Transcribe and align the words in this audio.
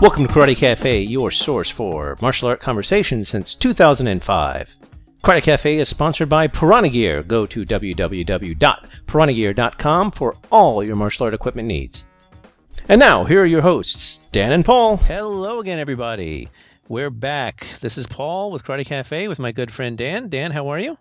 Welcome 0.00 0.28
to 0.28 0.32
Karate 0.32 0.56
Cafe, 0.56 1.00
your 1.00 1.32
source 1.32 1.68
for 1.68 2.16
martial 2.22 2.48
art 2.48 2.60
conversation 2.60 3.24
since 3.24 3.56
2005. 3.56 4.76
Karate 5.24 5.42
Cafe 5.42 5.76
is 5.76 5.88
sponsored 5.88 6.28
by 6.28 6.46
Piranha 6.46 6.88
Gear. 6.88 7.24
Go 7.24 7.46
to 7.46 7.66
www.piranhagear.com 7.66 10.10
for 10.12 10.36
all 10.52 10.84
your 10.84 10.94
martial 10.94 11.24
art 11.24 11.34
equipment 11.34 11.66
needs. 11.66 12.06
And 12.88 13.00
now, 13.00 13.24
here 13.24 13.42
are 13.42 13.46
your 13.46 13.62
hosts, 13.62 14.20
Dan 14.30 14.52
and 14.52 14.64
Paul. 14.64 14.98
Hello 14.98 15.58
again, 15.58 15.80
everybody. 15.80 16.48
We're 16.88 17.10
back. 17.10 17.66
This 17.80 17.98
is 17.98 18.06
Paul 18.06 18.52
with 18.52 18.62
Karate 18.62 18.86
Cafe 18.86 19.26
with 19.26 19.40
my 19.40 19.50
good 19.50 19.72
friend 19.72 19.98
Dan. 19.98 20.28
Dan, 20.28 20.52
how 20.52 20.68
are 20.68 20.78
you? 20.78 20.96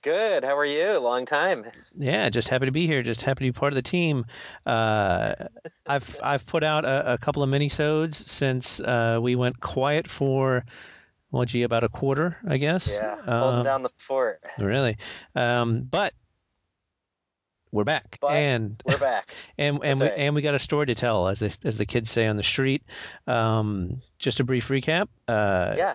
Good. 0.00 0.42
How 0.44 0.56
are 0.56 0.64
you? 0.64 0.98
Long 0.98 1.26
time. 1.26 1.64
Yeah, 1.96 2.28
just 2.30 2.48
happy 2.48 2.66
to 2.66 2.72
be 2.72 2.86
here. 2.86 3.02
Just 3.02 3.22
happy 3.22 3.44
to 3.46 3.52
be 3.52 3.58
part 3.58 3.72
of 3.72 3.74
the 3.74 3.82
team. 3.82 4.24
Uh, 4.64 5.34
I've 5.86 6.18
I've 6.22 6.46
put 6.46 6.64
out 6.64 6.84
a, 6.84 7.14
a 7.14 7.18
couple 7.18 7.42
of 7.42 7.50
minisodes 7.50 8.14
since 8.14 8.80
uh, 8.80 9.18
we 9.20 9.36
went 9.36 9.60
quiet 9.60 10.08
for 10.08 10.64
well, 11.30 11.44
gee, 11.44 11.62
about 11.62 11.82
a 11.84 11.88
quarter, 11.88 12.36
I 12.46 12.56
guess. 12.58 12.88
Yeah, 12.90 13.16
holding 13.26 13.58
Um, 13.58 13.64
down 13.64 13.82
the 13.82 13.90
fort. 13.98 14.40
Really, 14.58 14.96
um, 15.34 15.82
but 15.82 16.14
we're 17.70 17.84
back, 17.84 18.18
But 18.20 18.32
and 18.32 18.82
We're 18.86 18.98
back. 18.98 19.32
and 19.58 19.76
and 19.82 19.82
That's 19.82 20.00
we 20.00 20.06
right. 20.08 20.18
and 20.18 20.34
we 20.34 20.42
got 20.42 20.54
a 20.54 20.58
story 20.58 20.86
to 20.86 20.94
tell, 20.94 21.28
as 21.28 21.38
the 21.38 21.56
as 21.64 21.78
the 21.78 21.86
kids 21.86 22.10
say 22.10 22.26
on 22.26 22.36
the 22.36 22.42
street. 22.42 22.82
Um, 23.26 24.00
just 24.18 24.40
a 24.40 24.44
brief 24.44 24.68
recap. 24.68 25.08
Uh, 25.28 25.74
Yeah. 25.76 25.94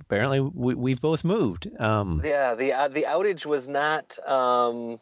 Apparently, 0.00 0.40
we, 0.40 0.74
we've 0.74 1.00
both 1.00 1.24
moved. 1.24 1.68
Um, 1.78 2.20
Yeah. 2.24 2.54
The 2.54 2.72
uh, 2.72 2.88
the 2.88 3.02
outage 3.02 3.46
was 3.46 3.68
not 3.68 4.18
um, 4.26 5.00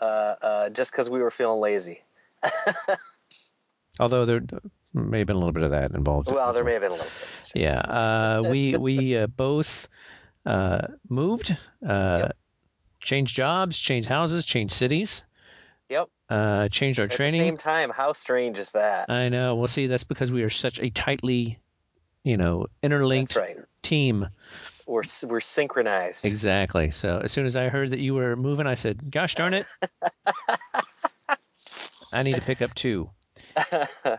uh, 0.00 0.04
uh, 0.04 0.68
just 0.70 0.90
because 0.92 1.08
we 1.08 1.20
were 1.20 1.30
feeling 1.30 1.60
lazy. 1.60 2.02
although 4.00 4.24
there 4.24 4.42
may 4.92 5.18
have 5.18 5.26
been 5.26 5.36
a 5.36 5.38
little 5.38 5.52
bit 5.52 5.62
of 5.62 5.70
that 5.70 5.92
involved. 5.92 6.30
Well, 6.30 6.52
there 6.52 6.64
may 6.64 6.72
have 6.74 6.82
been 6.82 6.90
a 6.92 6.94
little 6.94 7.06
bit. 7.52 7.62
Yeah, 7.62 7.78
uh, 7.78 8.42
we 8.50 8.76
we 8.76 9.16
uh, 9.16 9.26
both 9.28 9.88
uh, 10.44 10.88
moved, 11.08 11.56
uh, 11.86 12.18
Yep. 12.20 12.36
changed 13.00 13.34
jobs, 13.36 13.78
changed 13.78 14.08
houses, 14.08 14.44
changed 14.44 14.74
cities, 14.74 15.22
Yep. 15.88 16.08
uh, 16.28 16.68
changed 16.68 16.98
our 16.98 17.04
At 17.04 17.10
the 17.12 17.16
training. 17.16 17.40
same 17.40 17.56
time, 17.56 17.90
how 17.90 18.12
strange 18.12 18.58
is 18.58 18.70
that? 18.72 19.08
I 19.08 19.28
know. 19.28 19.54
Well, 19.54 19.68
see, 19.68 19.86
that's 19.86 20.04
because 20.04 20.30
we 20.32 20.42
are 20.42 20.50
such 20.50 20.78
a 20.80 20.90
tightly, 20.90 21.58
you 22.24 22.36
know, 22.36 22.66
interlinked 22.82 23.34
That's 23.34 23.48
right. 23.56 23.65
Team. 23.86 24.26
We're 24.86 25.02
we're 25.26 25.40
synchronized. 25.40 26.24
Exactly. 26.24 26.90
So 26.90 27.20
as 27.24 27.32
soon 27.32 27.46
as 27.46 27.56
I 27.56 27.68
heard 27.68 27.90
that 27.90 27.98
you 28.00 28.14
were 28.14 28.36
moving, 28.36 28.66
I 28.66 28.74
said, 28.76 29.10
"Gosh 29.10 29.34
darn 29.34 29.54
it, 29.54 29.66
I 32.12 32.22
need 32.22 32.34
to 32.36 32.40
pick 32.42 32.62
up 32.62 32.74
two. 32.74 33.10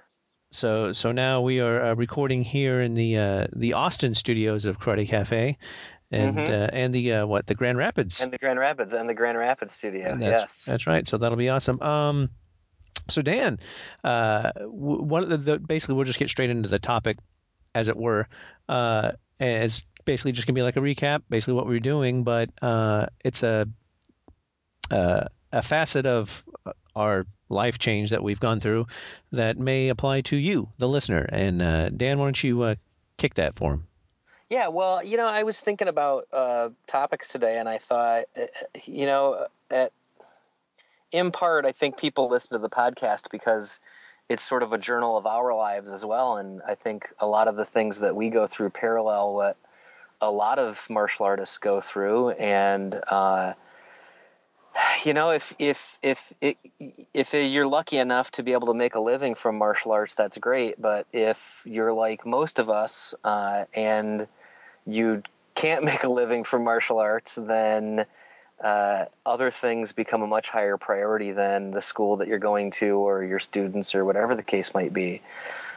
So 0.51 0.93
so 0.93 1.11
now 1.11 1.41
we 1.41 1.59
are 1.59 1.83
uh, 1.83 1.93
recording 1.95 2.41
here 2.41 2.79
in 2.81 2.93
the 2.93 3.17
uh, 3.17 3.47
the 3.53 3.73
Austin 3.73 4.13
studios 4.15 4.63
of 4.63 4.79
Karate 4.79 5.05
Cafe, 5.05 5.57
and 6.09 6.37
Mhm. 6.37 6.49
uh, 6.49 6.69
and 6.71 6.95
the 6.95 7.11
uh, 7.13 7.25
what 7.25 7.47
the 7.47 7.53
Grand 7.53 7.77
Rapids. 7.77 8.21
and 8.21 8.31
the 8.31 8.37
Grand 8.37 8.57
Rapids 8.57 8.93
and 8.93 9.09
the 9.09 9.13
Grand 9.13 9.37
Rapids 9.37 9.73
studio. 9.73 10.15
That's, 10.17 10.21
yes. 10.21 10.65
that's 10.65 10.87
right. 10.87 11.05
So 11.05 11.17
that'll 11.17 11.37
be 11.37 11.49
awesome. 11.49 11.81
Um, 11.81 12.29
so 13.09 13.21
Dan, 13.21 13.59
uh, 14.05 14.51
one 14.61 15.21
of 15.23 15.29
the, 15.29 15.37
the 15.37 15.59
basically 15.59 15.95
we'll 15.95 16.05
just 16.05 16.17
get 16.17 16.29
straight 16.29 16.49
into 16.49 16.69
the 16.69 16.79
topic, 16.79 17.17
as 17.75 17.89
it 17.89 17.97
were. 17.97 18.29
Uh, 19.41 19.65
it's 19.65 19.81
basically 20.05 20.31
just 20.31 20.47
gonna 20.47 20.55
be 20.55 20.61
like 20.61 20.77
a 20.77 20.81
recap, 20.81 21.21
basically 21.29 21.53
what 21.53 21.67
we're 21.67 21.79
doing, 21.79 22.23
but 22.23 22.49
uh, 22.61 23.07
it's 23.23 23.43
a 23.43 23.67
uh, 24.91 25.25
a 25.51 25.61
facet 25.61 26.05
of 26.05 26.45
our 26.95 27.25
life 27.49 27.79
change 27.79 28.09
that 28.09 28.23
we've 28.23 28.39
gone 28.39 28.59
through 28.59 28.87
that 29.31 29.57
may 29.57 29.89
apply 29.89 30.21
to 30.21 30.35
you, 30.35 30.69
the 30.77 30.87
listener. 30.87 31.27
And 31.31 31.61
uh, 31.61 31.89
Dan, 31.89 32.19
why 32.19 32.25
don't 32.25 32.43
you 32.43 32.61
uh, 32.63 32.75
kick 33.17 33.35
that 33.35 33.55
for 33.55 33.73
him? 33.73 33.87
Yeah, 34.49 34.69
well, 34.69 35.03
you 35.03 35.17
know, 35.17 35.27
I 35.27 35.43
was 35.43 35.59
thinking 35.59 35.87
about 35.87 36.27
uh, 36.31 36.69
topics 36.87 37.27
today, 37.27 37.57
and 37.59 37.67
I 37.67 37.77
thought, 37.77 38.25
uh, 38.37 38.45
you 38.85 39.05
know, 39.05 39.47
at, 39.69 39.91
in 41.11 41.31
part, 41.31 41.65
I 41.65 41.73
think 41.73 41.97
people 41.97 42.29
listen 42.29 42.53
to 42.53 42.59
the 42.59 42.69
podcast 42.69 43.29
because 43.29 43.79
it's 44.29 44.43
sort 44.43 44.63
of 44.63 44.73
a 44.73 44.77
journal 44.77 45.17
of 45.17 45.25
our 45.25 45.55
lives 45.55 45.89
as 45.89 46.05
well, 46.05 46.37
and 46.37 46.61
I 46.67 46.75
think 46.75 47.09
a 47.19 47.27
lot 47.27 47.47
of 47.47 47.55
the 47.55 47.65
things 47.65 47.99
that 47.99 48.15
we 48.15 48.29
go 48.29 48.47
through 48.47 48.71
parallel 48.71 49.33
what 49.33 49.57
a 50.21 50.31
lot 50.31 50.59
of 50.59 50.87
martial 50.89 51.25
artists 51.25 51.57
go 51.57 51.79
through, 51.79 52.31
and 52.31 52.99
uh, 53.09 53.53
you 55.03 55.13
know, 55.13 55.31
if 55.31 55.55
if 55.59 55.99
if 56.01 56.33
if 57.13 57.33
you're 57.33 57.67
lucky 57.67 57.97
enough 57.97 58.31
to 58.31 58.43
be 58.43 58.53
able 58.53 58.67
to 58.67 58.73
make 58.73 58.95
a 58.95 58.99
living 58.99 59.35
from 59.35 59.57
martial 59.57 59.91
arts, 59.91 60.13
that's 60.13 60.37
great. 60.37 60.81
But 60.81 61.07
if 61.13 61.63
you're 61.65 61.93
like 61.93 62.25
most 62.25 62.59
of 62.59 62.69
us, 62.69 63.15
uh, 63.23 63.65
and 63.73 64.27
you 64.85 65.23
can't 65.55 65.83
make 65.91 66.03
a 66.03 66.09
living 66.09 66.43
from 66.43 66.63
martial 66.63 66.99
arts, 66.99 67.35
then 67.35 68.05
uh, 68.61 69.05
other 69.25 69.51
things 69.51 69.91
become 69.91 70.21
a 70.21 70.27
much 70.27 70.49
higher 70.49 70.77
priority 70.77 71.31
than 71.31 71.71
the 71.71 71.81
school 71.81 72.17
that 72.17 72.27
you're 72.27 72.39
going 72.39 72.71
to 72.71 72.97
or 72.97 73.23
your 73.23 73.39
students 73.39 73.93
or 73.93 74.03
whatever 74.03 74.35
the 74.35 74.43
case 74.43 74.73
might 74.73 74.93
be. 74.93 75.21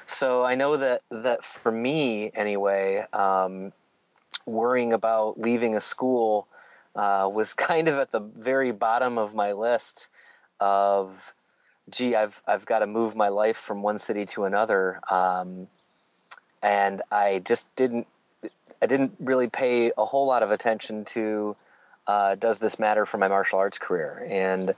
So 0.07 0.45
I 0.45 0.55
know 0.55 0.77
that 0.77 1.03
that 1.11 1.45
for 1.45 1.71
me 1.71 2.31
anyway, 2.35 3.05
um, 3.13 3.73
worrying 4.47 4.93
about 4.93 5.39
leaving 5.39 5.77
a 5.77 5.81
school 5.81 6.49
uh, 6.97 7.29
was 7.33 7.53
kind 7.69 7.89
of 7.89 7.99
at 7.99 8.13
the 8.13 8.21
very 8.21 8.73
bottom 8.73 9.19
of 9.19 9.35
my 9.35 9.53
list 9.53 10.09
of 10.59 11.35
gee 11.89 12.15
i've 12.15 12.43
i've 12.47 12.67
got 12.67 12.81
to 12.81 12.87
move 12.87 13.17
my 13.17 13.29
life 13.29 13.57
from 13.57 13.83
one 13.83 13.99
city 13.99 14.25
to 14.25 14.45
another 14.45 15.01
um, 15.11 15.67
and 16.63 17.03
i 17.11 17.41
just 17.45 17.75
didn't 17.75 18.07
i 18.83 18.87
didn't 18.87 19.13
really 19.19 19.49
pay 19.49 19.91
a 19.97 20.05
whole 20.05 20.27
lot 20.27 20.43
of 20.43 20.53
attention 20.53 21.05
to 21.05 21.57
uh, 22.11 22.35
does 22.35 22.59
this 22.59 22.79
matter 22.79 23.05
for 23.07 23.19
my 23.19 23.29
martial 23.29 23.59
arts 23.59 23.79
career 23.79 24.27
and 24.29 24.75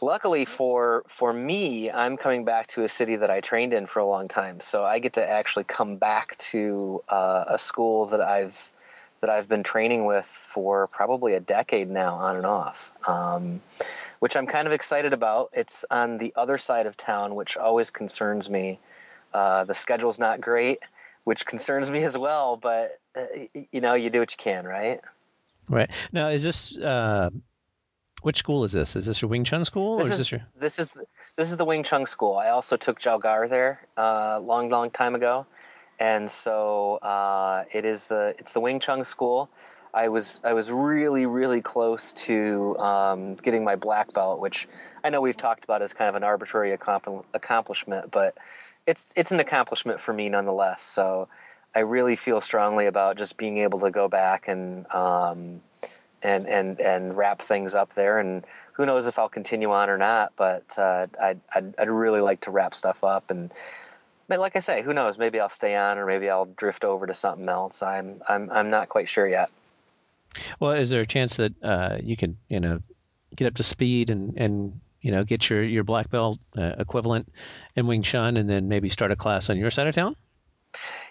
luckily 0.00 0.44
for 0.44 1.02
for 1.06 1.32
me 1.32 1.90
i'm 1.90 2.16
coming 2.16 2.44
back 2.44 2.66
to 2.66 2.84
a 2.84 2.88
city 2.88 3.16
that 3.16 3.30
i 3.30 3.40
trained 3.40 3.72
in 3.72 3.84
for 3.86 4.00
a 4.00 4.06
long 4.06 4.26
time 4.28 4.58
so 4.60 4.84
i 4.84 4.98
get 4.98 5.12
to 5.12 5.30
actually 5.38 5.64
come 5.64 5.96
back 5.96 6.36
to 6.38 7.02
uh, 7.08 7.44
a 7.48 7.58
school 7.58 8.06
that 8.06 8.20
i've 8.20 8.70
that 9.20 9.30
I've 9.30 9.48
been 9.48 9.62
training 9.62 10.04
with 10.04 10.26
for 10.26 10.86
probably 10.88 11.34
a 11.34 11.40
decade 11.40 11.88
now, 11.88 12.14
on 12.14 12.36
and 12.36 12.46
off, 12.46 12.92
um, 13.08 13.60
which 14.18 14.36
I'm 14.36 14.46
kind 14.46 14.66
of 14.66 14.72
excited 14.72 15.12
about. 15.12 15.50
It's 15.52 15.84
on 15.90 16.18
the 16.18 16.32
other 16.36 16.58
side 16.58 16.86
of 16.86 16.96
town, 16.96 17.34
which 17.34 17.56
always 17.56 17.90
concerns 17.90 18.50
me. 18.50 18.78
Uh, 19.32 19.64
the 19.64 19.74
schedule's 19.74 20.18
not 20.18 20.40
great, 20.40 20.80
which 21.24 21.46
concerns 21.46 21.90
me 21.90 22.04
as 22.04 22.16
well, 22.16 22.56
but 22.56 23.00
uh, 23.16 23.24
you 23.72 23.80
know, 23.80 23.94
you 23.94 24.10
do 24.10 24.20
what 24.20 24.30
you 24.30 24.38
can, 24.38 24.64
right? 24.64 25.00
Right 25.68 25.90
now, 26.12 26.28
is 26.28 26.42
this 26.42 26.78
uh, 26.78 27.30
which 28.22 28.38
school 28.38 28.64
is 28.64 28.72
this? 28.72 28.96
Is 28.96 29.06
this 29.06 29.22
your 29.22 29.28
Wing 29.28 29.44
Chun 29.44 29.64
school, 29.64 29.98
This 29.98 30.06
or 30.06 30.06
is 30.06 30.12
is 30.12 30.18
this 30.18 30.32
your? 30.32 30.40
this 30.58 30.78
is 30.78 30.98
this 31.36 31.50
is 31.50 31.56
the 31.56 31.64
Wing 31.64 31.82
Chun 31.82 32.06
school. 32.06 32.36
I 32.36 32.48
also 32.50 32.76
took 32.76 32.98
Jow 32.98 33.18
Ga 33.18 33.46
there 33.48 33.86
a 33.96 34.40
long, 34.40 34.68
long 34.68 34.90
time 34.90 35.14
ago, 35.14 35.46
and 35.98 36.30
so 36.30 36.96
uh, 36.96 37.64
it 37.72 37.84
is 37.84 38.06
the 38.06 38.34
it's 38.38 38.52
the 38.52 38.60
Wing 38.60 38.80
Chun 38.80 39.04
school. 39.04 39.50
I 39.92 40.08
was 40.08 40.40
I 40.44 40.52
was 40.52 40.70
really 40.70 41.26
really 41.26 41.62
close 41.62 42.12
to 42.12 42.76
um, 42.78 43.34
getting 43.36 43.64
my 43.64 43.76
black 43.76 44.12
belt, 44.12 44.40
which 44.40 44.68
I 45.04 45.10
know 45.10 45.20
we've 45.20 45.36
talked 45.36 45.64
about 45.64 45.82
as 45.82 45.92
kind 45.92 46.08
of 46.08 46.14
an 46.14 46.22
arbitrary 46.22 46.72
accompli- 46.72 47.24
accomplishment, 47.34 48.10
but 48.10 48.36
it's 48.86 49.12
it's 49.16 49.32
an 49.32 49.40
accomplishment 49.40 50.00
for 50.00 50.12
me 50.12 50.28
nonetheless. 50.28 50.82
So 50.82 51.28
I 51.76 51.80
really 51.80 52.16
feel 52.16 52.40
strongly 52.40 52.86
about 52.86 53.18
just 53.18 53.36
being 53.36 53.58
able 53.58 53.80
to 53.80 53.90
go 53.90 54.08
back 54.08 54.48
and 54.48 54.90
um, 54.94 55.60
and 56.22 56.48
and 56.48 56.80
and 56.80 57.14
wrap 57.14 57.38
things 57.38 57.74
up 57.74 57.92
there. 57.92 58.18
And 58.18 58.46
who 58.72 58.86
knows 58.86 59.06
if 59.06 59.18
I'll 59.18 59.28
continue 59.28 59.70
on 59.70 59.90
or 59.90 59.98
not? 59.98 60.32
But 60.36 60.74
uh, 60.78 61.06
I'd, 61.20 61.38
I'd 61.54 61.74
I'd 61.78 61.90
really 61.90 62.22
like 62.22 62.40
to 62.42 62.50
wrap 62.50 62.74
stuff 62.74 63.04
up. 63.04 63.30
And 63.30 63.52
but 64.26 64.40
like 64.40 64.56
I 64.56 64.60
say, 64.60 64.80
who 64.80 64.94
knows? 64.94 65.18
Maybe 65.18 65.38
I'll 65.38 65.50
stay 65.50 65.76
on, 65.76 65.98
or 65.98 66.06
maybe 66.06 66.30
I'll 66.30 66.46
drift 66.46 66.82
over 66.82 67.06
to 67.06 67.12
something 67.12 67.46
else. 67.46 67.82
I'm 67.82 68.22
I'm 68.26 68.50
I'm 68.50 68.70
not 68.70 68.88
quite 68.88 69.06
sure 69.06 69.28
yet. 69.28 69.50
Well, 70.58 70.72
is 70.72 70.88
there 70.88 71.02
a 71.02 71.06
chance 71.06 71.36
that 71.36 71.62
uh, 71.62 71.98
you 72.02 72.16
can, 72.16 72.38
you 72.48 72.58
know, 72.58 72.80
get 73.36 73.48
up 73.48 73.54
to 73.56 73.62
speed 73.62 74.08
and 74.08 74.32
and 74.38 74.80
you 75.02 75.10
know 75.10 75.24
get 75.24 75.50
your 75.50 75.62
your 75.62 75.84
black 75.84 76.08
belt 76.08 76.38
uh, 76.56 76.72
equivalent 76.78 77.30
in 77.74 77.86
Wing 77.86 78.02
Chun, 78.02 78.38
and 78.38 78.48
then 78.48 78.66
maybe 78.66 78.88
start 78.88 79.10
a 79.10 79.16
class 79.16 79.50
on 79.50 79.58
your 79.58 79.70
side 79.70 79.88
of 79.88 79.94
town? 79.94 80.16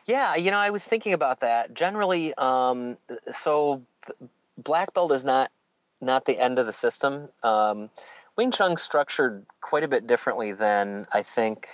Yeah, 0.05 0.35
you 0.35 0.51
know, 0.51 0.57
I 0.57 0.69
was 0.69 0.87
thinking 0.87 1.13
about 1.13 1.39
that. 1.39 1.73
Generally, 1.73 2.33
um, 2.35 2.97
so 3.31 3.81
black 4.57 4.93
belt 4.93 5.11
is 5.11 5.25
not 5.25 5.51
not 6.01 6.25
the 6.25 6.39
end 6.39 6.59
of 6.59 6.65
the 6.65 6.73
system. 6.73 7.29
Um, 7.43 7.89
Wing 8.35 8.51
Chun's 8.51 8.81
structured 8.81 9.45
quite 9.61 9.83
a 9.83 9.87
bit 9.87 10.07
differently 10.07 10.51
than 10.51 11.07
I 11.13 11.21
think, 11.21 11.67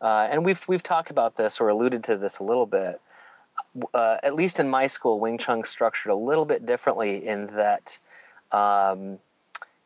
uh, 0.00 0.28
and 0.30 0.44
we've 0.44 0.66
we've 0.68 0.82
talked 0.82 1.10
about 1.10 1.36
this 1.36 1.60
or 1.60 1.68
alluded 1.68 2.04
to 2.04 2.16
this 2.16 2.38
a 2.38 2.44
little 2.44 2.66
bit. 2.66 3.00
Uh, 3.94 4.18
at 4.22 4.34
least 4.34 4.60
in 4.60 4.68
my 4.68 4.86
school, 4.86 5.18
Wing 5.18 5.38
Chun's 5.38 5.68
structured 5.68 6.12
a 6.12 6.16
little 6.16 6.44
bit 6.44 6.66
differently 6.66 7.26
in 7.26 7.46
that 7.48 7.98
um, 8.52 9.18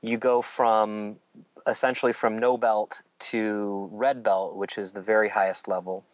you 0.02 0.16
go 0.16 0.42
from 0.42 1.16
essentially 1.66 2.12
from 2.12 2.37
no 2.37 2.56
belt 2.56 3.02
to 3.19 3.88
red 3.92 4.22
belt, 4.22 4.56
which 4.56 4.76
is 4.76 4.92
the 4.92 5.00
very 5.00 5.28
highest 5.28 5.69
level 5.69 6.04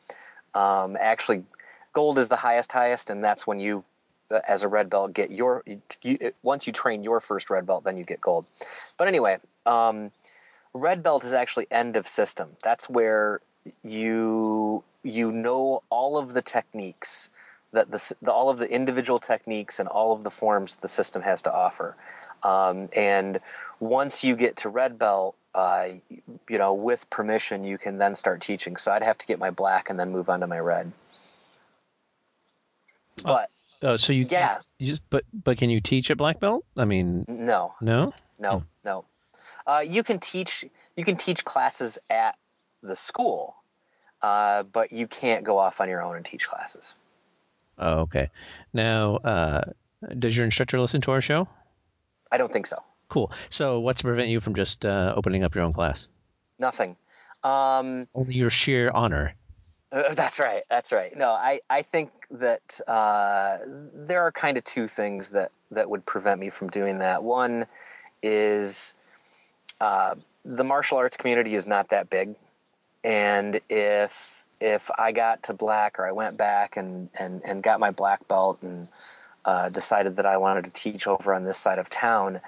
Um, 0.57 0.97
actually, 0.99 1.45
gold 1.93 2.19
is 2.19 2.29
the 2.29 2.37
highest, 2.37 2.73
highest, 2.73 3.11
and 3.11 3.23
that's 3.23 3.47
when 3.47 3.61
you, 3.61 3.85
uh, 4.31 4.41
as 4.49 4.63
a 4.63 4.69
red 4.69 4.89
belt, 4.89 5.13
get 5.13 5.31
your. 5.31 5.63
You, 6.03 6.33
once 6.43 6.67
you 6.67 6.73
train 6.73 7.05
your 7.05 7.21
first 7.21 7.51
red 7.51 7.67
belt, 7.67 7.85
then 7.85 7.99
you 7.99 8.05
get 8.05 8.21
gold. 8.21 8.47
But 8.97 9.07
anyway, 9.07 9.37
um, 9.67 10.11
red 10.73 11.03
belt 11.03 11.25
is 11.25 11.35
actually 11.35 11.67
end 11.71 11.95
of 11.95 12.07
system. 12.07 12.57
That's 12.63 12.89
where 12.89 13.41
you 13.85 14.83
you 15.03 15.31
know 15.31 15.83
all 15.91 16.17
of 16.17 16.33
the 16.33 16.43
techniques 16.43 17.29
that 17.73 17.91
the, 17.91 18.15
the, 18.23 18.33
all 18.33 18.49
of 18.49 18.59
the 18.59 18.71
individual 18.71 19.19
techniques 19.19 19.79
and 19.79 19.89
all 19.89 20.13
of 20.13 20.25
the 20.25 20.31
forms 20.31 20.77
the 20.77 20.89
system 20.89 21.21
has 21.21 21.43
to 21.43 21.53
offer. 21.53 21.97
Um, 22.43 22.89
and 22.97 23.41
once 23.79 24.25
you 24.25 24.37
get 24.37 24.57
to 24.59 24.69
red 24.71 24.99
belt, 24.99 25.37
uh, 25.57 25.87
you 26.49 26.59
know, 26.59 26.75
with 26.75 27.09
permission, 27.09 27.65
you 27.65 27.79
can 27.79 27.97
then 27.97 28.15
start 28.15 28.43
teaching. 28.43 28.77
So 28.77 28.93
I'd 28.93 29.03
have 29.03 29.17
to 29.19 29.27
get 29.27 29.39
my 29.39 29.51
black 29.51 29.89
and 29.89 29.99
then 29.99 30.13
move 30.13 30.29
on 30.29 30.41
to 30.41 30.47
my 30.47 30.59
red. 30.59 30.93
Oh, 33.25 33.29
But 33.29 33.51
Oh, 33.83 33.97
so 33.97 34.13
you 34.13 34.27
Yeah. 34.29 34.59
You 34.79 34.87
just 34.87 35.03
but 35.11 35.25
but 35.33 35.57
can 35.59 35.71
you 35.71 35.81
teach 35.81 36.11
at 36.11 36.19
black 36.19 36.41
belt? 36.41 36.65
I 36.77 36.85
mean, 36.85 37.25
no, 37.29 37.75
no. 37.81 38.13
no, 38.39 38.65
no. 38.85 39.05
Uh, 39.67 39.83
you 39.87 40.03
can 40.03 40.19
teach 40.19 40.65
you 40.97 41.05
can 41.05 41.17
teach 41.17 41.45
classes 41.45 41.99
at 42.11 42.37
the 42.83 42.97
school, 42.97 43.57
uh, 44.23 44.65
but 44.65 44.93
you 44.93 45.07
can't 45.07 45.45
go 45.45 45.57
off 45.59 45.81
on 45.81 45.89
your 45.89 46.03
own 46.03 46.17
and 46.17 46.25
teach 46.25 46.47
classes. 46.47 46.95
Oh, 47.79 48.01
okay. 48.01 48.31
Now, 48.73 49.17
uh, 49.17 49.63
does 50.19 50.37
your 50.37 50.45
instructor 50.45 50.81
listen 50.81 51.01
to 51.03 51.11
our 51.11 51.21
show? 51.21 51.49
I 52.31 52.39
don't 52.39 52.53
think 52.53 52.67
so. 52.67 52.83
Cool. 53.09 53.31
So, 53.51 53.81
what's 53.81 54.01
to 54.01 54.05
prevent 54.05 54.29
you 54.29 54.41
from 54.41 54.55
just 54.55 54.85
uh, 54.85 55.13
opening 55.17 55.45
up 55.45 55.55
your 55.55 55.65
own 55.65 55.73
class? 55.73 56.09
Nothing. 56.59 56.97
Um, 57.45 58.09
Only 58.15 58.35
your 58.35 58.51
sheer 58.51 58.91
honor. 58.91 59.35
Uh, 59.93 60.13
That's 60.15 60.39
right. 60.39 60.63
That's 60.69 60.93
right. 60.93 61.17
No, 61.17 61.31
I, 61.31 61.61
I 61.71 61.83
think 61.83 62.11
that 62.31 62.81
uh, 62.89 63.59
there 63.95 64.23
are 64.23 64.33
kind 64.33 64.59
of 64.59 64.65
two 64.65 64.89
things 64.89 65.29
that, 65.31 65.53
that 65.71 65.89
would 65.89 66.05
prevent 66.05 66.41
me 66.41 66.51
from 66.51 66.69
doing 66.69 66.99
that. 66.99 67.23
One 67.23 67.67
is 68.23 68.95
uh, 69.81 70.17
the 70.45 70.65
martial 70.65 70.99
arts 70.99 71.17
community 71.17 71.55
is 71.55 71.67
not 71.67 71.91
that 71.91 72.11
big, 72.11 72.35
and 73.05 73.61
if 73.69 74.45
if 74.61 74.91
I 74.97 75.13
got 75.13 75.43
to 75.45 75.53
black 75.53 75.99
or 75.99 76.07
I 76.07 76.13
went 76.13 76.37
back 76.37 76.77
and, 76.77 77.11
and, 77.19 77.43
and 77.45 77.63
got 77.63 77.79
my 77.79 77.91
black 77.91 78.27
belt 78.27 78.59
and 78.63 78.89
uh, 79.45 79.69
decided 79.69 80.17
that 80.17 80.27
I 80.27 80.39
wanted 80.39 80.65
to 80.65 80.71
teach 80.71 81.07
over 81.07 81.35
on 81.35 81.45
this 81.45 81.59
side 81.59 81.79
of 81.79 81.91
town, 81.91 82.41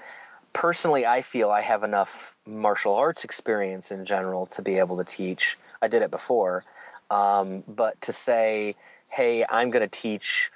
personally, 0.53 1.07
I 1.07 1.23
feel 1.23 1.51
I 1.51 1.61
have 1.61 1.83
enough 1.83 2.35
martial 2.47 2.95
arts 2.95 3.25
experience 3.25 3.91
in 3.91 4.05
general 4.05 4.47
to 4.47 4.63
be 4.63 4.79
able 4.79 4.97
to 4.99 5.05
teach. 5.05 5.57
I 5.83 5.89
did 5.89 6.03
it 6.03 6.11
before, 6.11 6.65
um, 7.11 7.63
but 7.69 8.01
to 8.03 8.13
say, 8.13 8.75
"Hey, 9.09 9.45
I'm 9.49 9.71
going 9.71 9.89
to 9.89 10.01
teach 10.01 10.51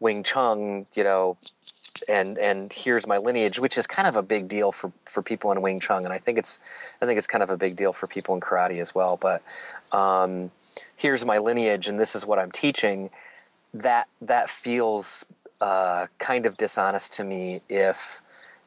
Wing 0.00 0.22
Chun," 0.22 0.86
you 0.94 1.04
know, 1.04 1.36
and 2.08 2.38
and 2.38 2.72
here's 2.72 3.06
my 3.06 3.18
lineage, 3.18 3.58
which 3.58 3.78
is 3.78 3.86
kind 3.86 4.06
of 4.06 4.16
a 4.16 4.22
big 4.22 4.48
deal 4.48 4.72
for 4.72 4.92
for 5.06 5.22
people 5.22 5.50
in 5.52 5.62
Wing 5.62 5.80
Chun, 5.80 6.04
and 6.04 6.12
I 6.12 6.18
think 6.18 6.38
it's 6.38 6.60
I 7.00 7.06
think 7.06 7.18
it's 7.18 7.26
kind 7.26 7.42
of 7.42 7.50
a 7.50 7.56
big 7.56 7.76
deal 7.76 7.92
for 7.92 8.06
people 8.06 8.34
in 8.34 8.40
karate 8.40 8.80
as 8.80 8.94
well. 8.94 9.16
But 9.16 9.42
um, 9.92 10.50
here's 10.96 11.24
my 11.24 11.38
lineage, 11.38 11.88
and 11.88 11.98
this 11.98 12.14
is 12.14 12.26
what 12.26 12.38
I'm 12.38 12.52
teaching. 12.52 13.10
That 13.74 14.08
that 14.22 14.50
feels 14.50 15.26
uh, 15.60 16.06
kind 16.18 16.46
of 16.46 16.56
dishonest 16.56 17.14
to 17.14 17.24
me 17.24 17.62
if 17.68 18.20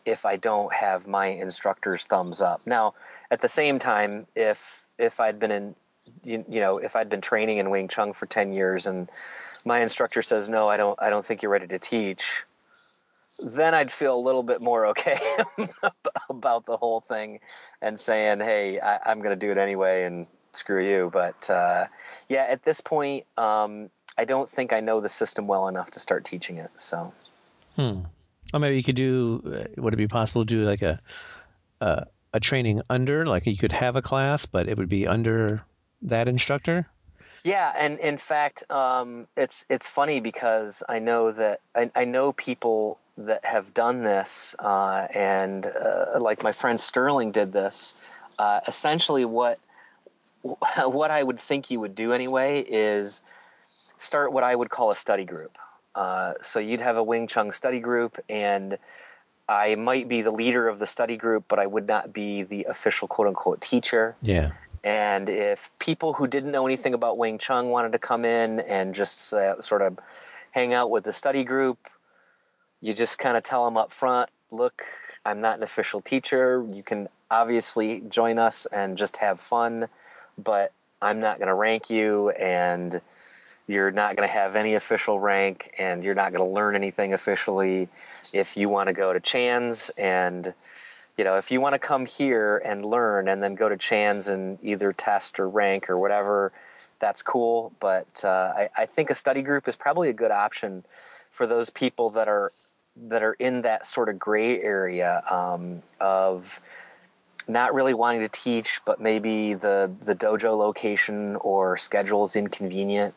if 0.06 0.26
I 0.26 0.38
don't 0.38 0.74
have 0.74 1.08
my 1.08 1.28
instructor's 1.28 2.04
thumbs 2.04 2.42
up. 2.42 2.62
Now, 2.66 2.94
at 3.30 3.42
the 3.42 3.48
same 3.48 3.80
time, 3.80 4.28
if 4.36 4.84
if 4.98 5.20
I'd 5.20 5.40
been 5.40 5.52
in 5.52 5.76
you, 6.24 6.46
you 6.50 6.60
know 6.60 6.78
if 6.78 6.96
I'd 6.96 7.10
been 7.10 7.22
training 7.22 7.58
in 7.58 7.70
Wing 7.70 7.88
Chun 7.88 8.14
for 8.14 8.26
ten 8.26 8.54
years 8.54 8.88
and 8.88 9.10
my 9.66 9.80
instructor 9.80 10.22
says 10.22 10.50
no, 10.50 10.68
I 10.70 10.78
don't 10.78 11.02
I 11.02 11.10
don't 11.10 11.26
think 11.26 11.42
you're 11.42 11.52
ready 11.52 11.68
to 11.68 11.80
teach, 11.80 12.44
then 13.40 13.74
I'd 13.74 13.92
feel 13.92 14.16
a 14.16 14.20
little 14.20 14.44
bit 14.44 14.62
more 14.62 14.86
okay 14.88 15.18
about 16.30 16.66
the 16.66 16.78
whole 16.78 17.02
thing 17.02 17.40
and 17.82 18.00
saying, 18.00 18.40
hey, 18.40 18.80
I, 18.80 19.00
I'm 19.06 19.20
going 19.20 19.38
to 19.38 19.46
do 19.46 19.52
it 19.52 19.58
anyway 19.58 20.04
and 20.04 20.28
screw 20.52 20.84
you. 20.84 21.10
But 21.12 21.50
uh, 21.50 21.88
yeah, 22.30 22.46
at 22.50 22.64
this 22.64 22.82
point, 22.82 23.26
um, 23.38 23.90
I 24.18 24.26
don't 24.26 24.50
think 24.50 24.74
I 24.74 24.80
know 24.80 25.00
the 25.00 25.10
system 25.10 25.48
well 25.48 25.68
enough 25.68 25.92
to 25.92 26.00
start 26.00 26.26
teaching 26.26 26.58
it. 26.58 26.72
So 26.76 27.14
Hmm. 27.76 28.02
Or 28.54 28.60
maybe 28.60 28.76
you 28.78 28.84
could 28.84 28.96
do. 28.96 29.42
Uh, 29.46 29.82
would 29.82 29.94
it 29.94 29.98
be 29.98 30.08
possible 30.08 30.46
to 30.46 30.46
do 30.46 30.64
like 30.64 30.82
a, 30.82 31.00
a 31.80 32.06
a 32.34 32.40
training 32.40 32.82
under, 32.90 33.26
like 33.26 33.46
you 33.46 33.58
could 33.58 33.72
have 33.72 33.96
a 33.96 34.02
class, 34.02 34.46
but 34.46 34.68
it 34.68 34.78
would 34.78 34.90
be 34.90 35.08
under 35.08 35.64
that 36.02 36.28
instructor? 36.28 36.88
Yeah, 37.44 37.74
and 37.76 38.00
in 38.00 38.18
fact, 38.18 38.70
um, 38.70 39.28
it's 39.36 39.66
it's 39.70 39.88
funny 39.88 40.20
because 40.20 40.84
I 40.88 41.00
know 41.00 41.32
that 41.32 41.62
I, 41.76 41.90
I 41.96 42.06
know 42.06 42.34
people 42.34 43.00
that 43.18 43.44
have 43.46 43.74
done 43.74 44.04
this, 44.04 44.56
uh, 44.60 45.08
and 45.14 45.66
uh, 45.66 46.20
like 46.20 46.44
my 46.44 46.52
friend 46.52 46.80
Sterling 46.80 47.32
did 47.32 47.52
this. 47.52 47.94
Uh, 48.38 48.60
essentially, 48.68 49.26
what 49.26 49.60
what 50.78 51.12
I 51.12 51.24
would 51.24 51.40
think 51.40 51.72
you 51.72 51.80
would 51.80 51.96
do 51.96 52.14
anyway 52.14 52.64
is 52.68 53.24
start 53.98 54.32
what 54.34 54.44
I 54.44 54.56
would 54.56 54.70
call 54.70 54.92
a 54.92 54.96
study 54.96 55.26
group. 55.26 55.58
Uh, 55.96 56.34
so 56.42 56.60
you'd 56.60 56.82
have 56.82 56.98
a 56.98 57.04
Wing 57.04 57.28
Chun 57.28 57.52
study 57.52 57.80
group, 57.80 58.18
and 58.30 58.78
I 59.48 59.76
might 59.76 60.08
be 60.08 60.22
the 60.22 60.32
leader 60.32 60.68
of 60.68 60.80
the 60.80 60.88
study 60.88 61.18
group, 61.18 61.46
but 61.48 61.60
I 61.60 61.68
would 61.68 61.88
not 61.88 62.14
be 62.14 62.44
the 62.44 62.66
official 62.70 63.08
quote 63.08 63.28
unquote 63.28 63.62
teacher. 63.62 64.16
Yeah. 64.22 64.52
And 64.84 65.30
if 65.30 65.70
people 65.80 66.14
who 66.14 66.26
didn't 66.26 66.52
know 66.52 66.66
anything 66.66 66.94
about 66.94 67.18
Wing 67.18 67.38
Chun 67.38 67.70
wanted 67.70 67.92
to 67.92 68.00
come 68.00 68.26
in 68.26 68.62
and 68.62 68.96
just 68.96 69.34
uh, 69.34 69.62
sort 69.62 69.82
of 69.82 70.00
hang 70.52 70.74
out 70.74 70.90
with 70.90 71.04
the 71.04 71.14
study 71.14 71.44
group, 71.44 71.78
you 72.82 72.94
just 72.94 73.20
kind 73.20 73.38
of 73.38 73.44
tell 73.44 73.66
them 73.66 73.78
up 73.78 73.92
front 73.92 74.30
look, 74.52 74.84
I'm 75.26 75.40
not 75.40 75.58
an 75.58 75.64
official 75.64 76.02
teacher. 76.02 76.66
You 76.70 76.84
can 76.84 77.08
obviously 77.32 78.02
join 78.02 78.38
us 78.38 78.68
and 78.72 78.98
just 78.98 79.18
have 79.18 79.40
fun, 79.40 79.88
but 80.38 80.74
I'm 81.02 81.20
not 81.20 81.38
going 81.38 81.48
to 81.48 81.54
rank 81.54 81.90
you, 81.90 82.30
and 82.32 83.02
you're 83.72 83.92
not 83.92 84.16
going 84.16 84.28
to 84.28 84.34
have 84.34 84.56
any 84.56 84.76
official 84.76 85.20
rank, 85.20 85.74
and 85.80 86.04
you're 86.04 86.16
not 86.16 86.32
going 86.34 86.48
to 86.48 86.54
learn 86.54 86.76
anything 86.76 87.14
officially. 87.14 87.88
If 88.34 88.58
you 88.58 88.70
want 88.70 88.88
to 88.88 88.94
go 88.94 89.14
to 89.14 89.20
Chan's 89.20 89.92
and 89.98 90.54
you 91.18 91.26
know, 91.26 91.38
if 91.38 91.52
you 91.52 91.62
want 91.62 91.74
to 91.74 91.80
come 91.80 92.06
here 92.06 92.62
and 92.66 92.84
learn 92.84 93.28
and 93.28 93.44
then 93.44 93.56
go 93.56 93.70
to 93.70 93.78
Chan's 93.78 94.28
and 94.28 94.58
either 94.64 94.94
test 94.94 95.40
or 95.40 95.48
rank 95.48 95.90
or 95.90 95.98
whatever, 95.98 96.52
that's 97.00 97.22
cool. 97.22 97.74
But 97.80 98.24
uh, 98.24 98.54
I, 98.56 98.70
I 98.78 98.86
think 98.86 99.10
a 99.10 99.16
study 99.16 99.42
group 99.42 99.68
is 99.68 99.76
probably 99.76 100.10
a 100.10 100.14
good 100.14 100.32
option 100.32 100.84
for 101.30 101.46
those 101.46 101.70
people 101.70 102.10
that 102.12 102.28
are 102.28 102.52
that 103.08 103.24
are 103.24 103.34
in 103.34 103.62
that 103.62 103.86
sort 103.86 104.10
of 104.10 104.20
gray 104.20 104.62
area 104.62 105.24
um, 105.30 105.82
of 106.00 106.60
not 107.48 107.74
really 107.74 107.94
wanting 107.94 108.22
to 108.22 108.30
teach, 108.30 108.82
but 108.86 109.00
maybe 109.00 109.54
the 109.54 109.92
the 110.02 110.16
dojo 110.16 110.58
location 110.58 111.36
or 111.38 111.78
schedule 111.78 112.24
is 112.24 112.36
inconvenient, 112.36 113.14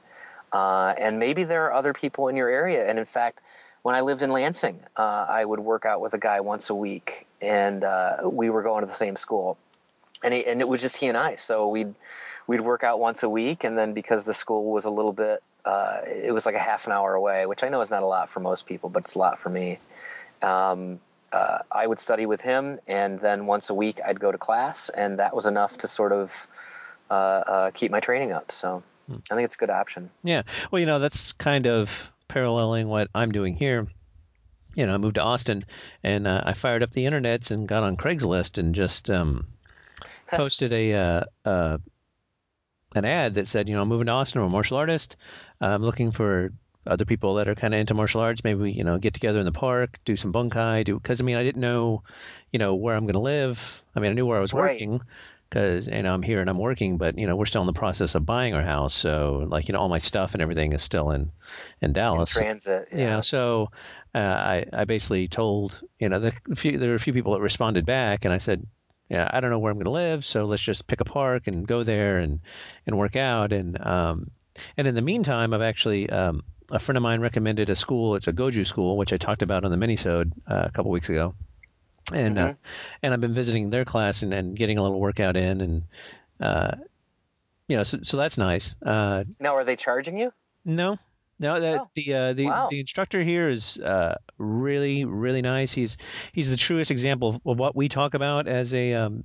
uh, 0.55 0.95
and 0.97 1.19
maybe 1.19 1.43
there 1.43 1.65
are 1.65 1.73
other 1.73 1.93
people 1.93 2.29
in 2.29 2.37
your 2.37 2.49
area. 2.49 2.89
And 2.89 2.97
in 2.97 3.05
fact, 3.05 3.41
when 3.83 3.97
I 3.97 4.01
lived 4.01 4.23
in 4.23 4.31
Lansing, 4.31 4.81
uh, 4.97 5.27
I 5.29 5.45
would 5.45 5.61
work 5.61 5.85
out 5.85 6.01
with 6.01 6.15
a 6.15 6.19
guy 6.19 6.41
once 6.41 6.71
a 6.71 6.75
week, 6.75 7.27
and 7.43 7.83
uh, 7.85 8.19
we 8.25 8.49
were 8.49 8.63
going 8.63 8.81
to 8.81 8.87
the 8.87 8.95
same 8.95 9.17
school, 9.17 9.59
and 10.23 10.33
he, 10.33 10.47
and 10.47 10.61
it 10.63 10.69
was 10.69 10.81
just 10.81 10.97
he 10.97 11.09
and 11.09 11.19
I. 11.19 11.35
So 11.35 11.69
we'd 11.69 11.95
we'd 12.47 12.63
work 12.63 12.85
out 12.85 13.01
once 13.01 13.23
a 13.25 13.29
week, 13.29 13.65
and 13.65 13.77
then 13.77 13.93
because 13.93 14.25
the 14.25 14.33
school 14.33 14.71
was 14.71 14.87
a 14.87 14.91
little 14.91 15.13
bit, 15.13 15.43
uh, 15.67 15.99
it 16.07 16.33
was 16.33 16.47
like 16.47 16.55
a 16.55 16.61
half 16.61 16.87
an 16.87 16.93
hour 16.93 17.15
away, 17.15 17.45
which 17.45 17.63
I 17.65 17.69
know 17.69 17.81
is 17.81 17.91
not 17.91 18.03
a 18.03 18.07
lot 18.07 18.31
for 18.31 18.41
most 18.41 18.65
people, 18.65 18.89
but 18.89 19.03
it's 19.05 19.17
a 19.17 19.19
lot 19.19 19.39
for 19.39 19.51
me. 19.51 19.81
Um, 20.41 21.01
uh, 21.33 21.59
I 21.71 21.87
would 21.87 21.99
study 21.99 22.27
with 22.27 22.41
him, 22.41 22.79
and 22.87 23.19
then 23.19 23.47
once 23.47 23.69
a 23.69 23.75
week 23.75 24.01
I'd 24.07 24.21
go 24.21 24.31
to 24.31 24.39
class, 24.39 24.89
and 24.89 25.19
that 25.19 25.35
was 25.35 25.47
enough 25.47 25.77
to 25.79 25.89
sort 25.89 26.13
of 26.13 26.47
keep 27.75 27.91
my 27.91 28.01
training 28.01 28.33
up. 28.33 28.51
So 28.51 28.83
I 29.11 29.35
think 29.35 29.45
it's 29.45 29.55
a 29.57 29.59
good 29.59 29.71
option. 29.71 30.11
Yeah. 30.23 30.43
Well, 30.71 30.81
you 30.81 30.87
know, 30.87 30.99
that's 30.99 31.33
kind 31.33 31.67
of 31.67 32.11
paralleling 32.29 32.89
what 32.89 33.09
I'm 33.15 33.33
doing 33.33 33.55
here. 33.55 33.87
You 34.75 34.87
know, 34.87 34.95
I 34.95 34.99
moved 34.99 35.17
to 35.17 35.23
Austin 35.23 35.65
and 36.03 36.27
uh, 36.27 36.43
I 36.45 36.53
fired 36.55 36.83
up 36.83 36.91
the 36.91 37.05
internets 37.05 37.51
and 37.51 37.69
got 37.69 37.83
on 37.85 37.97
Craigslist 37.97 38.59
and 38.59 38.75
just 38.75 39.11
um, 39.11 39.47
posted 40.29 40.73
a 40.73 40.93
uh, 40.95 41.25
uh, 41.45 41.79
an 42.95 43.05
ad 43.05 43.35
that 43.35 43.49
said, 43.49 43.69
you 43.69 43.75
know, 43.75 43.83
I'm 43.83 43.89
moving 43.89 44.07
to 44.07 44.13
Austin. 44.13 44.41
I'm 44.41 44.49
a 44.49 44.51
martial 44.51 44.77
artist. 44.77 45.17
I'm 45.61 45.83
looking 45.83 46.11
for 46.13 46.53
other 46.87 47.05
people 47.05 47.35
that 47.35 47.49
are 47.49 47.55
kind 47.55 47.75
of 47.75 47.81
into 47.81 47.95
martial 47.95 48.21
arts. 48.21 48.45
Maybe 48.45 48.61
we, 48.61 48.71
you 48.73 48.85
know, 48.85 48.99
get 48.99 49.15
together 49.15 49.39
in 49.39 49.45
the 49.47 49.53
park, 49.53 49.99
do 50.05 50.17
some 50.17 50.33
bunkai. 50.33 50.85
Do 50.85 50.99
because 50.99 51.21
I 51.21 51.25
mean, 51.25 51.37
I 51.37 51.43
didn't 51.43 51.61
know, 51.61 52.03
you 52.53 52.59
know, 52.59 52.75
where 52.75 52.95
I'm 52.97 53.05
going 53.05 53.15
to 53.15 53.21
live. 53.21 53.83
I 53.97 54.01
mean, 54.01 54.11
I 54.11 54.15
knew 54.15 54.27
where 54.27 54.39
I 54.39 54.41
was 54.41 54.53
Right. 54.53 54.73
working 54.73 55.01
because 55.55 55.87
you 55.87 56.03
know 56.03 56.13
I'm 56.13 56.23
here 56.23 56.41
and 56.41 56.51
I'm 56.51 56.59
working, 56.59 56.99
but 56.99 57.17
you 57.17 57.27
know 57.29 57.37
we're 57.37 57.47
still 57.47 57.63
in 57.63 57.67
the 57.69 57.73
process 57.73 58.17
of 58.17 58.27
buying 58.27 58.55
our 58.55 58.63
house. 58.63 58.93
So 58.93 59.47
like 59.49 59.69
you 59.69 59.73
know 59.73 59.79
all 59.79 59.89
my 59.89 59.99
stuff 59.99 60.33
and 60.33 60.43
everything 60.43 60.73
is 60.73 60.83
still 60.83 61.11
in 61.13 61.31
in 61.81 61.91
In 61.91 61.93
Dallas. 61.93 62.31
transit, 62.31 62.89
You 62.91 63.07
know, 63.07 63.21
so 63.21 63.71
uh, 64.15 64.19
I 64.19 64.67
I 64.73 64.85
basically 64.85 65.29
told 65.29 65.81
you 66.01 66.09
know 66.09 66.19
the 66.19 66.33
few, 66.57 66.77
there 66.77 66.89
were 66.89 66.97
a 66.97 67.01
few 67.01 67.13
people 67.13 67.35
that 67.35 67.41
responded 67.41 67.87
back, 67.87 68.25
and 68.25 68.35
I 68.35 68.39
said. 68.39 68.67
Yeah, 69.11 69.29
I 69.31 69.41
don't 69.41 69.51
know 69.51 69.59
where 69.59 69.71
I'm 69.71 69.77
going 69.77 69.85
to 69.85 69.91
live, 69.91 70.25
so 70.25 70.47
let's 70.47 70.63
just 70.63 70.87
pick 70.87 71.03
a 71.03 71.05
park 71.05 71.47
and 71.47 71.67
go 71.67 71.83
there 71.83 72.17
and 72.17 72.41
and 72.87 72.97
work 72.97 73.17
out. 73.17 73.53
And 73.53 73.79
um, 73.87 74.31
and 74.79 74.89
in 74.89 74.95
the 74.95 75.03
meantime, 75.03 75.53
I've 75.53 75.61
actually 75.61 76.09
um, 76.09 76.43
a 76.71 76.79
friend 76.79 76.97
of 76.97 77.03
mine 77.03 77.21
recommended 77.21 77.69
a 77.69 77.77
school. 77.77 78.15
It's 78.15 78.29
a 78.29 78.33
Goju 78.33 78.67
school, 78.67 78.97
which 78.97 79.13
I 79.13 79.19
talked 79.19 79.43
about 79.43 79.63
on 79.63 79.71
the 79.71 79.77
minisode 79.77 80.33
uh, 80.51 80.63
a 80.65 80.71
couple 80.71 80.91
weeks 80.91 81.11
ago, 81.11 81.35
and 82.13 82.39
uh, 82.39 82.49
Mhm. 82.49 82.57
and 83.03 83.15
I've 83.15 83.21
been 83.21 83.35
visiting 83.35 83.71
their 83.71 83.85
class 83.85 84.23
and, 84.23 84.33
and 84.35 84.57
getting 84.57 84.79
a 84.79 84.83
little 84.83 85.01
workout 85.01 85.37
in, 85.37 85.61
and 85.61 85.83
uh, 86.41 86.73
you 87.69 87.77
know, 87.77 87.83
so, 87.83 87.99
so 88.03 88.17
that's 88.17 88.39
nice. 88.39 88.75
Uh, 88.85 89.25
Now, 89.41 89.55
are 89.55 89.65
they 89.65 89.77
charging 89.77 90.19
you? 90.19 90.33
no, 90.65 90.99
no, 91.39 91.61
that 91.61 91.81
Oh, 91.81 91.89
the 91.95 92.15
uh, 92.15 92.33
the 92.33 92.45
wow. 92.47 92.69
the 92.71 92.81
instructor 92.81 93.23
here 93.23 93.49
is 93.49 93.79
uh, 93.79 94.17
really 94.39 95.05
really 95.05 95.43
nice. 95.43 95.73
He's 95.73 95.97
he's 96.33 96.51
the 96.51 96.57
truest 96.57 96.91
example 96.91 97.41
of, 97.45 97.59
what 97.59 97.75
we 97.75 97.89
talk 97.89 98.15
about 98.15 98.47
as 98.47 98.73
a 98.75 98.95
um, 98.95 99.25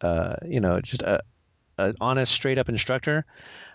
uh, 0.00 0.36
you 0.44 0.60
know 0.60 0.80
just 0.80 1.02
a, 1.02 1.22
a 1.78 1.94
honest 2.00 2.32
straight 2.32 2.58
up 2.58 2.68
instructor. 2.68 3.24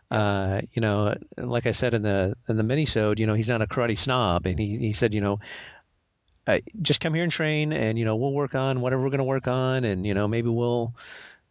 Uh, 0.10 0.62
you 0.74 0.82
know, 0.82 1.16
like 1.38 1.66
I 1.66 1.72
said 1.72 1.94
in 1.94 2.02
the 2.02 2.36
in 2.50 2.58
the 2.58 2.64
minisode, 2.64 3.18
you 3.18 3.26
know, 3.26 3.34
he's 3.34 3.50
not 3.50 3.62
a 3.62 3.68
karate 3.68 3.98
snob, 3.98 4.46
and 4.46 4.60
he 4.60 4.78
he 4.78 4.94
said, 4.94 5.14
you 5.14 5.22
know, 5.22 5.40
uh, 6.56 6.60
just 6.82 7.02
come 7.02 7.14
here 7.14 7.24
and 7.24 7.32
train, 7.32 7.72
and 7.74 7.98
you 8.00 8.06
know, 8.06 8.16
we'll 8.16 8.34
work 8.34 8.56
on 8.56 8.82
whatever 8.82 9.02
we're 9.04 9.10
going 9.10 9.18
to 9.20 9.24
work 9.24 9.48
on, 9.48 9.84
and 9.84 10.06
you 10.06 10.14
know, 10.14 10.28
maybe 10.28 10.50
we'll, 10.50 10.94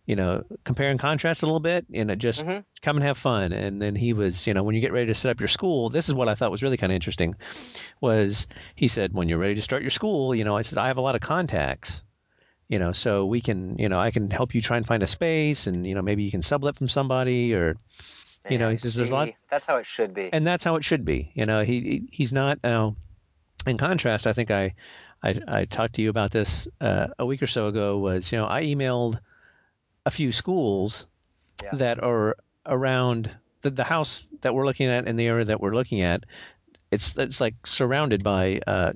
you 0.07 0.17
know, 0.17 0.43
compare 0.65 0.91
and 0.91 0.99
contrast 0.99 1.43
a 1.43 1.47
little 1.47 1.61
bit, 1.61 1.87
and 1.93 2.11
it 2.11 2.17
just 2.19 2.45
Mhm. 2.45 2.65
come 2.83 2.97
and 2.97 3.05
have 3.05 3.19
fun. 3.19 3.53
And 3.53 3.81
then 3.81 3.95
he 3.95 4.13
was, 4.13 4.47
you 4.47 4.55
know, 4.55 4.63
when 4.63 4.75
you 4.75 4.81
get 4.81 4.93
ready 4.93 5.07
to 5.07 5.15
set 5.15 5.31
up 5.31 5.39
your 5.41 5.49
school, 5.49 5.89
this 5.91 6.09
is 6.09 6.15
what 6.15 6.29
I 6.29 6.35
thought 6.35 6.51
was 6.51 6.63
really 6.63 6.77
kind 6.77 6.91
of 6.93 6.95
interesting, 6.95 7.35
was 8.01 8.47
he 8.75 8.89
said, 8.89 9.13
when 9.13 9.29
you're 9.29 9.39
ready 9.39 9.55
to 9.55 9.63
start 9.63 9.83
your 9.83 9.91
school, 9.91 10.35
you 10.35 10.45
know, 10.45 10.57
I 10.57 10.63
said 10.63 10.79
I 10.79 10.87
have 10.89 10.97
a 10.99 11.03
lot 11.03 11.15
of 11.15 11.21
contacts. 11.21 12.03
You 12.69 12.79
know, 12.79 12.93
so 12.93 13.27
we 13.27 13.41
can, 13.41 13.77
you 13.81 13.89
know, 13.89 13.99
I 13.99 14.13
can 14.13 14.31
help 14.31 14.55
you 14.55 14.63
try 14.63 14.77
and 14.77 14.87
find 14.87 15.03
a 15.03 15.07
space, 15.09 15.67
and 15.67 15.85
you 15.85 15.93
know, 15.95 16.03
maybe 16.03 16.23
you 16.23 16.31
can 16.31 16.41
sublet 16.43 16.77
from 16.77 16.87
somebody, 16.89 17.53
or 17.53 17.77
You 18.49 18.57
know, 18.59 18.67
he 18.69 18.73
Man, 18.73 18.79
says 18.79 18.95
there's 18.95 19.09
see, 19.11 19.15
lots- 19.15 19.35
That's 19.51 19.67
how 19.67 19.77
it 19.77 19.85
should 19.87 20.15
be. 20.15 20.33
and 20.33 20.47
that's 20.47 20.65
how 20.65 20.77
it 20.77 20.85
should 20.85 21.05
be. 21.05 21.31
You 21.35 21.45
know, 21.47 21.63
he 21.63 21.81
he- 21.81 22.09
he's 22.11 22.33
not. 22.33 22.59
Uh, 22.65 22.93
in 23.67 23.77
contrast, 23.79 24.27
I 24.27 24.33
think 24.33 24.51
I, 24.51 24.75
I 25.23 25.41
I 25.49 25.65
talked 25.67 25.95
to 25.97 26.03
you 26.03 26.11
about 26.11 26.31
this 26.31 26.67
uh, 26.81 27.09
a 27.19 27.27
week 27.27 27.43
or 27.43 27.47
so 27.47 27.67
ago. 27.67 27.99
Was 27.99 28.33
you 28.33 28.39
know 28.39 28.47
I 28.47 28.63
emailed 28.63 29.19
a 30.07 30.11
few 30.11 30.33
schools 30.33 31.07
Yeah. 31.63 31.75
that 31.77 32.03
are 32.03 32.37
around 32.67 33.31
the, 33.63 33.71
the 33.71 33.85
house 33.85 34.27
that 34.41 34.55
we're 34.55 34.65
looking 34.67 34.89
at 34.89 35.07
in 35.07 35.17
the 35.17 35.27
area 35.27 35.45
that 35.45 35.61
we're 35.61 35.75
looking 35.75 36.01
at. 36.03 36.25
It's 36.91 37.17
it's 37.17 37.41
like 37.41 37.55
surrounded 37.67 38.23
by 38.25 38.61
uh, 38.67 38.93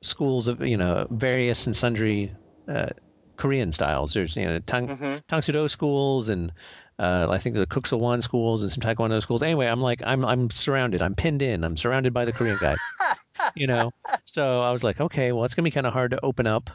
schools 0.00 0.48
of 0.48 0.60
you 0.62 0.76
know 0.76 1.06
various 1.10 1.66
and 1.66 1.76
sundry 1.76 2.32
uh, 2.68 2.88
Korean 3.36 3.70
styles. 3.72 4.14
There's 4.14 4.36
you 4.36 4.46
know 4.46 4.58
Tang 4.60 4.88
Mhm. 4.88 5.22
Tang 5.28 5.42
Soo 5.42 5.52
Do 5.52 5.68
schools 5.68 6.28
and 6.28 6.52
uh, 6.98 7.28
I 7.30 7.38
think 7.38 7.54
the 7.54 7.64
Kuk 7.66 7.86
Sool 7.86 8.00
Won 8.00 8.20
schools 8.20 8.62
and 8.62 8.72
some 8.72 8.80
Taekwondo 8.82 9.22
schools. 9.22 9.42
Anyway, 9.44 9.66
I'm 9.66 9.80
like 9.80 10.02
I'm 10.04 10.24
I'm 10.24 10.50
surrounded. 10.50 11.00
I'm 11.00 11.14
pinned 11.14 11.40
in. 11.42 11.62
I'm 11.62 11.76
surrounded 11.76 12.12
by 12.12 12.24
the 12.24 12.32
Korean 12.32 12.58
guys. 12.60 12.78
you 13.54 13.66
know, 13.66 13.92
so 14.24 14.60
I 14.60 14.70
was 14.70 14.84
like, 14.84 15.00
okay, 15.00 15.32
well, 15.32 15.44
it's 15.44 15.54
gonna 15.54 15.64
be 15.64 15.70
kind 15.70 15.86
of 15.86 15.92
hard 15.92 16.12
to 16.12 16.24
open 16.24 16.46
up 16.46 16.70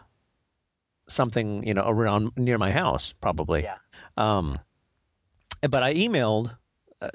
something 1.07 1.67
you 1.67 1.73
know 1.73 1.83
around 1.85 2.31
near 2.37 2.57
my 2.57 2.71
house 2.71 3.13
probably. 3.19 3.63
Yeah. 3.63 3.77
Um, 4.17 4.59
but 5.61 5.83
I 5.83 5.93
emailed. 5.93 6.55
Uh, 7.01 7.09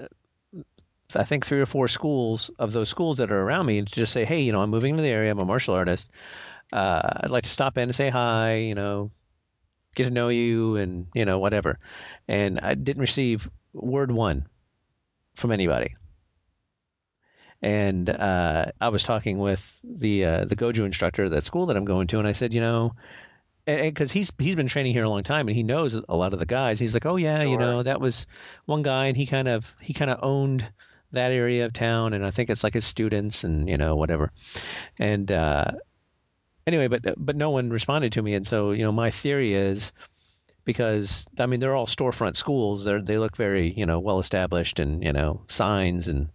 I 1.17 1.25
think 1.25 1.47
three 1.47 1.61
or 1.61 1.67
four 1.67 1.89
schools 1.89 2.51
of 2.59 2.73
those 2.73 2.91
schools 2.91 3.17
that 3.17 3.33
are 3.33 3.41
around 3.41 3.65
me 3.65 3.81
to 3.81 3.95
just 3.95 4.13
say, 4.13 4.27
hey, 4.27 4.43
you 4.43 4.53
know, 4.53 4.61
I'm 4.61 4.69
moving 4.69 4.95
to 4.97 5.03
the 5.03 5.09
area. 5.09 5.31
I'm 5.31 5.39
a 5.39 5.45
martial 5.47 5.75
artist. 5.75 6.11
Uh, 6.71 7.01
I'd 7.23 7.31
like 7.31 7.45
to 7.45 7.51
stop 7.51 7.79
in 7.79 7.85
and 7.85 7.95
say 7.95 8.11
hi. 8.11 8.57
You 8.57 8.75
know, 8.75 9.11
get 9.95 10.05
to 10.05 10.11
know 10.11 10.29
you 10.29 10.77
and 10.77 11.07
you 11.15 11.25
know 11.25 11.39
whatever. 11.39 11.79
And 12.27 12.61
I 12.61 12.75
didn't 12.75 13.01
receive 13.01 13.51
word 13.73 14.13
one 14.13 14.47
from 15.35 15.51
anybody. 15.51 15.95
And 17.61 18.09
uh, 18.09 18.67
I 18.81 18.89
was 18.89 19.03
talking 19.03 19.39
with 19.39 19.81
the 19.83 20.25
uh, 20.25 20.45
the 20.45 20.57
Goju 20.57 20.85
instructor 20.85 21.25
at 21.25 21.33
that 21.33 21.45
school 21.45 21.67
that 21.67 21.77
I'm 21.77 21.85
going 21.85 22.07
to, 22.09 22.19
and 22.19 22.29
I 22.29 22.33
said, 22.33 22.55
you 22.55 22.61
know, 22.61 22.95
because 23.67 24.13
he's 24.13 24.33
he's 24.39 24.57
been 24.57 24.69
training 24.69 24.93
here 24.93 25.05
a 25.05 25.09
long 25.09 25.23
time 25.23 25.49
and 25.49 25.57
he 25.57 25.63
knows 25.63 25.95
a 25.95 26.17
lot 26.17 26.33
of 26.33 26.39
the 26.39 26.47
guys. 26.47 26.79
He's 26.79 26.95
like, 26.95 27.07
oh 27.07 27.17
yeah, 27.17 27.43
you 27.43 27.59
know, 27.59 27.83
that 27.83 28.01
was 28.01 28.27
one 28.67 28.83
guy, 28.83 29.07
and 29.07 29.17
he 29.17 29.27
kind 29.27 29.49
of 29.49 29.75
he 29.81 29.93
kind 29.93 30.11
of 30.11 30.21
owned 30.23 30.71
that 31.13 31.33
area 31.33 31.65
of 31.65 31.73
town, 31.73 32.13
and 32.13 32.25
I 32.25 32.31
think 32.31 32.51
it's 32.51 32.65
like 32.65 32.75
his 32.75 32.85
students 32.85 33.45
and 33.45 33.69
you 33.69 33.77
know 33.77 33.97
whatever. 33.97 34.31
And 34.99 35.31
uh, 35.31 35.73
anyway, 36.67 36.89
but 36.89 37.03
but 37.17 37.37
no 37.37 37.51
one 37.51 37.71
responded 37.71 38.13
to 38.13 38.23
me, 38.23 38.35
and 38.35 38.47
so 38.47 38.71
you 38.71 38.83
know 38.83 38.93
my 38.93 39.11
theory 39.11 39.55
is 39.55 39.93
because 40.65 41.27
I 41.39 41.47
mean 41.47 41.61
they're 41.61 41.75
all 41.75 41.87
storefront 41.87 42.37
schools. 42.37 42.85
They 42.85 42.99
they 43.01 43.19
look 43.19 43.37
very 43.37 43.73
you 43.73 43.87
know 43.87 43.99
well 43.99 44.19
established 44.19 44.79
and 44.79 45.03
you 45.03 45.13
know 45.13 45.43
signs 45.47 46.09
and 46.09 46.29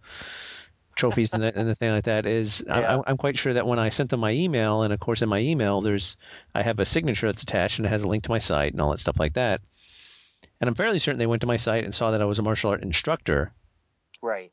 trophies 0.96 1.32
and, 1.34 1.42
the, 1.42 1.56
and 1.58 1.68
the 1.68 1.74
thing 1.74 1.90
like 1.90 2.04
that 2.04 2.26
is 2.26 2.64
I, 2.70 2.80
Yeah. 2.80 2.94
I'm, 2.96 3.02
I'm 3.06 3.16
quite 3.16 3.36
sure 3.38 3.52
that 3.54 3.66
when 3.66 3.78
I 3.78 3.88
sent 3.88 4.10
them 4.10 4.20
my 4.20 4.30
email 4.30 4.82
and 4.82 4.92
of 4.92 5.00
course 5.00 5.22
in 5.22 5.28
my 5.28 5.38
email 5.38 5.80
there's 5.80 6.16
I 6.54 6.62
have 6.62 6.78
a 6.80 6.86
signature 6.86 7.26
that's 7.26 7.42
attached 7.42 7.78
and 7.78 7.86
it 7.86 7.90
has 7.90 8.02
a 8.02 8.08
link 8.08 8.24
to 8.24 8.30
my 8.30 8.38
site 8.38 8.72
and 8.72 8.80
all 8.80 8.90
that 8.90 9.00
stuff 9.00 9.18
like 9.18 9.34
that. 9.34 9.60
And 10.60 10.68
I'm 10.68 10.74
fairly 10.74 10.98
certain 10.98 11.18
they 11.18 11.26
went 11.26 11.40
to 11.40 11.46
my 11.46 11.56
site 11.56 11.84
and 11.84 11.94
saw 11.94 12.10
that 12.10 12.22
I 12.22 12.24
was 12.24 12.38
a 12.38 12.42
martial 12.42 12.70
art 12.70 12.82
instructor 12.82 13.52
Right. 14.22 14.52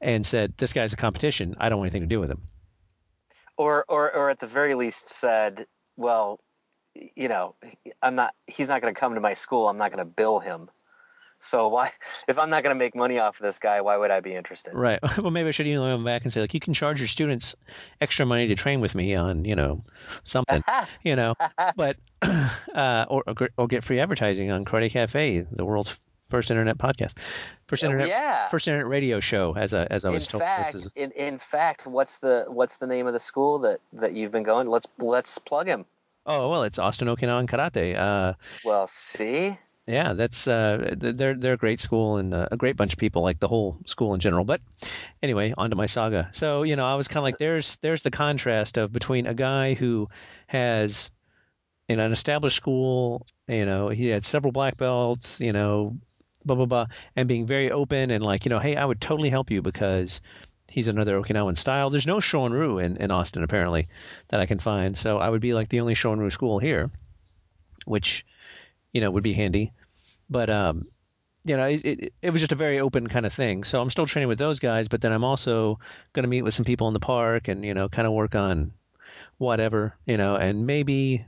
and 0.00 0.24
said 0.26 0.54
this 0.58 0.72
guy's 0.72 0.92
a 0.92 0.96
competition. 0.96 1.56
I 1.58 1.68
don't 1.68 1.78
want 1.78 1.88
anything 1.90 2.08
to 2.08 2.14
do 2.14 2.20
with 2.20 2.30
him. 2.30 2.42
Or, 3.56 3.84
or, 3.88 4.14
or 4.14 4.30
at 4.30 4.38
the 4.38 4.46
very 4.46 4.74
least 4.74 5.08
said, 5.08 5.66
well, 5.96 6.38
you 7.16 7.28
know, 7.28 7.54
I'm 8.02 8.14
not. 8.14 8.34
He's 8.46 8.68
not 8.68 8.80
going 8.82 8.92
to 8.94 8.98
come 8.98 9.14
to 9.14 9.20
my 9.20 9.34
school. 9.34 9.68
I'm 9.68 9.78
not 9.78 9.90
going 9.92 10.04
to 10.04 10.10
bill 10.10 10.38
him. 10.40 10.68
So 11.40 11.68
why, 11.68 11.90
if 12.28 12.38
I'm 12.38 12.50
not 12.50 12.62
going 12.62 12.74
to 12.74 12.78
make 12.78 12.94
money 12.96 13.18
off 13.18 13.38
of 13.38 13.44
this 13.44 13.58
guy, 13.58 13.80
why 13.80 13.96
would 13.96 14.10
I 14.10 14.20
be 14.20 14.34
interested? 14.34 14.74
Right. 14.74 14.98
Well, 15.18 15.30
maybe 15.30 15.48
I 15.48 15.50
should 15.50 15.66
email 15.66 15.84
him 15.86 16.04
back 16.04 16.22
and 16.22 16.32
say, 16.32 16.40
like, 16.40 16.54
you 16.54 16.60
can 16.60 16.72
charge 16.74 17.00
your 17.00 17.08
students 17.08 17.54
extra 18.00 18.24
money 18.24 18.46
to 18.48 18.54
train 18.54 18.80
with 18.80 18.94
me 18.94 19.14
on, 19.14 19.44
you 19.44 19.54
know, 19.56 19.84
something, 20.24 20.62
you 21.04 21.16
know, 21.16 21.34
but, 21.76 21.96
uh, 22.22 23.04
or, 23.08 23.24
or 23.56 23.66
get 23.66 23.84
free 23.84 24.00
advertising 24.00 24.50
on 24.50 24.64
Karate 24.64 24.90
Cafe, 24.90 25.46
the 25.50 25.64
world's 25.64 25.98
first 26.28 26.50
internet 26.50 26.78
podcast, 26.78 27.16
first 27.66 27.82
internet, 27.82 28.08
yeah. 28.08 28.48
first 28.48 28.68
internet 28.68 28.86
radio 28.88 29.20
show, 29.20 29.54
as 29.56 29.74
I, 29.74 29.84
as 29.84 30.04
I 30.04 30.10
in 30.10 30.14
was 30.16 30.26
told. 30.28 30.42
fact, 30.42 30.72
This 30.72 30.86
is, 30.86 30.96
in, 30.96 31.10
in 31.12 31.38
fact, 31.38 31.86
what's 31.86 32.18
the 32.18 32.44
what's 32.48 32.76
the 32.76 32.86
name 32.86 33.06
of 33.06 33.12
the 33.12 33.20
school 33.20 33.58
that, 33.60 33.80
that 33.92 34.12
you've 34.12 34.32
been 34.32 34.42
going? 34.42 34.68
Let's 34.68 34.86
let's 34.98 35.38
plug 35.38 35.66
him. 35.66 35.84
oh, 36.26 36.50
well, 36.50 36.62
it's 36.64 36.78
Austin 36.78 37.08
Okinawan 37.08 37.48
Karate. 37.48 37.96
Uh, 37.96 38.34
Well, 38.64 38.86
see, 38.86 39.58
yeah, 39.88 40.12
that's, 40.12 40.46
uh, 40.46 40.94
they're, 40.96 41.34
they're 41.34 41.54
a 41.54 41.56
great 41.56 41.80
school 41.80 42.18
and 42.18 42.34
uh, 42.34 42.46
a 42.52 42.56
great 42.56 42.76
bunch 42.76 42.92
of 42.92 42.98
people, 42.98 43.22
like 43.22 43.40
the 43.40 43.48
whole 43.48 43.78
school 43.86 44.12
in 44.12 44.20
general. 44.20 44.44
But 44.44 44.60
anyway, 45.22 45.54
on 45.56 45.70
to 45.70 45.76
my 45.76 45.86
saga. 45.86 46.28
So, 46.32 46.62
you 46.62 46.76
know, 46.76 46.86
I 46.86 46.94
was 46.94 47.08
kind 47.08 47.18
of 47.18 47.24
like, 47.24 47.38
there's, 47.38 47.78
there's 47.78 48.02
the 48.02 48.10
contrast 48.10 48.76
of 48.76 48.92
between 48.92 49.26
a 49.26 49.34
guy 49.34 49.74
who 49.74 50.08
has, 50.46 51.10
in 51.88 52.00
an 52.00 52.12
established 52.12 52.56
school, 52.56 53.26
you 53.46 53.64
know, 53.64 53.88
he 53.88 54.08
had 54.08 54.26
several 54.26 54.52
black 54.52 54.76
belts, 54.76 55.40
you 55.40 55.54
know, 55.54 55.96
blah, 56.44 56.54
blah, 56.54 56.66
blah, 56.66 56.86
and 57.16 57.26
being 57.26 57.46
very 57.46 57.70
open 57.70 58.10
and 58.10 58.22
like, 58.22 58.44
you 58.44 58.50
know, 58.50 58.58
hey, 58.58 58.76
I 58.76 58.84
would 58.84 59.00
totally 59.00 59.30
help 59.30 59.50
you 59.50 59.62
because 59.62 60.20
he's 60.68 60.88
another 60.88 61.18
Okinawan 61.18 61.56
style. 61.56 61.88
There's 61.88 62.06
no 62.06 62.18
Shorin-ryu 62.18 62.78
in, 62.78 62.98
in 62.98 63.10
Austin, 63.10 63.42
apparently, 63.42 63.88
that 64.28 64.38
I 64.38 64.44
can 64.44 64.58
find. 64.58 64.96
So 64.98 65.16
I 65.16 65.30
would 65.30 65.40
be 65.40 65.54
like 65.54 65.70
the 65.70 65.80
only 65.80 65.94
Shorin-ryu 65.94 66.28
school 66.28 66.58
here, 66.58 66.90
which, 67.86 68.26
you 68.92 69.00
know, 69.00 69.10
would 69.10 69.22
be 69.22 69.32
handy. 69.32 69.72
But, 70.30 70.50
um, 70.50 70.86
you 71.44 71.56
know, 71.56 71.66
it, 71.66 71.84
it, 71.84 72.12
it 72.22 72.30
was 72.30 72.40
just 72.40 72.52
a 72.52 72.56
very 72.56 72.80
open 72.80 73.06
kind 73.06 73.24
of 73.24 73.32
thing. 73.32 73.64
So 73.64 73.80
I'm 73.80 73.90
still 73.90 74.06
training 74.06 74.28
with 74.28 74.38
those 74.38 74.58
guys, 74.58 74.88
but 74.88 75.00
then 75.00 75.12
I'm 75.12 75.24
also 75.24 75.78
going 76.12 76.24
to 76.24 76.28
meet 76.28 76.42
with 76.42 76.54
some 76.54 76.64
people 76.64 76.88
in 76.88 76.94
the 76.94 77.00
park 77.00 77.48
and, 77.48 77.64
you 77.64 77.74
know, 77.74 77.88
kind 77.88 78.06
of 78.06 78.12
work 78.12 78.34
on 78.34 78.72
whatever, 79.38 79.94
you 80.06 80.16
know, 80.16 80.36
and 80.36 80.66
maybe 80.66 81.24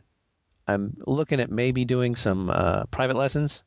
I'm 0.68 0.96
looking 1.06 1.40
at 1.40 1.50
maybe 1.50 1.84
doing 1.84 2.16
some 2.16 2.50
uh, 2.50 2.84
private 2.86 3.16
lessons, 3.16 3.62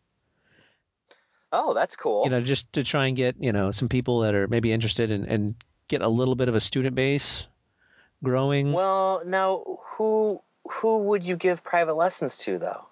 oh, 1.51 1.73
that's 1.73 1.95
cool. 1.95 2.23
you 2.25 2.29
know, 2.29 2.41
just 2.41 2.71
to 2.73 2.83
try 2.83 3.07
and 3.07 3.17
get, 3.17 3.35
you 3.39 3.51
know, 3.51 3.71
some 3.71 3.89
people 3.89 4.19
that 4.21 4.35
are 4.35 4.47
maybe 4.47 4.71
interested 4.71 5.11
and, 5.11 5.25
and 5.25 5.55
get 5.87 6.01
a 6.01 6.07
little 6.07 6.35
bit 6.35 6.49
of 6.49 6.55
a 6.55 6.59
student 6.59 6.95
base 6.95 7.47
growing. 8.23 8.71
well, 8.71 9.21
now 9.25 9.63
who 9.97 10.41
who 10.71 10.99
would 10.99 11.25
you 11.25 11.35
give 11.35 11.63
private 11.63 11.95
lessons 11.95 12.37
to 12.37 12.57
though? 12.57 12.85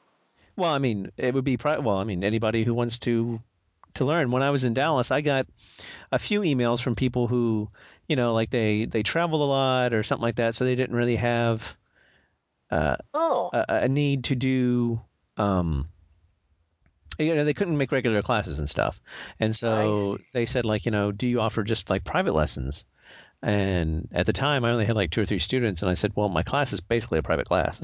Well, 0.56 0.74
I 0.74 0.80
mean, 0.80 1.12
it 1.18 1.34
would 1.34 1.44
be 1.44 1.58
pri- 1.58 1.80
well. 1.80 1.98
I 1.98 2.04
mean, 2.04 2.24
anybody 2.24 2.64
who 2.64 2.74
wants 2.74 3.00
to 3.00 3.42
to 3.96 4.06
learn. 4.06 4.32
When 4.32 4.44
I 4.44 4.52
was 4.52 4.64
in 4.64 4.74
Dallas, 4.74 5.12
I 5.12 5.22
got 5.22 5.48
a 6.12 6.20
few 6.20 6.42
emails 6.42 6.82
from 6.82 6.96
people 6.96 7.28
who, 7.28 7.70
you 8.08 8.16
know, 8.16 8.34
like 8.34 8.50
they 8.50 8.86
they 8.86 9.04
travel 9.04 9.44
a 9.44 9.46
lot 9.46 9.94
or 9.94 10.04
something 10.04 10.24
like 10.24 10.36
that, 10.38 10.56
so 10.56 10.66
they 10.66 10.76
didn't 10.76 10.96
really 10.96 11.18
have 11.18 11.76
uh, 12.70 12.98
Oh, 13.14 13.50
a, 13.54 13.66
a 13.70 13.88
need 13.90 14.26
to 14.26 14.36
do. 14.36 15.02
Um, 15.38 15.90
you 17.20 17.36
know, 17.36 17.44
they 17.44 17.54
couldn't 17.54 17.78
make 17.78 17.92
regular 17.92 18.22
classes 18.22 18.58
and 18.60 18.70
stuff, 18.70 19.00
and 19.40 19.56
so 19.56 20.18
they 20.34 20.46
said, 20.46 20.66
like, 20.66 20.86
you 20.86 20.92
know, 20.92 21.12
do 21.12 21.28
you 21.28 21.40
offer 21.42 21.64
just 21.64 21.90
like 21.90 22.04
private 22.04 22.34
lessons? 22.34 22.86
And 23.44 24.08
at 24.12 24.28
the 24.28 24.34
time, 24.34 24.64
I 24.64 24.72
only 24.72 24.86
had 24.86 24.96
like 24.96 25.10
two 25.10 25.22
or 25.22 25.26
three 25.26 25.40
students, 25.40 25.82
and 25.82 25.90
I 25.90 25.96
said, 25.96 26.12
well, 26.16 26.30
my 26.30 26.44
class 26.44 26.74
is 26.74 26.80
basically 26.80 27.18
a 27.20 27.24
private 27.24 27.48
class. 27.48 27.82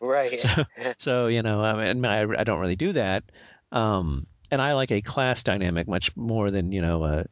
right. 0.02 0.38
so, 0.38 0.64
so 0.98 1.26
you 1.28 1.42
know, 1.42 1.62
I 1.62 1.92
mean, 1.92 2.04
I, 2.04 2.20
I 2.22 2.44
don't 2.44 2.60
really 2.60 2.76
do 2.76 2.92
that. 2.92 3.24
Um, 3.72 4.26
and 4.50 4.60
I 4.60 4.74
like 4.74 4.90
a 4.90 5.00
class 5.00 5.42
dynamic 5.42 5.88
much 5.88 6.14
more 6.16 6.50
than 6.50 6.72
you 6.72 6.82
know, 6.82 7.04
a 7.04 7.24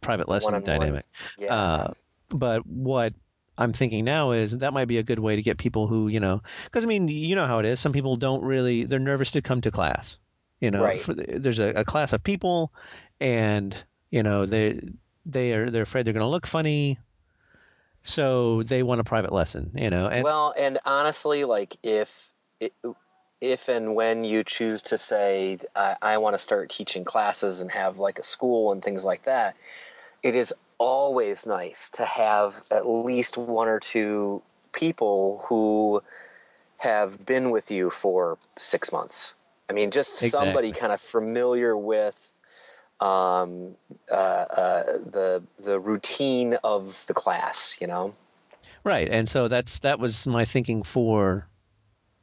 private 0.00 0.28
lesson 0.28 0.52
One-on-one. 0.52 0.80
dynamic. 0.80 1.04
Yeah. 1.38 1.54
Uh, 1.54 1.92
but 2.28 2.66
what 2.66 3.14
I'm 3.56 3.72
thinking 3.72 4.04
now 4.04 4.32
is 4.32 4.52
that 4.58 4.72
might 4.72 4.86
be 4.86 4.98
a 4.98 5.02
good 5.02 5.18
way 5.18 5.36
to 5.36 5.42
get 5.42 5.58
people 5.58 5.86
who, 5.86 6.08
you 6.08 6.20
know, 6.20 6.42
because 6.64 6.84
I 6.84 6.86
mean, 6.86 7.08
you 7.08 7.36
know 7.36 7.46
how 7.46 7.58
it 7.58 7.66
is. 7.66 7.80
Some 7.80 7.92
people 7.92 8.16
don't 8.16 8.42
really, 8.42 8.84
they're 8.84 8.98
nervous 8.98 9.30
to 9.32 9.42
come 9.42 9.60
to 9.62 9.70
class. 9.70 10.18
You 10.60 10.70
know, 10.70 10.82
Right. 10.82 11.00
for 11.00 11.14
the, 11.14 11.38
there's 11.38 11.58
a, 11.58 11.68
a 11.68 11.84
class 11.84 12.12
of 12.12 12.22
people, 12.22 12.70
and 13.18 13.74
you 14.10 14.22
know 14.22 14.44
they 14.44 14.80
they 15.26 15.52
are 15.52 15.70
they're 15.70 15.82
afraid 15.82 16.06
they're 16.06 16.14
going 16.14 16.24
to 16.24 16.28
look 16.28 16.46
funny, 16.46 16.98
so 18.02 18.62
they 18.62 18.82
want 18.82 19.00
a 19.00 19.04
private 19.04 19.32
lesson. 19.32 19.70
You 19.74 19.90
know, 19.90 20.06
and 20.06 20.24
well, 20.24 20.54
and 20.58 20.78
honestly, 20.84 21.44
like 21.44 21.76
if 21.82 22.32
if 23.40 23.68
and 23.68 23.94
when 23.94 24.24
you 24.24 24.44
choose 24.44 24.82
to 24.82 24.98
say 24.98 25.58
I, 25.74 25.96
I 26.02 26.18
want 26.18 26.34
to 26.34 26.38
start 26.38 26.70
teaching 26.70 27.04
classes 27.04 27.60
and 27.60 27.70
have 27.70 27.98
like 27.98 28.18
a 28.18 28.22
school 28.22 28.72
and 28.72 28.82
things 28.82 29.04
like 29.04 29.24
that, 29.24 29.56
it 30.22 30.34
is 30.34 30.54
always 30.78 31.46
nice 31.46 31.90
to 31.90 32.04
have 32.04 32.62
at 32.70 32.88
least 32.88 33.36
one 33.36 33.68
or 33.68 33.80
two 33.80 34.42
people 34.72 35.44
who 35.48 36.02
have 36.78 37.24
been 37.26 37.50
with 37.50 37.70
you 37.70 37.90
for 37.90 38.38
six 38.56 38.90
months. 38.90 39.34
I 39.68 39.72
mean, 39.72 39.90
just 39.90 40.16
somebody 40.16 40.72
kind 40.72 40.92
of 40.92 41.00
familiar 41.00 41.76
with 41.76 42.32
um, 43.00 43.74
uh, 44.10 44.14
uh, 44.14 44.82
the 44.98 45.42
the 45.58 45.80
routine 45.80 46.54
of 46.64 47.04
the 47.06 47.14
class. 47.14 47.78
You 47.80 47.86
know. 47.86 48.14
Right, 48.84 49.08
and 49.08 49.28
so 49.28 49.48
that's 49.48 49.80
that 49.80 49.98
was 49.98 50.26
my 50.26 50.44
thinking 50.44 50.82
for 50.82 51.46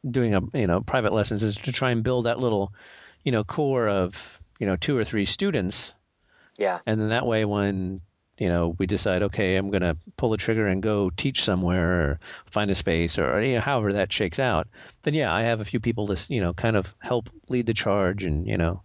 doing 0.10 0.36
a 0.36 0.42
you 0.54 0.68
know 0.68 0.82
private 0.82 1.14
lessons 1.14 1.44
is 1.44 1.56
to 1.58 1.72
try 1.72 1.92
and 1.92 2.04
build 2.04 2.26
that 2.26 2.40
little 2.40 2.74
you 3.24 3.32
know 3.32 3.44
core 3.44 3.88
of 3.88 4.42
you 4.60 4.66
know 4.66 4.76
two 4.76 4.98
or 4.98 5.04
three 5.04 5.26
students, 5.26 5.94
Yeah. 6.58 6.80
and 6.86 7.00
then 7.00 7.10
that 7.10 7.26
way 7.26 7.46
when 7.46 8.02
you 8.38 8.50
know 8.50 8.76
we 8.78 8.86
decide 8.86 9.24
okay 9.24 9.56
I'm 9.56 9.70
going 9.70 9.82
to 9.82 9.98
pull 10.16 10.30
the 10.30 10.38
trigger 10.38 10.68
and 10.68 10.82
go 10.82 11.10
teach 11.10 11.44
somewhere 11.44 12.02
or 12.02 12.20
find 12.46 12.72
a 12.72 12.76
space 12.76 13.18
or 13.20 13.42
you 13.42 13.56
know 13.56 13.62
however 13.62 13.94
that 13.94 14.14
shakes 14.14 14.40
out, 14.40 14.68
then 15.04 15.14
yeah 15.14 15.34
I 15.34 15.42
have 15.42 15.60
a 15.60 15.66
few 15.66 15.80
people 15.80 16.08
to 16.08 16.34
you 16.34 16.42
know 16.42 16.54
kind 16.54 16.76
of 16.76 16.96
help 17.00 17.30
lead 17.50 17.66
the 17.66 17.74
charge 17.74 18.24
and 18.24 18.48
you 18.48 18.58
know 18.58 18.82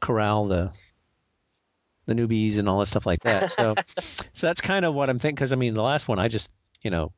corral 0.00 0.46
the 0.46 0.72
the 2.14 2.22
newbies 2.22 2.58
and 2.58 2.68
all 2.68 2.80
that 2.80 2.86
stuff 2.86 3.06
like 3.06 3.22
that. 3.22 3.50
So 3.50 3.78
so 4.34 4.46
that's 4.46 4.60
kind 4.60 4.84
of 4.84 4.94
what 4.94 5.10
I'm 5.10 5.18
thinking 5.18 5.36
because 5.36 5.52
I 5.52 5.56
mean 5.56 5.74
the 5.74 5.82
last 5.82 6.08
one 6.08 6.18
I 6.18 6.28
just 6.28 6.50
you 6.82 6.90
know 6.90 7.12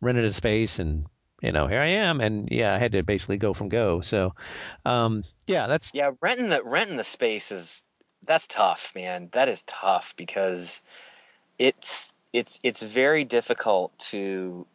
rented 0.00 0.24
a 0.24 0.32
space 0.32 0.78
and 0.78 1.06
you 1.42 1.52
know 1.52 1.66
here 1.66 1.80
I 1.80 1.88
am 1.88 2.20
and 2.20 2.48
yeah 2.50 2.74
I 2.74 2.78
had 2.78 2.92
to 2.92 3.02
basically 3.02 3.38
go 3.38 3.52
from 3.54 3.68
go. 3.68 4.00
So 4.00 4.34
um, 4.84 5.24
yeah 5.46 5.66
that's 5.66 5.92
Yeah, 5.92 6.12
renting 6.20 6.48
the 6.50 6.62
renting 6.62 6.96
the 6.96 7.04
space 7.04 7.50
is 7.52 7.82
that's 8.24 8.46
tough, 8.46 8.92
man. 8.94 9.28
That 9.32 9.48
is 9.48 9.62
tough 9.64 10.14
because 10.16 10.82
it's 11.58 12.12
it's 12.32 12.60
it's 12.62 12.82
very 12.82 13.24
difficult 13.24 13.98
to 13.98 14.66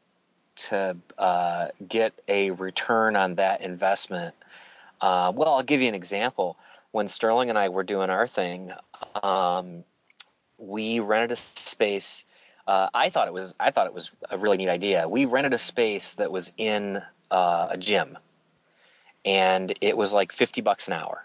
to 0.55 0.97
uh, 1.17 1.67
get 1.87 2.13
a 2.27 2.51
return 2.51 3.15
on 3.15 3.35
that 3.35 3.61
investment. 3.61 4.35
Uh, 5.01 5.31
well, 5.35 5.55
I'll 5.55 5.63
give 5.63 5.81
you 5.81 5.87
an 5.89 5.95
example. 5.95 6.57
When 6.91 7.07
Sterling 7.09 7.49
and 7.49 7.57
I 7.59 7.69
were 7.69 7.83
doing 7.83 8.09
our 8.09 8.25
thing, 8.27 8.71
um, 9.23 9.83
we 10.57 10.99
rented 10.99 11.31
a 11.31 11.35
space. 11.35 12.25
Uh, 12.67 12.89
I 12.93 13.09
thought 13.09 13.27
it 13.27 13.33
was 13.33 13.55
I 13.59 13.71
thought 13.71 13.87
it 13.87 13.93
was 13.93 14.11
a 14.29 14.37
really 14.37 14.57
neat 14.57 14.69
idea. 14.69 15.07
We 15.07 15.25
rented 15.25 15.53
a 15.53 15.57
space 15.57 16.13
that 16.13 16.31
was 16.31 16.53
in 16.57 17.01
uh, 17.31 17.67
a 17.71 17.77
gym, 17.77 18.17
and 19.23 19.73
it 19.81 19.97
was 19.97 20.13
like 20.13 20.31
fifty 20.31 20.61
bucks 20.61 20.87
an 20.87 20.93
hour. 20.93 21.23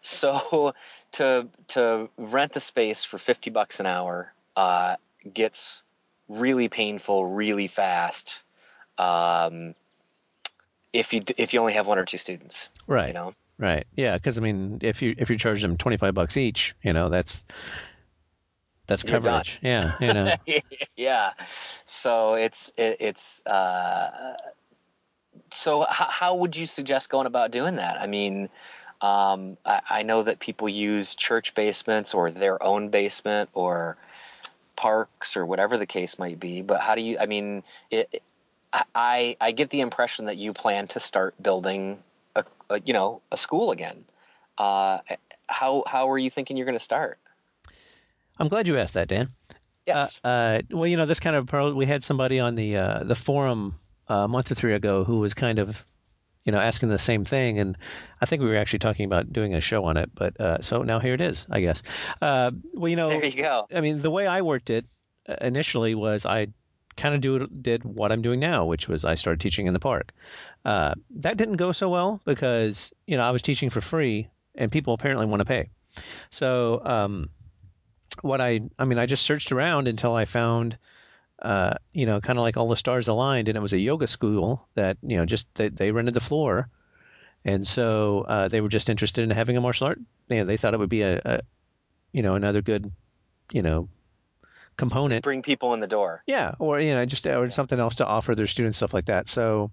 So 0.00 0.74
to 1.12 1.48
to 1.68 2.08
rent 2.16 2.52
the 2.52 2.60
space 2.60 3.04
for 3.04 3.18
fifty 3.18 3.50
bucks 3.50 3.80
an 3.80 3.86
hour 3.86 4.32
uh, 4.56 4.96
gets 5.32 5.82
really 6.28 6.68
painful 6.68 7.26
really 7.26 7.66
fast. 7.66 8.44
Um, 8.96 9.74
if 10.92 11.12
you 11.12 11.22
if 11.36 11.52
you 11.52 11.60
only 11.60 11.74
have 11.74 11.86
one 11.86 11.98
or 11.98 12.04
two 12.04 12.18
students, 12.18 12.68
right 12.86 13.08
you 13.08 13.14
know. 13.14 13.34
Right 13.58 13.86
yeah 13.96 14.16
because 14.16 14.38
I 14.38 14.40
mean 14.40 14.78
if 14.82 15.02
you 15.02 15.14
if 15.18 15.30
you 15.30 15.36
charge 15.36 15.62
them 15.62 15.76
25 15.76 16.14
bucks 16.14 16.36
each 16.36 16.74
you 16.82 16.92
know 16.92 17.08
that's 17.08 17.44
that's 18.86 19.02
coverage 19.02 19.58
yeah 19.62 19.92
you 20.00 20.12
know 20.12 20.32
yeah. 20.96 21.32
So 21.84 22.34
it's 22.34 22.72
it, 22.76 22.96
it's 23.00 23.44
uh, 23.46 24.36
so 25.50 25.82
h- 25.82 25.88
how 25.90 26.36
would 26.36 26.56
you 26.56 26.66
suggest 26.66 27.10
going 27.10 27.26
about 27.26 27.50
doing 27.50 27.76
that? 27.76 28.00
I 28.00 28.06
mean, 28.06 28.48
um, 29.00 29.56
I, 29.64 29.80
I 29.90 30.02
know 30.02 30.22
that 30.22 30.40
people 30.40 30.68
use 30.68 31.14
church 31.14 31.54
basements 31.54 32.14
or 32.14 32.30
their 32.30 32.62
own 32.62 32.88
basement 32.88 33.50
or 33.54 33.96
parks 34.76 35.36
or 35.36 35.44
whatever 35.46 35.76
the 35.76 35.86
case 35.86 36.18
might 36.18 36.40
be. 36.40 36.62
But 36.62 36.80
how 36.80 36.94
do 36.94 37.02
you? 37.02 37.18
I 37.20 37.26
mean, 37.26 37.62
it, 37.90 38.22
I 38.72 39.36
I 39.40 39.52
get 39.52 39.70
the 39.70 39.80
impression 39.80 40.26
that 40.26 40.36
you 40.36 40.52
plan 40.52 40.88
to 40.88 41.00
start 41.00 41.40
building 41.42 42.02
a, 42.70 42.74
a 42.74 42.80
you 42.84 42.92
know 42.92 43.22
a 43.32 43.36
school 43.36 43.70
again. 43.70 44.04
Uh, 44.56 44.98
how 45.46 45.84
how 45.86 46.08
are 46.10 46.18
you 46.18 46.30
thinking 46.30 46.56
you're 46.56 46.66
going 46.66 46.78
to 46.78 46.82
start? 46.82 47.18
I'm 48.38 48.48
glad 48.48 48.68
you 48.68 48.78
asked 48.78 48.94
that 48.94 49.08
Dan 49.08 49.30
Yes. 49.88 50.20
Uh, 50.22 50.28
uh, 50.28 50.62
well, 50.70 50.86
you 50.86 50.96
know, 50.96 51.06
this 51.06 51.18
kind 51.18 51.34
of 51.34 51.46
pro- 51.46 51.72
we 51.72 51.86
had 51.86 52.04
somebody 52.04 52.38
on 52.38 52.54
the 52.54 52.76
uh, 52.76 53.04
the 53.04 53.14
forum 53.14 53.74
uh, 54.08 54.14
a 54.14 54.28
month 54.28 54.50
or 54.50 54.54
three 54.54 54.74
ago 54.74 55.02
who 55.02 55.18
was 55.18 55.32
kind 55.32 55.58
of, 55.58 55.82
you 56.44 56.52
know, 56.52 56.58
asking 56.58 56.90
the 56.90 56.98
same 56.98 57.24
thing, 57.24 57.58
and 57.58 57.76
I 58.20 58.26
think 58.26 58.42
we 58.42 58.48
were 58.48 58.56
actually 58.56 58.80
talking 58.80 59.06
about 59.06 59.32
doing 59.32 59.54
a 59.54 59.62
show 59.62 59.84
on 59.84 59.96
it. 59.96 60.10
But 60.14 60.38
uh, 60.38 60.60
so 60.60 60.82
now 60.82 60.98
here 60.98 61.14
it 61.14 61.22
is, 61.22 61.46
I 61.50 61.60
guess. 61.60 61.82
Uh, 62.20 62.50
well, 62.74 62.90
you 62.90 62.96
know, 62.96 63.08
there 63.08 63.24
you 63.24 63.42
go. 63.42 63.66
I 63.74 63.80
mean, 63.80 64.02
the 64.02 64.10
way 64.10 64.26
I 64.26 64.42
worked 64.42 64.68
it 64.68 64.84
uh, 65.26 65.36
initially 65.40 65.94
was 65.94 66.26
I 66.26 66.48
kind 66.98 67.14
of 67.14 67.22
do 67.22 67.46
did 67.46 67.82
what 67.84 68.12
I'm 68.12 68.20
doing 68.20 68.40
now, 68.40 68.66
which 68.66 68.88
was 68.88 69.06
I 69.06 69.14
started 69.14 69.40
teaching 69.40 69.66
in 69.66 69.72
the 69.72 69.80
park. 69.80 70.12
Uh, 70.64 70.94
that 71.10 71.36
didn't 71.36 71.56
go 71.56 71.72
so 71.72 71.88
well 71.88 72.20
because 72.24 72.92
you 73.06 73.16
know 73.16 73.22
I 73.22 73.30
was 73.30 73.42
teaching 73.42 73.70
for 73.70 73.80
free, 73.80 74.28
and 74.54 74.70
people 74.70 74.94
apparently 74.94 75.26
want 75.26 75.40
to 75.40 75.44
pay. 75.44 75.70
So 76.30 76.82
um, 76.84 77.30
what 78.22 78.40
I 78.40 78.60
I 78.78 78.84
mean 78.84 78.98
I 78.98 79.06
just 79.06 79.24
searched 79.24 79.52
around 79.52 79.88
until 79.88 80.14
I 80.14 80.24
found 80.24 80.76
uh, 81.40 81.74
you 81.92 82.06
know 82.06 82.20
kind 82.20 82.38
of 82.38 82.42
like 82.42 82.56
all 82.56 82.68
the 82.68 82.76
stars 82.76 83.08
aligned, 83.08 83.48
and 83.48 83.56
it 83.56 83.60
was 83.60 83.72
a 83.72 83.78
yoga 83.78 84.06
school 84.06 84.66
that 84.74 84.98
you 85.02 85.16
know 85.16 85.24
just 85.24 85.46
they, 85.54 85.68
they 85.68 85.92
rented 85.92 86.14
the 86.14 86.20
floor, 86.20 86.68
and 87.44 87.66
so 87.66 88.24
uh, 88.28 88.48
they 88.48 88.60
were 88.60 88.68
just 88.68 88.90
interested 88.90 89.24
in 89.24 89.30
having 89.30 89.56
a 89.56 89.60
martial 89.60 89.86
art. 89.86 90.00
You 90.28 90.38
know, 90.38 90.44
they 90.44 90.56
thought 90.56 90.74
it 90.74 90.78
would 90.78 90.90
be 90.90 91.02
a, 91.02 91.20
a 91.24 91.40
you 92.12 92.22
know 92.22 92.34
another 92.34 92.62
good 92.62 92.90
you 93.52 93.62
know 93.62 93.88
component 94.76 95.24
Bring 95.24 95.42
people 95.42 95.74
in 95.74 95.80
the 95.80 95.86
door. 95.86 96.22
yeah, 96.26 96.54
or 96.58 96.80
you 96.80 96.94
know, 96.94 97.04
just 97.04 97.26
or 97.26 97.50
something 97.50 97.78
else 97.78 97.96
to 97.96 98.06
offer 98.06 98.34
their 98.34 98.46
students, 98.46 98.78
stuff 98.78 98.94
like 98.94 99.06
that. 99.06 99.28
So, 99.28 99.70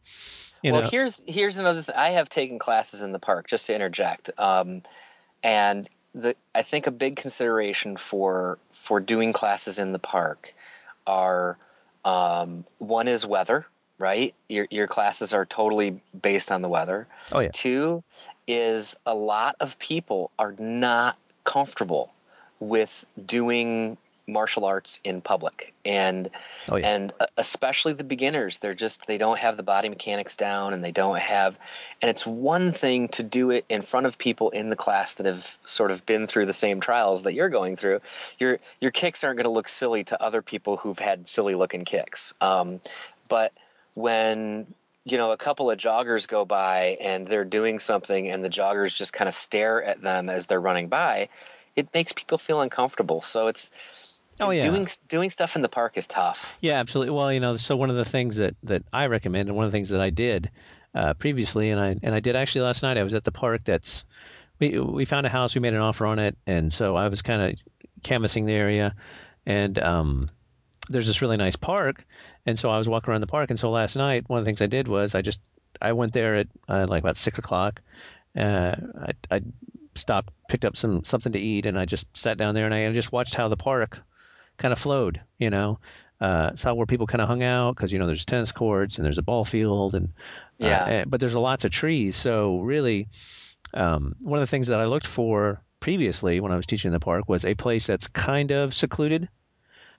you 0.65 0.71
well, 0.71 0.82
know, 0.82 0.89
here's 0.89 1.23
here's 1.28 1.60
another. 1.60 1.84
Th- 1.84 1.95
I 1.95 2.10
have 2.10 2.28
taken 2.28 2.58
classes 2.58 3.04
in 3.04 3.12
the 3.12 3.19
park. 3.19 3.47
Just 3.47 3.67
to 3.67 3.75
interject, 3.75 4.32
um, 4.39 4.82
and 5.43 5.88
the 6.15 6.36
I 6.56 6.63
think 6.63 6.88
a 6.88 6.91
big 6.91 7.17
consideration 7.17 7.97
for 7.97 8.58
for 8.71 8.99
doing 8.99 9.32
classes 9.32 9.78
in 9.78 9.91
the 9.91 9.99
park 9.99 10.56
are 11.06 11.60
um, 12.04 12.65
one 12.80 13.08
is 13.08 13.28
weather. 13.28 13.67
Right, 13.99 14.34
your 14.49 14.67
your 14.71 14.88
classes 14.88 15.34
are 15.34 15.45
totally 15.45 16.01
based 16.19 16.51
on 16.51 16.63
the 16.63 16.67
weather. 16.67 17.08
oh 17.32 17.41
yeah, 17.41 17.51
Two 17.54 18.04
is 18.47 18.97
a 19.06 19.13
lot 19.13 19.56
of 19.60 19.78
people 19.78 20.32
are 20.39 20.56
not 20.58 21.15
comfortable 21.43 22.12
with 22.60 23.06
doing 23.23 23.97
martial 24.28 24.66
arts 24.66 25.00
in 25.04 25.22
public. 25.22 25.74
And 25.86 26.30
oh 26.70 26.78
yeah, 26.78 26.96
and 26.96 27.14
uh, 27.20 27.26
especially 27.38 27.94
the 27.94 28.04
beginners 28.04 28.58
they're 28.58 28.74
just 28.74 29.08
they 29.08 29.18
don't 29.18 29.40
have 29.40 29.58
the 29.58 29.64
body 29.64 29.90
mechanics 29.90 30.36
down 30.36 30.74
and 30.74 30.84
they 30.84 30.92
don't 30.92 31.20
have 31.20 31.60
and 32.02 32.10
it's 32.10 32.26
one 32.26 32.72
thing 32.72 33.08
to 33.10 33.24
do 33.24 33.52
it 33.52 33.66
in 33.70 33.82
front 33.82 34.06
of 34.08 34.18
people 34.18 34.50
in 34.50 34.70
the 34.70 34.76
class 34.76 35.16
that 35.16 35.26
have 35.26 35.60
sort 35.66 35.92
of 35.92 36.06
been 36.06 36.28
through 36.28 36.46
the 36.46 36.54
same 36.54 36.80
trials 36.80 37.24
that 37.24 37.34
you're 37.34 37.50
going 37.50 37.76
through. 37.76 38.00
Your 38.40 38.60
your 38.82 38.92
kicks 38.92 39.24
aren't 39.24 39.38
going 39.38 39.46
to 39.46 39.50
look 39.50 39.68
silly 39.68 40.04
to 40.06 40.22
other 40.22 40.42
people 40.42 40.78
who've 40.78 41.00
had 41.00 41.28
silly 41.28 41.56
looking 41.56 41.84
kicks. 41.84 42.34
Um, 42.42 42.82
but 43.28 43.54
when 43.94 44.66
you 45.06 45.18
know 45.18 45.32
a 45.32 45.38
couple 45.38 45.70
of 45.70 45.78
joggers 45.78 46.28
go 46.28 46.46
by 46.46 46.98
and 47.00 47.28
they're 47.28 47.46
doing 47.46 47.78
something 47.78 48.28
and 48.28 48.44
the 48.44 48.50
joggers 48.50 48.96
just 48.96 49.14
kind 49.14 49.28
of 49.28 49.36
stare 49.36 49.84
at 49.84 50.02
them 50.02 50.30
as 50.30 50.48
they're 50.48 50.60
running 50.60 50.88
by 50.88 51.30
it 51.76 51.94
makes 51.94 52.14
people 52.14 52.38
feel 52.38 52.62
uncomfortable. 52.62 53.22
So 53.22 53.48
it's 53.48 53.70
oh 54.39 54.50
yeah, 54.50 54.62
doing 54.62 54.88
doing 55.08 55.30
stuff 55.30 55.56
in 55.56 55.62
the 55.62 55.69
park 55.69 55.98
is 55.98 56.08
tough 56.08 56.56
yeah, 56.62 56.74
absolutely. 56.80 57.13
Well, 57.13 57.32
you 57.32 57.39
know, 57.39 57.58
so 57.58 57.76
one 57.76 57.89
of 57.89 57.95
the 57.95 58.06
things 58.06 58.38
that 58.38 58.56
that 58.63 58.84
I 58.93 59.08
recommend, 59.08 59.50
and 59.50 59.56
one 59.56 59.65
of 59.65 59.71
the 59.71 59.76
things 59.76 59.89
that 59.89 60.02
I 60.02 60.10
did 60.10 60.50
uh, 60.93 61.13
previously, 61.13 61.69
and 61.69 61.80
I 61.80 61.95
and 62.02 62.15
I 62.15 62.19
did 62.19 62.36
actually 62.36 62.62
last 62.62 62.84
night. 62.84 62.98
I 62.98 63.04
was 63.04 63.13
at 63.13 63.24
the 63.24 63.32
park. 63.32 63.62
That's 63.65 64.06
we 64.60 64.80
we 64.80 65.06
found 65.06 65.26
a 65.26 65.30
house. 65.30 65.56
We 65.56 65.62
made 65.62 65.74
an 65.74 65.80
offer 65.80 66.06
on 66.06 66.19
it, 66.19 66.38
and 66.48 66.71
so 66.71 66.95
I 66.95 67.08
was 67.08 67.21
kind 67.21 67.41
of 67.41 67.60
canvassing 68.04 68.45
the 68.45 68.54
area, 68.54 68.95
and 69.45 69.78
um, 69.80 70.30
there's 70.89 71.08
this 71.08 71.21
really 71.21 71.38
nice 71.38 71.56
park, 71.56 72.06
and 72.45 72.58
so 72.58 72.69
I 72.69 72.78
was 72.78 72.89
walking 72.89 73.12
around 73.12 73.21
the 73.21 73.28
park, 73.28 73.50
and 73.50 73.60
so 73.60 73.69
last 73.69 73.95
night 73.95 74.28
one 74.28 74.39
of 74.39 74.45
the 74.45 74.50
things 74.50 74.62
I 74.62 74.67
did 74.67 74.88
was 74.88 75.13
I 75.13 75.21
just 75.21 75.39
I 75.82 75.91
went 75.93 76.13
there 76.13 76.36
at 76.36 76.48
uh, 76.67 76.88
like 76.89 77.04
about 77.04 77.17
six 77.17 77.38
o'clock. 77.38 77.82
Uh, 78.36 78.76
I, 79.32 79.36
I 79.36 79.41
stopped, 79.95 80.30
picked 80.50 80.65
up 80.65 80.76
some 80.76 81.04
something 81.04 81.34
to 81.34 81.39
eat, 81.39 81.65
and 81.65 81.78
I 81.78 81.86
just 81.86 82.08
sat 82.17 82.38
down 82.38 82.56
there 82.56 82.65
and 82.65 82.74
I 82.74 82.91
just 82.91 83.12
watched 83.12 83.36
how 83.36 83.50
the 83.50 83.58
park 83.58 84.00
kind 84.58 84.72
of 84.72 84.80
flowed. 84.80 85.22
You 85.39 85.50
know, 85.50 85.80
uh, 86.22 86.56
saw 86.56 86.74
where 86.74 86.86
people 86.86 87.08
kind 87.08 87.22
of 87.22 87.28
hung 87.28 87.44
out 87.44 87.76
because 87.76 87.91
you 87.94 88.00
know 88.00 88.08
there's 88.08 88.26
tennis 88.26 88.52
courts 88.52 88.98
and 88.98 89.06
there's 89.06 89.18
a 89.18 89.24
ball 89.24 89.46
field 89.46 89.96
and 89.96 90.10
Yeah. 90.58 90.84
uh, 90.84 90.88
and- 90.88 91.10
but 91.12 91.20
there's 91.20 91.36
lots 91.36 91.65
of 91.65 91.72
trees. 91.72 92.15
So 92.15 92.60
really, 92.60 93.08
um, 93.74 94.15
one 94.22 94.39
of 94.39 94.48
the 94.48 94.50
things 94.52 94.68
that 94.68 94.80
I 94.80 94.86
looked 94.86 95.08
for 95.08 95.62
previously 95.82 96.39
when 96.39 96.52
I 96.52 96.56
was 96.56 96.65
teaching 96.65 96.89
in 96.89 96.94
the 96.94 97.00
park 97.00 97.28
was 97.30 97.46
a 97.46 97.54
place 97.56 97.86
that's 97.86 98.08
kind 98.08 98.52
of 98.52 98.74
secluded. 98.74 99.28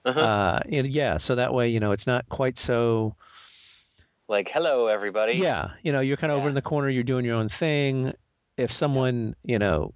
Uh-huh. 0.05 0.19
Uh, 0.19 0.59
and 0.71 0.87
yeah, 0.87 1.17
so 1.17 1.35
that 1.35 1.53
way 1.53 1.67
you 1.69 1.79
know 1.79 1.91
it's 1.91 2.07
not 2.07 2.27
quite 2.29 2.57
so. 2.57 3.15
like, 4.29 4.49
hello, 4.49 4.87
everybody. 4.87 5.33
Yeah, 5.33 5.69
you 5.83 5.91
know 5.91 5.99
you're 6.01 6.17
kind 6.17 6.31
of 6.31 6.39
over 6.39 6.49
in 6.49 6.55
the 6.55 6.61
corner, 6.61 6.89
you're 6.89 7.03
doing 7.03 7.23
your 7.25 7.35
own 7.35 7.49
thing. 7.49 8.13
If 8.57 8.71
someone 8.71 9.35
you 9.43 9.59
know, 9.59 9.93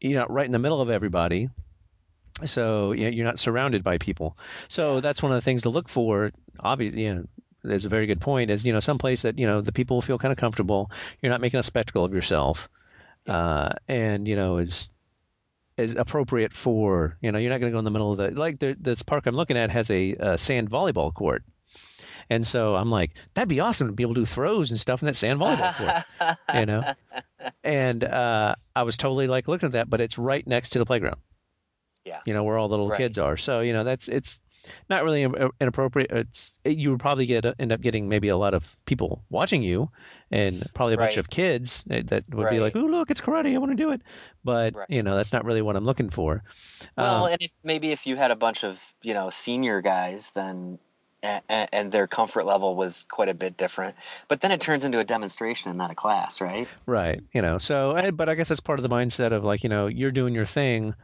you're 0.00 0.18
not 0.18 0.30
right 0.30 0.46
in 0.46 0.52
the 0.52 0.58
middle 0.58 0.80
of 0.80 0.90
everybody. 0.90 1.48
So 2.44 2.92
you 2.92 3.04
know, 3.04 3.10
you're 3.10 3.24
not 3.24 3.38
surrounded 3.38 3.82
by 3.82 3.98
people. 3.98 4.36
So 4.68 5.00
that's 5.00 5.22
one 5.22 5.32
of 5.32 5.36
the 5.36 5.44
things 5.44 5.62
to 5.62 5.70
look 5.70 5.88
for. 5.88 6.32
Obviously, 6.60 7.04
you 7.04 7.14
know, 7.14 7.24
there's 7.62 7.84
a 7.86 7.88
very 7.88 8.06
good 8.06 8.20
point. 8.20 8.50
Is 8.50 8.64
you 8.64 8.72
know, 8.72 8.80
someplace 8.80 9.22
that 9.22 9.38
you 9.38 9.46
know 9.46 9.60
the 9.60 9.72
people 9.72 10.02
feel 10.02 10.18
kind 10.18 10.32
of 10.32 10.38
comfortable. 10.38 10.90
You're 11.22 11.32
not 11.32 11.40
making 11.40 11.60
a 11.60 11.62
spectacle 11.62 12.04
of 12.04 12.12
yourself, 12.12 12.68
uh, 13.26 13.70
and 13.88 14.28
you 14.28 14.36
know 14.36 14.58
is 14.58 14.90
is 15.76 15.94
appropriate 15.94 16.52
for 16.52 17.16
you 17.20 17.32
know 17.32 17.38
you're 17.38 17.50
not 17.50 17.60
going 17.60 17.70
to 17.70 17.74
go 17.74 17.78
in 17.78 17.84
the 17.84 17.90
middle 17.90 18.12
of 18.12 18.18
the 18.18 18.30
like 18.30 18.58
the, 18.58 18.76
this 18.78 19.02
park 19.02 19.26
I'm 19.26 19.34
looking 19.34 19.56
at 19.56 19.70
has 19.70 19.90
a, 19.90 20.14
uh 20.16 20.36
sand 20.36 20.70
volleyball 20.70 21.12
court. 21.12 21.42
And 22.28 22.44
so 22.44 22.74
I'm 22.74 22.90
like, 22.90 23.12
that'd 23.34 23.48
be 23.48 23.60
awesome 23.60 23.86
to 23.86 23.92
be 23.92 24.02
able 24.02 24.14
to 24.14 24.22
do 24.22 24.26
throws 24.26 24.72
and 24.72 24.80
stuff 24.80 25.00
in 25.00 25.06
that 25.06 25.14
sand 25.14 25.38
volleyball 25.38 25.76
court, 25.76 26.36
you 26.54 26.66
know. 26.66 26.94
And 27.62 28.02
uh, 28.02 28.56
I 28.74 28.82
was 28.82 28.96
totally 28.96 29.28
like 29.28 29.46
looking 29.46 29.68
at 29.68 29.72
that, 29.72 29.88
but 29.88 30.00
it's 30.00 30.18
right 30.18 30.44
next 30.44 30.70
to 30.70 30.80
the 30.80 30.86
playground 30.86 31.18
Yeah. 32.06 32.20
you 32.24 32.32
know 32.32 32.44
where 32.44 32.56
all 32.56 32.68
the 32.68 32.72
little 32.76 32.88
Right. 32.90 32.98
kids 32.98 33.18
are 33.18 33.36
so 33.36 33.60
you 33.60 33.72
know 33.72 33.82
that's 33.84 34.06
it's 34.08 34.40
not 34.88 35.04
really 35.04 35.26
inappropriate 35.60 36.10
it's 36.12 36.52
it, 36.64 36.78
you 36.78 36.90
would 36.90 37.00
probably 37.00 37.26
get 37.26 37.44
end 37.58 37.72
up 37.72 37.80
getting 37.80 38.08
maybe 38.08 38.28
a 38.28 38.36
lot 38.36 38.54
of 38.54 38.76
people 38.86 39.24
watching 39.28 39.62
you 39.62 39.90
and 40.30 40.64
probably 40.74 40.94
a 40.94 40.98
bunch 40.98 41.16
of 41.16 41.28
kids 41.30 41.84
that 41.88 42.24
would 42.32 42.48
be 42.48 42.60
like 42.60 42.76
oh 42.76 42.80
look 42.80 43.10
it's 43.10 43.20
karate 43.20 43.54
i 43.54 43.58
want 43.58 43.72
to 43.72 43.76
do 43.76 43.90
it 43.90 44.02
but 44.44 44.74
Right. 44.74 44.86
you 44.88 45.02
know 45.02 45.16
that's 45.16 45.32
not 45.32 45.44
really 45.44 45.62
what 45.62 45.74
i'm 45.76 45.84
looking 45.84 46.10
for 46.10 46.42
Well, 46.96 47.24
Um, 47.26 47.32
and 47.32 47.42
if 47.42 47.52
maybe 47.64 47.90
if 47.92 48.06
you 48.06 48.16
had 48.16 48.30
a 48.30 48.36
bunch 48.36 48.62
of 48.64 48.94
you 49.02 49.14
know 49.14 49.30
senior 49.30 49.80
guys, 49.82 50.30
then 50.30 50.78
and, 51.22 51.68
and 51.72 51.92
their 51.92 52.06
comfort 52.06 52.44
level 52.46 52.76
was 52.76 53.04
quite 53.08 53.28
a 53.28 53.34
bit 53.34 53.56
different. 53.56 53.96
But 54.28 54.42
then 54.42 54.52
it 54.52 54.60
turns 54.60 54.84
into 54.84 54.98
a 55.00 55.04
demonstration 55.04 55.70
and 55.70 55.78
not 55.78 55.90
a 55.90 55.94
class, 55.94 56.40
right? 56.40 56.68
right 56.86 57.20
you 57.32 57.42
know 57.42 57.58
so 57.58 58.10
but 58.14 58.28
i 58.28 58.34
guess 58.34 58.48
that's 58.48 58.60
part 58.60 58.78
of 58.78 58.82
the 58.82 58.88
mindset 58.94 59.32
of 59.32 59.42
like 59.44 59.62
you 59.64 59.68
know 59.68 59.86
you're 59.88 60.10
doing 60.12 60.34
your 60.34 60.46
thing 60.46 60.94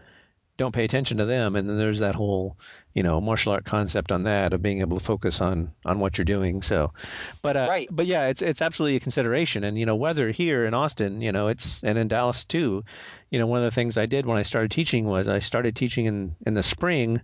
don't 0.59 0.75
pay 0.75 0.85
attention 0.85 1.19
to 1.19 1.25
them. 1.25 1.57
And 1.57 1.69
then 1.69 1.79
there's 1.79 2.01
that 2.01 2.15
whole 2.15 2.57
you 2.95 3.03
know 3.03 3.21
martial 3.21 3.53
art 3.53 3.65
concept 3.65 4.13
on 4.13 4.25
that 4.25 4.53
of 4.53 4.61
being 4.63 4.81
able 4.81 4.99
to 4.99 5.05
focus 5.05 5.41
on 5.41 5.73
on 5.85 5.99
what 5.99 6.19
you're 6.19 6.25
doing. 6.25 6.63
So 6.63 6.93
but 7.41 7.57
uh, 7.57 7.67
Right. 7.69 7.89
but 7.91 8.07
yeah 8.07 8.27
it's 8.27 8.43
it's 8.43 8.63
absolutely 8.63 8.97
a 8.97 9.01
consideration. 9.01 9.65
And 9.65 9.79
you 9.79 9.87
know 9.87 9.97
whether 9.97 10.31
here 10.31 10.67
in 10.67 10.75
Austin 10.75 11.21
you 11.21 11.33
know 11.33 11.49
it's 11.49 11.83
and 11.83 11.99
in 11.99 12.09
Dallas 12.09 12.45
too 12.45 12.85
you 13.31 13.39
know 13.39 13.47
one 13.47 13.59
of 13.61 13.65
the 13.65 13.75
things 13.75 13.97
I 13.97 14.07
did 14.07 14.27
when 14.27 14.39
I 14.39 14.43
started 14.43 14.71
teaching 14.71 15.07
was 15.07 15.27
I 15.29 15.39
started 15.39 15.75
teaching 15.75 16.07
in 16.07 16.37
in 16.47 16.55
the 16.55 16.63
spring 16.63 17.21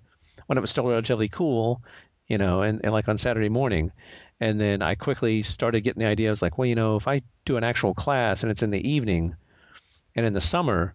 when 0.46 0.56
it 0.56 0.62
was 0.62 0.70
still 0.70 0.86
relatively 0.86 1.28
cool 1.28 1.82
you 2.28 2.38
know 2.38 2.62
and, 2.62 2.80
and 2.82 2.92
like 2.92 3.08
on 3.08 3.18
Saturday 3.18 3.48
morning. 3.50 3.92
And 4.40 4.60
then 4.60 4.82
I 4.82 4.94
quickly 4.94 5.42
started 5.42 5.80
getting 5.80 6.00
the 6.00 6.06
idea. 6.06 6.28
I 6.28 6.30
was 6.30 6.42
like 6.42 6.56
well 6.56 6.66
you 6.66 6.74
know 6.74 6.96
if 6.96 7.06
I 7.06 7.20
do 7.44 7.56
an 7.58 7.64
actual 7.64 7.92
class 7.92 8.42
and 8.42 8.50
it's 8.50 8.62
in 8.62 8.70
the 8.70 8.88
evening 8.88 9.36
and 10.16 10.24
in 10.24 10.32
the 10.32 10.40
summer 10.40 10.94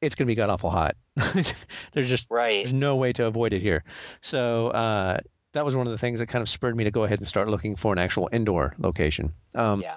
it's 0.00 0.14
going 0.14 0.26
to 0.26 0.30
be 0.30 0.34
god 0.34 0.50
awful 0.50 0.70
hot 0.70 0.96
there's 1.92 2.08
just 2.08 2.26
Right. 2.30 2.64
there's 2.64 2.72
no 2.72 2.96
way 2.96 3.12
to 3.12 3.26
avoid 3.26 3.52
it 3.52 3.60
here. 3.60 3.84
So 4.22 4.68
uh, 4.68 5.18
that 5.52 5.64
was 5.64 5.74
one 5.76 5.86
of 5.86 5.90
the 5.92 5.98
things 5.98 6.18
that 6.20 6.26
kind 6.26 6.40
of 6.42 6.48
spurred 6.48 6.76
me 6.76 6.84
to 6.84 6.90
go 6.90 7.04
ahead 7.04 7.18
and 7.18 7.28
start 7.28 7.48
looking 7.48 7.76
for 7.76 7.92
an 7.92 7.98
actual 7.98 8.28
indoor 8.32 8.74
location. 8.78 9.32
Um, 9.54 9.82
Yeah. 9.82 9.96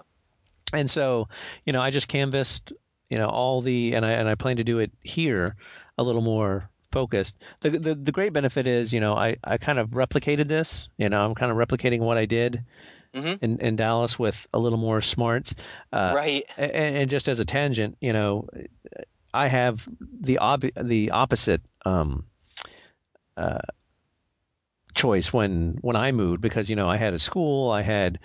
And 0.74 0.89
so, 0.89 1.28
you 1.66 1.72
know, 1.74 1.80
I 1.82 1.92
just 1.92 2.08
canvassed, 2.08 2.74
you 3.10 3.18
know, 3.20 3.28
all 3.30 3.62
the 3.62 3.94
and 3.96 4.04
I 4.06 4.12
and 4.13 4.28
I 4.28 4.36
plan 4.36 4.58
to 4.58 4.63
do 4.63 4.80
it 4.80 4.92
here 5.04 5.56
a 5.98 6.04
little 6.04 6.22
more 6.24 6.68
focused. 6.92 7.36
The 7.62 7.70
the, 7.70 7.96
the 7.96 8.12
great 8.12 8.34
benefit 8.34 8.66
is, 8.68 8.92
you 8.92 9.00
know, 9.00 9.13
I, 9.13 9.38
I 9.44 9.58
kind 9.58 9.78
of 9.80 9.89
replicated 9.92 10.48
this. 10.48 10.89
You 10.98 11.10
know, 11.10 11.24
I'm 11.24 11.36
kind 11.36 11.52
of 11.52 11.58
replicating 11.58 12.00
what 12.00 12.18
I 12.18 12.26
did 12.26 12.63
Mhm. 13.13 13.38
in, 13.44 13.60
in 13.60 13.76
Dallas 13.76 14.18
with 14.18 14.48
a 14.54 14.58
little 14.60 14.80
more 14.80 15.00
smarts. 15.00 15.54
Uh, 15.94 16.12
right. 16.16 16.44
and, 16.58 16.72
and 16.98 17.10
just 17.12 17.28
as 17.28 17.39
a 17.39 17.46
tangent, 17.46 17.96
you 18.02 18.12
know, 18.12 18.48
I 19.34 19.48
have 19.48 19.88
the 20.22 20.39
ob- 20.39 20.74
the 20.82 21.12
opposite 21.12 21.62
um, 21.86 22.26
uh, 23.38 23.60
choice 24.93 25.34
when 25.34 25.78
when 25.82 25.96
I 25.96 26.12
moved 26.12 26.41
because 26.41 26.69
you 26.69 26.76
know 26.76 26.89
I 26.89 26.98
had 26.98 27.13
a 27.13 27.19
school, 27.19 27.72
I 27.72 27.82
had 27.82 28.19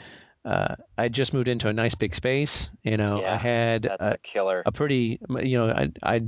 uh, 0.44 0.76
I 0.96 1.08
just 1.08 1.34
moved 1.34 1.48
into 1.48 1.68
a 1.68 1.72
nice 1.72 1.94
big 1.94 2.14
space. 2.14 2.70
You 2.82 2.96
know, 2.96 3.20
Yeah, 3.20 3.34
I 3.34 3.36
had 3.36 3.82
That's 3.82 4.06
a, 4.06 4.14
a 4.14 4.18
killer. 4.18 4.62
a 4.66 4.72
pretty 4.72 5.18
you 5.42 5.58
know 5.58 5.70
I 5.70 5.90
I 6.02 6.20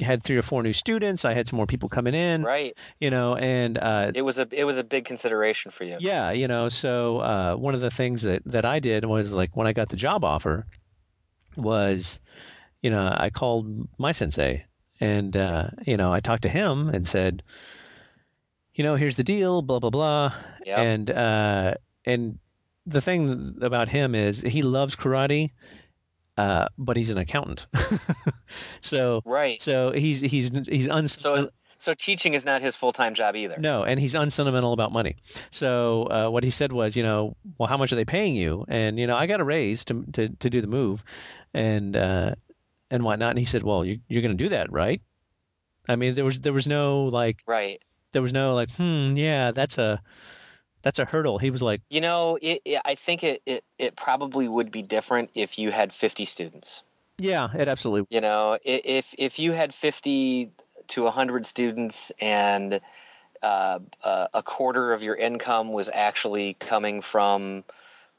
had 0.00 0.22
three 0.22 0.36
or 0.36 0.42
four 0.42 0.62
new 0.62 0.72
students. 0.72 1.24
I 1.24 1.34
had 1.34 1.48
some 1.48 1.56
more 1.56 1.66
people 1.66 1.88
coming 1.88 2.14
in. 2.14 2.42
Right. 2.42 2.76
You 3.00 3.10
know, 3.10 3.34
and 3.36 3.78
uh, 3.78 4.12
It 4.14 4.22
was 4.22 4.38
a 4.38 4.48
it 4.52 4.64
was 4.64 4.78
a 4.78 4.84
big 4.84 5.04
consideration 5.04 5.70
for 5.70 5.84
you. 5.84 5.96
yeah, 6.00 6.30
you 6.30 6.48
know, 6.48 6.68
so 6.68 7.18
uh, 7.18 7.54
one 7.56 7.74
of 7.74 7.80
the 7.80 7.90
things 7.90 8.22
that, 8.22 8.42
that 8.46 8.64
I 8.64 8.78
did 8.80 9.04
was 9.04 9.32
like 9.32 9.56
when 9.56 9.66
I 9.66 9.72
got 9.72 9.88
the 9.88 9.96
job 9.96 10.24
offer 10.24 10.66
was, 11.56 12.20
you 12.84 12.90
know, 12.90 13.00
I 13.16 13.30
called 13.30 13.88
my 13.96 14.12
sensei 14.12 14.62
and, 15.00 15.34
uh, 15.36 15.70
you 15.86 15.96
know, 15.96 16.12
I 16.12 16.20
talked 16.20 16.42
to 16.42 16.50
him 16.50 16.90
and 16.90 17.08
said, 17.08 17.42
you 18.74 18.84
know, 18.84 18.94
here's 18.94 19.16
the 19.16 19.24
deal, 19.24 19.62
blah, 19.62 19.78
blah, 19.78 19.88
blah. 19.88 20.32
Yep. 20.66 20.78
And, 20.78 21.10
uh, 21.10 21.74
and 22.04 22.38
the 22.86 23.00
thing 23.00 23.56
about 23.62 23.88
him 23.88 24.14
is 24.14 24.42
he 24.42 24.60
loves 24.60 24.94
karate, 24.96 25.50
uh, 26.36 26.68
but 26.76 26.96
he's 26.98 27.08
an 27.08 27.16
accountant. 27.16 27.66
so, 28.82 29.22
Right. 29.24 29.62
so 29.62 29.92
he's, 29.92 30.20
he's, 30.20 30.50
he's 30.68 30.88
uns- 30.88 31.18
So 31.20 31.48
so 31.76 31.92
teaching 31.94 32.34
is 32.34 32.44
not 32.46 32.62
his 32.62 32.76
full 32.76 32.92
time 32.92 33.14
job 33.14 33.34
either. 33.34 33.56
no, 33.58 33.82
and 33.82 33.98
he's 33.98 34.14
unsentimental 34.14 34.72
about 34.72 34.92
money. 34.92 35.16
So 35.50 36.04
uh, 36.04 36.28
what 36.30 36.44
he 36.44 36.50
said 36.50 36.72
was, 36.72 36.96
you 36.96 37.02
know, 37.02 37.36
well, 37.58 37.66
how 37.68 37.76
much 37.76 37.92
are 37.92 37.96
they 37.96 38.04
paying 38.04 38.36
you? 38.36 38.64
And 38.68 38.98
you 38.98 39.06
know, 39.06 39.16
I 39.16 39.26
got 39.26 39.40
a 39.40 39.44
raise 39.44 39.84
to 39.86 40.04
to, 40.12 40.28
to 40.28 40.50
do 40.50 40.60
the 40.60 40.66
move, 40.68 41.02
and 41.52 41.96
uh, 41.96 42.34
and 42.94 43.04
whatnot. 43.04 43.30
And 43.30 43.38
he 43.38 43.44
said, 43.44 43.62
well, 43.62 43.84
you, 43.84 43.98
you're 44.08 44.22
going 44.22 44.36
to 44.36 44.42
do 44.44 44.50
that, 44.50 44.70
right? 44.72 45.02
I 45.88 45.96
mean, 45.96 46.14
there 46.14 46.24
was 46.24 46.40
there 46.40 46.52
was 46.52 46.66
no 46.66 47.04
like 47.04 47.38
Right. 47.46 47.82
there 48.12 48.22
was 48.22 48.32
no 48.32 48.54
like, 48.54 48.70
hmm, 48.72 49.08
yeah, 49.16 49.50
that's 49.50 49.76
a 49.76 50.00
that's 50.82 50.98
a 50.98 51.04
hurdle. 51.04 51.38
He 51.38 51.50
was 51.50 51.62
like, 51.62 51.82
You 51.90 52.00
know, 52.00 52.38
it, 52.40 52.62
it, 52.64 52.80
I 52.84 52.94
think 52.94 53.22
it, 53.22 53.42
it 53.44 53.64
it 53.78 53.96
probably 53.96 54.48
would 54.48 54.70
be 54.70 54.82
different 54.82 55.30
if 55.34 55.58
you 55.58 55.70
had 55.72 55.92
50 55.92 56.24
students. 56.24 56.84
yeah, 57.18 57.48
it 57.54 57.68
absolutely, 57.68 58.06
You 58.10 58.20
know, 58.22 58.58
if 58.64 59.14
if 59.18 59.38
you 59.38 59.52
had 59.52 59.74
50 59.74 60.50
to 60.88 61.02
100 61.02 61.44
students 61.46 62.12
and 62.20 62.80
uh, 63.42 63.78
uh, 64.02 64.28
a 64.32 64.42
quarter 64.42 64.92
of 64.94 65.02
your 65.02 65.16
income 65.16 65.72
was 65.72 65.90
actually 65.92 66.54
coming 66.54 67.02
from 67.02 67.64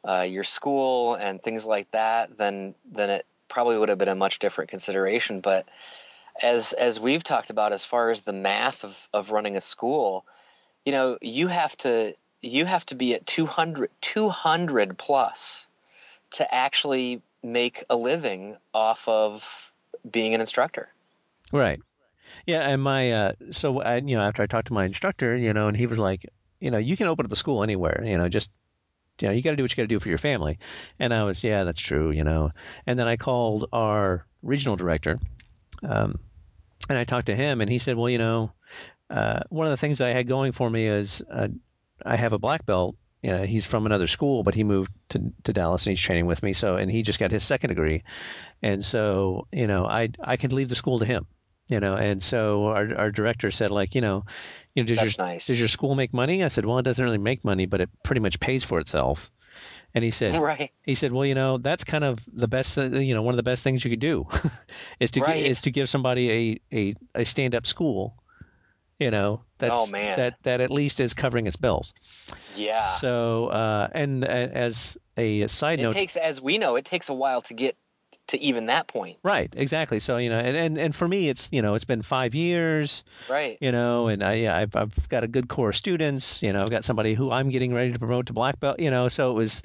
uh, 0.07 0.21
your 0.21 0.43
school 0.43 1.15
and 1.15 1.41
things 1.41 1.65
like 1.65 1.89
that, 1.91 2.37
then 2.37 2.75
then 2.91 3.09
it 3.09 3.25
probably 3.47 3.77
would 3.77 3.89
have 3.89 3.97
been 3.97 4.07
a 4.07 4.15
much 4.15 4.39
different 4.39 4.69
consideration. 4.69 5.39
But 5.39 5.65
as 6.41 6.73
as 6.73 6.99
we've 6.99 7.23
talked 7.23 7.49
about, 7.49 7.73
as 7.73 7.85
far 7.85 8.09
as 8.09 8.21
the 8.21 8.33
math 8.33 8.83
of, 8.83 9.07
of 9.13 9.31
running 9.31 9.55
a 9.55 9.61
school, 9.61 10.25
you 10.85 10.91
know, 10.91 11.17
you 11.21 11.47
have 11.47 11.75
to 11.77 12.15
you 12.41 12.65
have 12.65 12.85
to 12.85 12.95
be 12.95 13.13
at 13.15 13.25
200, 13.25 13.89
200 14.01 14.97
plus 14.97 15.67
to 16.31 16.53
actually 16.53 17.21
make 17.43 17.83
a 17.89 17.95
living 17.95 18.57
off 18.73 19.07
of 19.07 19.71
being 20.09 20.33
an 20.33 20.41
instructor. 20.41 20.89
right. 21.51 21.79
Yeah, 22.45 22.67
and 22.67 22.81
my 22.81 23.11
uh, 23.11 23.31
so 23.51 23.81
I, 23.81 23.97
you 23.97 24.15
know 24.15 24.21
after 24.21 24.41
I 24.41 24.47
talked 24.47 24.67
to 24.67 24.73
my 24.73 24.85
instructor, 24.85 25.35
you 25.35 25.53
know, 25.53 25.67
and 25.67 25.77
he 25.77 25.87
was 25.87 25.99
like, 25.99 26.25
you 26.59 26.71
know, 26.71 26.77
you 26.77 26.97
can 26.97 27.07
open 27.07 27.25
up 27.25 27.31
a 27.31 27.35
school 27.35 27.63
anywhere, 27.63 28.03
you 28.03 28.17
know, 28.17 28.27
just 28.29 28.51
you 29.21 29.27
know, 29.27 29.33
you 29.33 29.41
got 29.41 29.51
to 29.51 29.55
do 29.55 29.63
what 29.63 29.71
you 29.71 29.77
got 29.77 29.83
to 29.83 29.87
do 29.87 29.99
for 29.99 30.09
your 30.09 30.17
family. 30.17 30.57
And 30.99 31.13
I 31.13 31.23
was, 31.23 31.43
yeah, 31.43 31.63
that's 31.63 31.81
true, 31.81 32.11
you 32.11 32.23
know. 32.23 32.51
And 32.85 32.99
then 32.99 33.07
I 33.07 33.15
called 33.17 33.69
our 33.71 34.25
regional 34.41 34.75
director, 34.75 35.19
um, 35.83 36.19
and 36.89 36.97
I 36.97 37.03
talked 37.03 37.27
to 37.27 37.35
him, 37.35 37.61
and 37.61 37.69
he 37.69 37.79
said, 37.79 37.97
well, 37.97 38.09
you 38.09 38.17
know, 38.17 38.51
uh, 39.09 39.41
one 39.49 39.67
of 39.67 39.71
the 39.71 39.77
things 39.77 40.01
I 40.01 40.09
had 40.09 40.27
going 40.27 40.51
for 40.51 40.69
me 40.69 40.87
is 40.87 41.21
uh, 41.31 41.47
I 42.05 42.15
have 42.15 42.33
a 42.33 42.39
black 42.39 42.65
belt. 42.65 42.95
You 43.21 43.31
know, 43.31 43.43
he's 43.43 43.65
from 43.65 43.87
another 43.87 44.05
school, 44.05 44.43
but 44.43 44.53
he 44.53 44.63
moved 44.63 44.91
to 45.09 45.33
to 45.45 45.53
Dallas 45.53 45.85
and 45.85 45.91
he's 45.91 46.01
training 46.01 46.27
with 46.27 46.43
me. 46.43 46.53
So, 46.53 46.75
and 46.75 46.91
he 46.91 47.01
just 47.01 47.19
got 47.19 47.31
his 47.31 47.43
second 47.43 47.69
degree, 47.69 48.03
and 48.61 48.85
so 48.85 49.47
you 49.51 49.65
know, 49.65 49.85
I 49.85 50.09
I 50.23 50.37
could 50.37 50.53
leave 50.53 50.69
the 50.69 50.75
school 50.75 50.99
to 50.99 51.05
him. 51.05 51.25
You 51.67 51.79
know, 51.79 51.95
and 51.95 52.21
so 52.21 52.65
our 52.65 52.95
our 52.95 53.11
director 53.11 53.49
said, 53.49 53.71
like, 53.71 53.95
you 53.95 54.01
know, 54.01 54.25
you 54.75 54.83
know, 54.83 54.87
does 54.87 54.97
That's 54.99 55.17
your 55.17 55.25
nice. 55.25 55.47
does 55.47 55.59
your 55.59 55.67
school 55.69 55.95
make 55.95 56.13
money? 56.13 56.43
I 56.43 56.49
said, 56.49 56.65
well, 56.65 56.77
it 56.77 56.83
doesn't 56.83 57.03
really 57.03 57.17
make 57.17 57.43
money, 57.43 57.65
but 57.65 57.81
it 57.81 57.89
pretty 58.03 58.21
much 58.21 58.39
pays 58.39 58.63
for 58.63 58.79
itself. 58.79 59.31
And 59.93 60.03
he 60.03 60.11
said, 60.11 60.35
right. 60.41 60.71
he 60.83 60.95
said, 60.95 61.13
well, 61.13 61.25
you 61.25 61.33
know, 61.35 61.57
that's 61.57 61.85
kind 61.85 62.03
of 62.03 62.19
the 62.31 62.49
best, 62.49 62.75
you 62.75 63.13
know, 63.13 63.21
one 63.21 63.33
of 63.33 63.37
the 63.37 63.43
best 63.43 63.63
things 63.63 63.85
you 63.85 63.89
could 63.89 64.01
do 64.01 64.27
is 64.99 65.11
to 65.11 65.21
Right. 65.21 65.37
is 65.45 65.61
to 65.61 65.71
give 65.71 65.89
somebody 65.89 66.59
a 66.71 66.75
a, 66.77 66.95
a 67.21 67.23
stand 67.23 67.55
up 67.55 67.65
school, 67.65 68.15
you 68.99 69.09
know, 69.09 69.41
that's 69.57 69.73
Oh, 69.73 69.87
man. 69.87 70.17
that 70.17 70.43
that 70.43 70.59
at 70.59 70.71
least 70.71 70.99
is 70.99 71.13
covering 71.13 71.47
its 71.47 71.55
bills. 71.55 71.93
Yeah. 72.57 72.81
So, 72.97 73.47
uh, 73.47 73.87
and 73.93 74.25
uh, 74.25 74.27
as 74.27 74.97
a 75.15 75.47
side 75.47 75.79
it 75.79 75.83
note, 75.83 75.91
it 75.91 75.95
takes, 75.95 76.17
as 76.17 76.41
we 76.41 76.57
know, 76.57 76.75
it 76.75 76.83
takes 76.83 77.07
a 77.07 77.13
while 77.13 77.39
to 77.41 77.53
get 77.53 77.77
to 78.27 78.39
even 78.39 78.65
that 78.65 78.87
point. 78.87 79.17
right, 79.23 79.53
exactly. 79.55 79.99
So, 79.99 80.17
you 80.17 80.29
know, 80.29 80.39
and, 80.39 80.57
and 80.57 80.77
and 80.77 80.95
for 80.95 81.07
me, 81.07 81.29
it's 81.29 81.47
you 81.51 81.61
know, 81.61 81.75
it's 81.75 81.85
been 81.85 82.01
five 82.01 82.33
years, 82.33 83.03
Right. 83.29 83.57
you 83.61 83.71
know, 83.71 84.07
and 84.07 84.23
I 84.23 84.33
yeah, 84.33 84.57
I've 84.57 84.75
I've 84.75 85.09
got 85.09 85.23
a 85.23 85.27
good 85.27 85.47
core 85.47 85.69
of 85.69 85.75
students, 85.75 86.41
you 86.41 86.51
know, 86.51 86.63
I've 86.63 86.71
got 86.71 86.83
somebody 86.85 87.13
who 87.13 87.31
I'm 87.31 87.49
getting 87.49 87.73
ready 87.73 87.93
to 87.93 87.99
promote 87.99 88.25
to 88.27 88.33
black 88.33 88.59
belt, 88.59 88.79
you 88.79 88.89
know, 88.89 89.07
so 89.09 89.31
it 89.31 89.35
was 89.35 89.61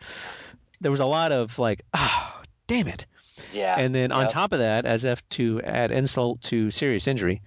there 0.81 0.91
was 0.91 1.01
a 1.01 1.07
lot 1.07 1.33
of 1.33 1.59
like, 1.59 1.83
ah, 1.95 2.43
damn 2.67 2.87
it. 2.89 3.07
Yeah. 3.53 3.77
And 3.79 3.95
then 3.95 4.13
on 4.13 4.29
top 4.29 4.53
of 4.53 4.59
that, 4.59 4.85
as 4.85 5.05
if 5.05 5.27
to 5.31 5.61
add 5.63 5.91
insult 5.91 6.43
to 6.43 6.71
serious 6.71 7.07
injury, 7.09 7.41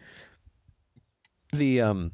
the 1.51 1.81
um, 1.81 2.11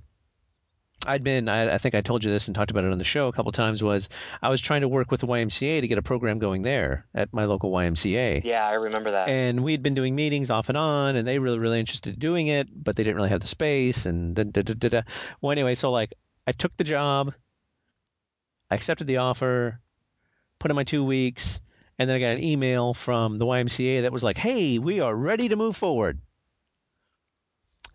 I'd 1.08 1.24
been 1.24 1.48
I, 1.48 1.76
I 1.76 1.78
think 1.78 1.96
I 1.96 2.02
told 2.02 2.24
you 2.24 2.32
this 2.32 2.48
and 2.48 2.56
talked 2.56 2.72
about 2.72 2.84
it 2.84 2.92
on 2.92 2.98
the 2.98 3.04
show 3.04 3.28
a 3.28 3.32
couple 3.32 3.52
times 3.52 3.82
was 3.82 4.10
I 4.42 4.50
was 4.50 4.62
trying 4.62 4.82
to 4.82 4.88
work 4.88 5.12
with 5.12 5.22
the 5.22 5.28
YMCA 5.28 5.80
to 5.80 5.88
get 5.88 5.98
a 5.98 6.02
program 6.02 6.40
going 6.40 6.62
there 6.62 7.06
at 7.16 7.34
my 7.34 7.46
local 7.46 7.72
YMCA. 7.72 8.44
Yeah, 8.44 8.68
I 8.68 8.74
remember 8.74 9.12
that. 9.12 9.30
And 9.30 9.64
we'd 9.64 9.82
been 9.82 9.96
doing 9.96 10.16
meetings 10.16 10.52
off 10.52 10.68
and 10.68 10.78
on, 10.78 11.16
and 11.16 11.28
they 11.28 11.40
really, 11.40 11.60
really 11.60 11.80
interested 11.80 12.16
in 12.16 12.20
doing 12.20 12.48
it, 12.48 12.68
but 12.72 12.96
they 12.96 13.04
didn't 13.04 13.16
really 13.16 13.30
have 13.30 13.40
the 13.40 13.48
space. 13.48 14.06
And 14.06 14.36
da, 14.36 14.44
da, 14.44 14.62
da, 14.62 14.74
da, 14.74 14.90
da. 14.90 15.02
well, 15.42 15.52
anyway, 15.52 15.76
so 15.76 15.90
like 15.90 16.14
I 16.46 16.52
took 16.52 16.76
the 16.76 16.84
job, 16.84 17.34
I 18.70 18.76
accepted 18.76 19.08
the 19.08 19.18
offer, 19.18 19.80
put 20.60 20.70
in 20.70 20.76
my 20.76 20.84
two 20.84 21.04
weeks, 21.04 21.62
and 21.98 22.10
then 22.10 22.18
I 22.18 22.20
got 22.20 22.32
an 22.32 22.44
email 22.44 22.94
from 22.94 23.38
the 23.38 23.46
YMCA 23.46 24.02
that 24.02 24.12
was 24.12 24.24
like, 24.24 24.38
"Hey, 24.38 24.80
we 24.80 25.00
are 25.00 25.16
ready 25.16 25.48
to 25.48 25.56
move 25.56 25.78
forward." 25.78 26.20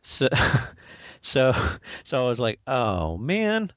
So, 0.02 0.28
so, 1.24 1.52
so 2.04 2.24
I 2.24 2.28
was 2.28 2.38
like, 2.38 2.60
"Oh 2.66 3.16
man." 3.16 3.72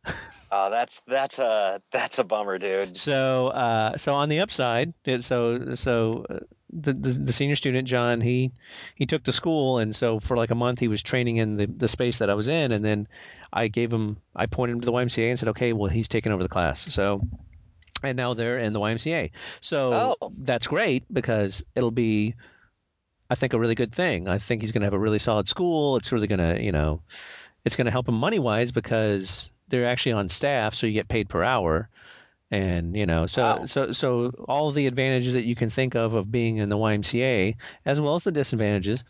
Oh, 0.52 0.70
that's 0.70 1.02
that's 1.08 1.40
a 1.40 1.82
that's 1.92 2.20
a 2.20 2.24
bummer, 2.24 2.58
dude. 2.58 2.96
So, 2.96 3.48
uh, 3.50 3.98
so 3.98 4.14
on 4.14 4.30
the 4.30 4.40
upside, 4.40 4.94
so 5.20 5.76
so 5.76 6.26
uh, 6.30 6.40
the, 6.70 6.94
the 6.94 7.12
the 7.12 7.34
senior 7.34 7.56
student 7.56 7.88
John 7.88 8.22
he 8.22 8.52
he 8.96 9.06
took 9.06 9.24
to 9.24 9.34
school, 9.34 9.78
and 9.80 9.96
so 9.96 10.20
for 10.22 10.38
like 10.38 10.52
a 10.52 10.56
month 10.56 10.80
he 10.80 10.88
was 10.88 11.04
training 11.04 11.38
in 11.38 11.58
the 11.58 11.66
the 11.66 11.88
space 11.88 12.20
that 12.20 12.30
I 12.30 12.34
was 12.34 12.48
in, 12.48 12.72
and 12.72 12.86
then 12.86 13.08
I 13.52 13.68
gave 13.68 13.92
him 13.92 14.18
I 14.36 14.46
pointed 14.46 14.74
him 14.76 14.82
to 14.82 14.86
the 14.86 14.94
YMCA 14.94 15.30
and 15.30 15.38
said, 15.40 15.50
okay, 15.50 15.74
well 15.74 15.90
he's 15.92 16.08
taking 16.08 16.32
over 16.32 16.44
the 16.44 16.50
class, 16.50 16.94
so. 16.94 17.22
And 18.04 18.16
now 18.16 18.36
they're 18.36 18.60
in 18.60 18.74
the 18.74 18.80
YMCA, 18.80 19.32
so 19.60 20.16
Oh. 20.22 20.32
that's 20.42 20.68
great 20.68 21.04
because 21.12 21.64
it'll 21.76 21.90
be, 21.90 22.36
I 23.28 23.34
think, 23.34 23.54
a 23.54 23.60
really 23.60 23.74
good 23.74 23.92
thing. 23.94 24.28
I 24.28 24.38
think 24.38 24.62
he's 24.62 24.72
going 24.72 24.82
to 24.82 24.86
have 24.86 24.94
a 24.94 25.00
really 25.00 25.18
solid 25.18 25.48
school. 25.48 25.98
It's 25.98 26.12
really 26.12 26.28
going 26.28 26.38
to, 26.38 26.64
you 26.64 26.72
know, 26.72 27.02
it's 27.68 27.76
going 27.76 27.86
to 27.86 27.92
help 27.92 28.08
them 28.08 28.16
money 28.16 28.40
wise 28.40 28.72
because 28.72 29.52
they're 29.68 29.86
actually 29.86 30.14
on 30.14 30.30
staff, 30.30 30.74
so 30.74 30.88
you 30.88 30.94
get 30.94 31.08
paid 31.10 31.30
per 31.30 31.44
hour, 31.44 31.90
and 32.50 32.96
you 32.96 33.06
know, 33.06 33.26
so 33.28 33.42
Wow. 33.44 33.66
so 33.66 33.92
so 33.92 34.32
all 34.48 34.72
the 34.72 34.88
advantages 34.88 35.34
that 35.34 35.44
you 35.44 35.56
can 35.56 35.70
think 35.70 35.94
of 35.96 36.14
of 36.14 36.32
being 36.32 36.58
in 36.58 36.70
the 36.70 36.78
YMCA, 36.78 37.56
as 37.86 38.02
well 38.02 38.16
as 38.16 38.24
the 38.24 38.32
disadvantages, 38.32 39.04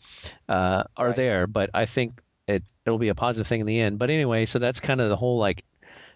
uh, 0.49 0.83
are 0.97 1.07
Right. 1.07 1.15
there. 1.15 1.47
But 1.47 1.69
I 1.73 1.85
think 1.85 2.19
it 2.47 2.63
it'll 2.85 2.97
be 2.99 3.09
a 3.09 3.15
positive 3.15 3.47
thing 3.47 3.61
in 3.61 3.67
the 3.67 3.79
end. 3.79 3.99
But 3.99 4.09
anyway, 4.09 4.45
so 4.45 4.59
that's 4.59 4.79
kind 4.79 4.99
of 4.99 5.09
the 5.09 5.15
whole 5.15 5.37
like, 5.37 5.63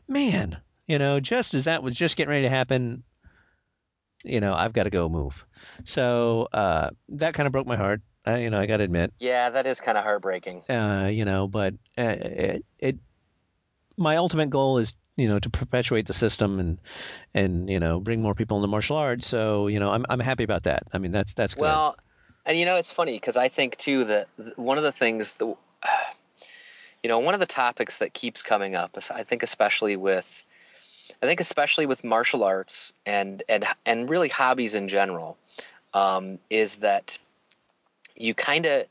man, 0.07 0.57
you 0.87 0.97
know, 0.97 1.19
just 1.19 1.53
as 1.53 1.65
that 1.65 1.83
was 1.83 1.95
just 1.95 2.17
getting 2.17 2.31
ready 2.31 2.43
to 2.43 2.49
happen, 2.49 3.03
you 4.23 4.39
know, 4.39 4.53
I've 4.53 4.73
got 4.73 4.83
to 4.83 4.89
go 4.89 5.07
move. 5.09 5.45
So 5.85 6.47
uh, 6.53 6.89
that 7.09 7.33
kind 7.33 7.45
of 7.47 7.53
broke 7.53 7.67
my 7.67 7.77
heart. 7.77 8.01
I, 8.33 8.37
you 8.39 8.49
know, 8.49 8.59
I 8.59 8.65
got 8.65 8.77
to 8.77 8.83
admit 8.83 9.13
Yeah, 9.19 9.49
that 9.49 9.65
is 9.65 9.81
kind 9.81 9.97
of 9.97 10.03
heartbreaking. 10.03 10.63
uh, 10.69 11.09
you 11.11 11.25
know, 11.25 11.47
but 11.47 11.73
uh, 11.97 12.15
it, 12.19 12.65
it, 12.79 12.95
my 13.97 14.15
ultimate 14.17 14.49
goal 14.49 14.77
is, 14.77 14.95
you 15.17 15.27
know, 15.27 15.39
to 15.39 15.49
perpetuate 15.49 16.07
the 16.07 16.13
system 16.13 16.59
and, 16.59 16.77
and, 17.33 17.69
you 17.69 17.79
know, 17.79 17.99
bring 17.99 18.21
more 18.21 18.33
people 18.33 18.57
into 18.57 18.67
martial 18.67 18.97
arts. 18.97 19.27
So, 19.27 19.67
you 19.67 19.79
know, 19.79 19.91
I'm, 19.91 20.05
I'm 20.09 20.19
happy 20.19 20.43
about 20.43 20.63
that. 20.63 20.83
I 20.93 20.97
mean, 20.97 21.11
that's, 21.11 21.33
that's 21.33 21.53
good. 21.53 21.61
Well, 21.61 21.95
and 22.45 22.57
you 22.57 22.65
know, 22.65 22.77
it's 22.77 22.91
funny 22.91 23.13
because 23.13 23.37
I 23.37 23.47
think 23.47 23.77
too 23.77 24.03
that 24.05 24.27
th- 24.37 24.57
one 24.57 24.77
of 24.77 24.83
the 24.83 24.91
things 24.91 25.33
that, 25.35 25.45
you 27.03 27.07
know, 27.07 27.19
one 27.19 27.33
of 27.33 27.39
the 27.39 27.45
topics 27.45 27.97
that 27.97 28.13
keeps 28.13 28.41
coming 28.41 28.75
up, 28.75 28.97
is 28.97 29.11
I 29.11 29.23
think, 29.23 29.43
especially 29.43 29.95
with, 29.95 30.45
I 31.21 31.25
think, 31.25 31.39
especially 31.39 31.85
with 31.85 32.03
martial 32.03 32.43
arts 32.43 32.93
and 33.05 33.43
and 33.47 33.65
and 33.85 34.09
really 34.09 34.29
hobbies 34.29 34.73
in 34.73 34.87
general, 34.87 35.37
um, 35.93 36.39
is 36.49 36.77
that 36.77 37.17
you 38.21 38.33
kind 38.33 38.65
of 38.65 38.85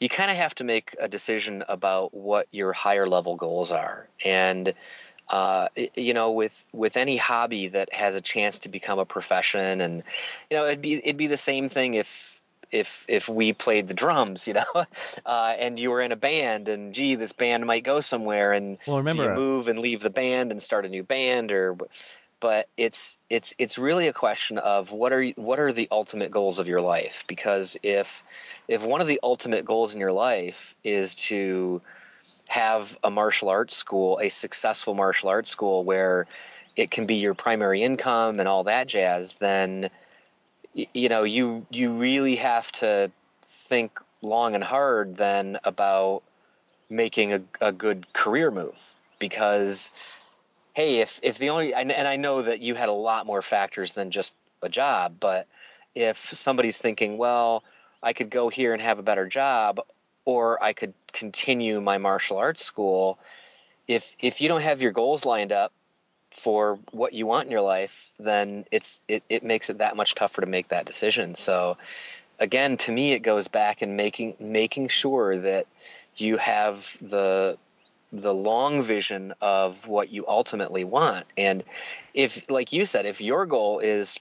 you 0.00 0.08
kind 0.08 0.30
of 0.30 0.36
have 0.36 0.54
to 0.56 0.64
make 0.64 0.96
a 1.00 1.08
decision 1.08 1.62
about 1.68 2.12
what 2.12 2.48
your 2.50 2.72
higher 2.72 3.06
level 3.06 3.36
goals 3.36 3.70
are. 3.70 4.08
And 4.24 4.74
uh, 5.28 5.68
you 5.96 6.12
know 6.12 6.30
with 6.30 6.66
with 6.72 6.96
any 6.96 7.16
hobby 7.16 7.68
that 7.68 7.92
has 7.94 8.14
a 8.16 8.20
chance 8.20 8.58
to 8.58 8.68
become 8.68 8.98
a 8.98 9.04
profession 9.04 9.80
and 9.80 10.02
you 10.50 10.56
know 10.56 10.66
it'd 10.66 10.82
be 10.82 10.94
it'd 10.94 11.16
be 11.16 11.26
the 11.26 11.36
same 11.36 11.68
thing 11.68 11.94
if 11.94 12.42
if 12.70 13.06
if 13.08 13.28
we 13.28 13.52
played 13.52 13.88
the 13.88 13.94
drums 13.94 14.46
you 14.48 14.52
know 14.52 14.84
uh, 15.24 15.54
and 15.58 15.78
you 15.78 15.90
were 15.90 16.02
in 16.02 16.12
a 16.12 16.16
band 16.16 16.68
and 16.68 16.92
gee 16.92 17.14
this 17.14 17.32
band 17.32 17.64
might 17.64 17.84
go 17.84 18.00
somewhere 18.00 18.52
and 18.52 18.78
Well, 18.86 18.98
remember, 18.98 19.22
do 19.22 19.28
uh, 19.28 19.34
you 19.34 19.40
move 19.40 19.68
and 19.68 19.78
leave 19.78 20.00
the 20.00 20.10
band 20.10 20.50
and 20.50 20.60
start 20.60 20.84
a 20.84 20.88
new 20.88 21.02
band 21.02 21.50
or 21.50 21.78
but 22.42 22.68
it's 22.76 23.16
it's 23.30 23.54
it's 23.58 23.78
really 23.78 24.08
a 24.08 24.12
question 24.12 24.58
of 24.58 24.92
what 24.92 25.12
are 25.12 25.24
what 25.36 25.58
are 25.58 25.72
the 25.72 25.88
ultimate 25.90 26.30
goals 26.30 26.58
of 26.58 26.68
your 26.68 26.80
life? 26.80 27.24
Because 27.26 27.78
if 27.82 28.22
if 28.68 28.84
one 28.84 29.00
of 29.00 29.06
the 29.06 29.20
ultimate 29.22 29.64
goals 29.64 29.94
in 29.94 30.00
your 30.00 30.12
life 30.12 30.74
is 30.84 31.14
to 31.14 31.80
have 32.48 32.98
a 33.02 33.10
martial 33.10 33.48
arts 33.48 33.76
school 33.76 34.18
a 34.20 34.28
successful 34.28 34.92
martial 34.92 35.30
arts 35.30 35.48
school 35.48 35.84
where 35.84 36.26
it 36.76 36.90
can 36.90 37.06
be 37.06 37.14
your 37.14 37.32
primary 37.32 37.82
income 37.82 38.40
and 38.40 38.48
all 38.48 38.64
that 38.64 38.88
jazz 38.88 39.36
then 39.36 39.88
you 40.74 41.08
know 41.08 41.22
you 41.22 41.64
you 41.70 41.90
really 41.92 42.36
have 42.36 42.70
to 42.72 43.10
think 43.46 44.00
long 44.20 44.54
and 44.54 44.64
hard 44.64 45.16
then 45.16 45.58
about 45.64 46.22
making 46.92 47.32
a, 47.32 47.42
a 47.60 47.72
good 47.72 48.12
career 48.12 48.50
move. 48.50 48.94
Because 49.18 49.92
hey, 50.72 51.00
if 51.00 51.20
if 51.22 51.38
the 51.38 51.50
only 51.50 51.74
and 51.74 51.92
I 51.92 52.16
know 52.16 52.42
that 52.42 52.60
you 52.60 52.74
had 52.74 52.88
a 52.88 52.92
lot 52.92 53.26
more 53.26 53.42
factors 53.42 53.92
than 53.92 54.10
just 54.10 54.34
a 54.62 54.68
job, 54.68 55.16
but 55.20 55.46
if 55.94 56.16
somebody's 56.16 56.78
thinking, 56.78 57.18
well, 57.18 57.64
I 58.02 58.12
could 58.12 58.30
go 58.30 58.48
here 58.48 58.72
and 58.72 58.82
have 58.82 58.98
a 58.98 59.02
better 59.02 59.26
job, 59.26 59.80
or 60.24 60.62
I 60.62 60.72
could 60.72 60.94
continue 61.12 61.80
my 61.80 61.98
martial 61.98 62.38
arts 62.38 62.64
school, 62.64 63.18
if 63.88 64.16
if 64.20 64.40
you 64.40 64.48
don't 64.48 64.62
have 64.62 64.80
your 64.80 64.92
goals 64.92 65.26
lined 65.26 65.52
up 65.52 65.72
for 66.30 66.78
what 66.92 67.12
you 67.12 67.26
want 67.26 67.46
in 67.46 67.52
your 67.52 67.60
life, 67.60 68.10
then 68.18 68.64
it's 68.70 69.02
it, 69.08 69.22
it 69.28 69.44
makes 69.44 69.68
it 69.68 69.78
that 69.78 69.96
much 69.96 70.14
tougher 70.14 70.40
to 70.40 70.46
make 70.46 70.68
that 70.68 70.86
decision. 70.86 71.34
So 71.34 71.76
again, 72.38 72.76
to 72.78 72.92
me 72.92 73.12
it 73.12 73.20
goes 73.20 73.48
back 73.48 73.82
in 73.82 73.96
making 73.96 74.36
making 74.40 74.88
sure 74.88 75.38
that 75.38 75.66
you 76.16 76.38
have 76.38 76.96
the 77.00 77.58
the 78.12 78.34
long 78.34 78.82
vision 78.82 79.32
of 79.40 79.88
what 79.88 80.12
you 80.12 80.26
ultimately 80.28 80.84
want. 80.84 81.26
And 81.36 81.64
if, 82.12 82.50
like 82.50 82.72
you 82.72 82.84
said, 82.84 83.06
if 83.06 83.20
your 83.20 83.46
goal 83.46 83.78
is 83.78 84.20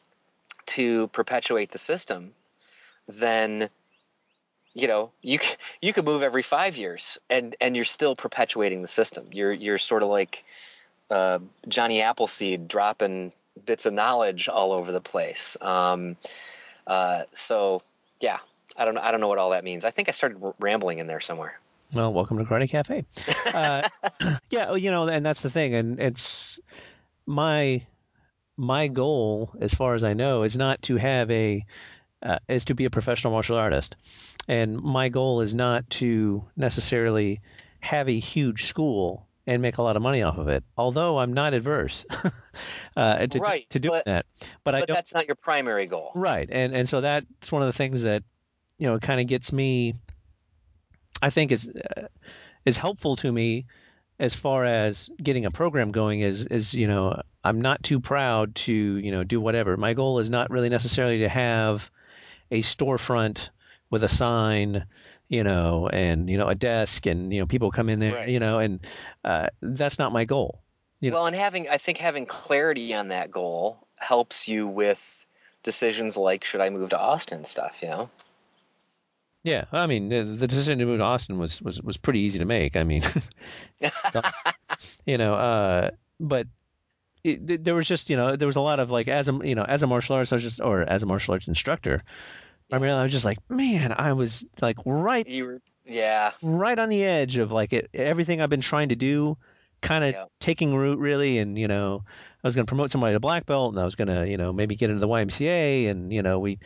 to 0.68 1.08
perpetuate 1.10 1.72
the 1.72 1.78
system, 1.78 2.34
then 3.08 3.70
you 4.74 4.88
know 4.88 5.12
you 5.22 5.40
you 5.82 5.92
could 5.94 6.06
move 6.06 6.24
every 6.24 6.42
five 6.42 6.78
years, 6.78 7.20
and 7.30 7.56
and 7.60 7.76
you're 7.76 7.86
still 7.86 8.16
perpetuating 8.16 8.82
the 8.82 8.88
system. 8.88 9.28
You're 9.32 9.52
you're 9.52 9.78
sort 9.78 10.04
of 10.04 10.10
like 10.10 10.46
uh, 11.10 11.40
Johnny 11.68 12.02
Appleseed 12.02 12.68
dropping 12.68 13.34
bits 13.66 13.86
of 13.86 13.94
knowledge 13.94 14.48
all 14.48 14.72
over 14.72 14.92
the 14.92 15.02
place. 15.02 15.58
Um, 15.60 16.16
uh, 16.88 17.24
so 17.34 17.82
yeah, 18.22 18.40
I 18.78 18.86
don't 18.86 18.98
I 18.98 19.12
don't 19.12 19.20
know 19.20 19.28
what 19.28 19.38
all 19.38 19.50
that 19.52 19.64
means. 19.64 19.84
I 19.84 19.92
think 19.92 20.08
I 20.08 20.12
started 20.12 20.38
rambling 20.60 21.00
in 21.00 21.08
there 21.08 21.20
somewhere. 21.20 21.61
Well, 21.94 22.14
welcome 22.14 22.38
to 22.38 22.46
Karate 22.46 22.70
Cafe. 22.70 23.06
Uh, 23.54 23.82
yeah, 24.50 24.76
you 24.76 24.92
know, 24.92 25.08
and 25.08 25.26
that's 25.26 25.42
the 25.42 25.50
thing, 25.50 25.76
and 25.76 26.00
it's 26.00 26.60
my 27.26 27.86
my 28.56 28.88
goal, 28.88 29.54
as 29.60 29.74
far 29.74 29.96
as 29.96 30.04
I 30.04 30.14
know, 30.14 30.44
is 30.44 30.56
not 30.58 30.82
to 30.84 30.96
have 30.98 31.30
a 31.32 31.66
uh, 32.24 32.40
is 32.48 32.66
to 32.66 32.76
be 32.76 32.86
a 32.86 32.90
professional 32.90 33.34
martial 33.34 33.58
artist, 33.58 33.98
and 34.48 34.80
my 34.80 35.10
goal 35.10 35.42
is 35.42 35.54
not 35.54 35.90
to 35.92 36.46
necessarily 36.56 37.42
have 37.82 38.08
a 38.08 38.20
huge 38.20 38.66
school 38.66 39.28
and 39.48 39.62
make 39.62 39.78
a 39.78 39.82
lot 39.82 39.96
of 39.96 40.02
money 40.02 40.22
off 40.22 40.38
of 40.38 40.48
it. 40.48 40.64
Although 40.78 41.20
I'm 41.20 41.34
not 41.34 41.54
adverse 41.54 42.06
uh, 42.96 43.26
to 43.26 43.40
Right, 43.40 43.70
to 43.72 43.80
doing 43.80 43.96
but- 43.98 44.06
that, 44.06 44.26
but, 44.64 44.76
I 44.76 44.80
But 44.82 44.90
that's 44.90 45.14
not 45.14 45.28
your 45.28 45.36
primary 45.36 45.88
goal. 45.88 46.12
Right, 46.16 46.48
and 46.50 46.74
and 46.74 46.88
so 46.88 47.02
that's 47.02 47.52
one 47.52 47.62
of 47.62 47.68
the 47.68 47.74
things 47.74 48.04
that 48.04 48.24
you 48.78 48.88
know 48.88 48.98
kind 49.00 49.20
of 49.20 49.28
gets 49.28 49.52
me. 49.52 49.96
I 51.22 51.30
think 51.30 51.52
is 51.52 51.68
uh, 51.98 52.08
is 52.66 52.78
helpful 52.78 53.16
to 53.18 53.32
me 53.32 53.66
as 54.20 54.36
far 54.36 54.66
as 54.66 55.10
getting 55.22 55.46
a 55.46 55.52
program 55.52 55.92
going 55.92 56.22
is 56.22 56.46
is 56.48 56.74
you 56.74 56.88
know 56.88 57.22
I'm 57.44 57.60
not 57.62 57.84
too 57.84 58.00
proud 58.00 58.54
to 58.56 58.74
you 58.74 59.12
know 59.12 59.24
do 59.24 59.42
whatever. 59.42 59.78
My 59.78 59.94
goal 59.94 60.20
is 60.20 60.30
not 60.30 60.50
really 60.50 60.70
necessarily 60.70 61.20
to 61.20 61.30
have 61.30 61.90
a 62.52 62.62
storefront 62.62 63.50
with 63.90 64.04
a 64.04 64.10
sign, 64.10 64.86
you 65.30 65.44
know, 65.44 65.90
and 65.92 66.30
you 66.30 66.38
know 66.38 66.48
a 66.48 66.56
desk, 66.56 67.06
and 67.06 67.34
you 67.34 67.40
know 67.40 67.46
people 67.48 67.72
come 67.72 67.90
in 67.90 68.00
there, 68.00 68.14
Right. 68.16 68.30
you 68.30 68.40
know, 68.40 68.60
and 68.60 68.80
uh, 69.26 69.48
that's 69.62 69.98
not 70.00 70.12
my 70.12 70.26
goal. 70.26 70.62
You 71.00 71.10
know- 71.12 71.18
Well, 71.18 71.26
and 71.28 71.36
having 71.36 71.68
I 71.70 71.78
think 71.78 71.98
having 71.98 72.26
clarity 72.26 72.94
on 72.94 73.08
that 73.10 73.32
goal 73.32 73.88
helps 73.98 74.48
you 74.48 74.68
with 74.68 75.26
decisions 75.64 76.18
like 76.18 76.44
should 76.44 76.62
I 76.62 76.70
move 76.70 76.90
to 76.92 77.00
Austin 77.00 77.38
and 77.40 77.48
stuff. 77.48 77.82
You 77.82 77.90
know. 77.90 78.10
Yeah, 79.44 79.66
I 79.72 79.88
mean 79.88 80.10
the, 80.10 80.24
the 80.24 80.48
decision 80.48 80.78
to 80.80 80.86
move 80.86 81.00
to 81.00 81.04
Austin 81.04 81.38
was 81.40 81.62
was 81.62 81.82
was 81.82 81.98
pretty 81.98 82.20
easy 82.20 82.40
to 82.40 82.46
make. 82.46 82.76
I 82.76 82.84
mean, 82.84 83.04
you 85.06 85.18
know, 85.18 85.34
uh, 85.34 85.92
but 86.20 86.48
it, 87.24 87.64
there 87.64 87.76
was 87.76 87.88
just 87.88 88.10
you 88.10 88.18
know 88.18 88.36
there 88.36 88.48
was 88.48 88.56
a 88.56 88.62
lot 88.62 88.80
of 88.80 88.92
like 88.92 89.08
as 89.08 89.30
a 89.30 89.40
you 89.44 89.56
know 89.56 89.64
as 89.64 89.84
a 89.84 89.88
martial 89.88 90.16
arts 90.16 90.32
I 90.32 90.36
was 90.36 90.44
just 90.44 90.62
or 90.62 90.84
as 90.84 91.04
a 91.04 91.06
martial 91.06 91.34
arts 91.34 91.48
instructor, 91.48 92.02
primarily 92.70 93.00
I 93.00 93.04
was 93.04 93.12
just 93.12 93.26
like 93.26 93.40
man 93.50 93.94
I 93.98 94.14
was 94.14 94.46
like 94.62 94.78
right 94.86 95.28
You 95.28 95.46
were, 95.46 95.62
yeah. 95.86 96.32
right 96.42 96.78
on 96.78 96.90
the 96.90 97.04
edge 97.04 97.38
of 97.38 97.52
like 97.52 97.74
it, 97.74 97.90
everything 97.94 98.42
I've 98.42 98.50
been 98.50 98.62
trying 98.62 98.90
to 98.90 98.96
do, 98.96 99.38
kind 99.82 100.04
of 100.04 100.16
Yeah. 100.16 100.26
taking 100.40 100.76
root 100.76 101.00
really, 101.00 101.38
and 101.40 101.58
you 101.58 101.68
know, 101.68 102.04
I 102.44 102.48
was 102.48 102.56
going 102.56 102.66
to 102.66 102.70
promote 102.70 102.92
somebody 102.92 103.14
to 103.14 103.20
black 103.20 103.46
belt, 103.46 103.74
and 103.74 103.82
I 103.82 103.86
was 103.86 103.96
going 103.96 104.08
to 104.08 104.28
you 104.30 104.38
know 104.38 104.52
maybe 104.54 104.76
get 104.76 104.90
into 104.90 105.00
the 105.00 105.08
YMCA, 105.08 105.90
and 105.90 106.12
you 106.14 106.22
know 106.22 106.40
we, 106.40 106.60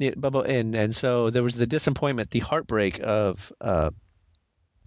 it, 0.00 0.20
but- 0.20 0.30
but- 0.30 0.50
and 0.50 0.74
and 0.74 0.94
so 0.94 1.30
there 1.30 1.42
was 1.42 1.54
the 1.54 1.66
disappointment, 1.66 2.30
the 2.30 2.40
heartbreak 2.40 3.00
of 3.02 3.52
uh, 3.60 3.90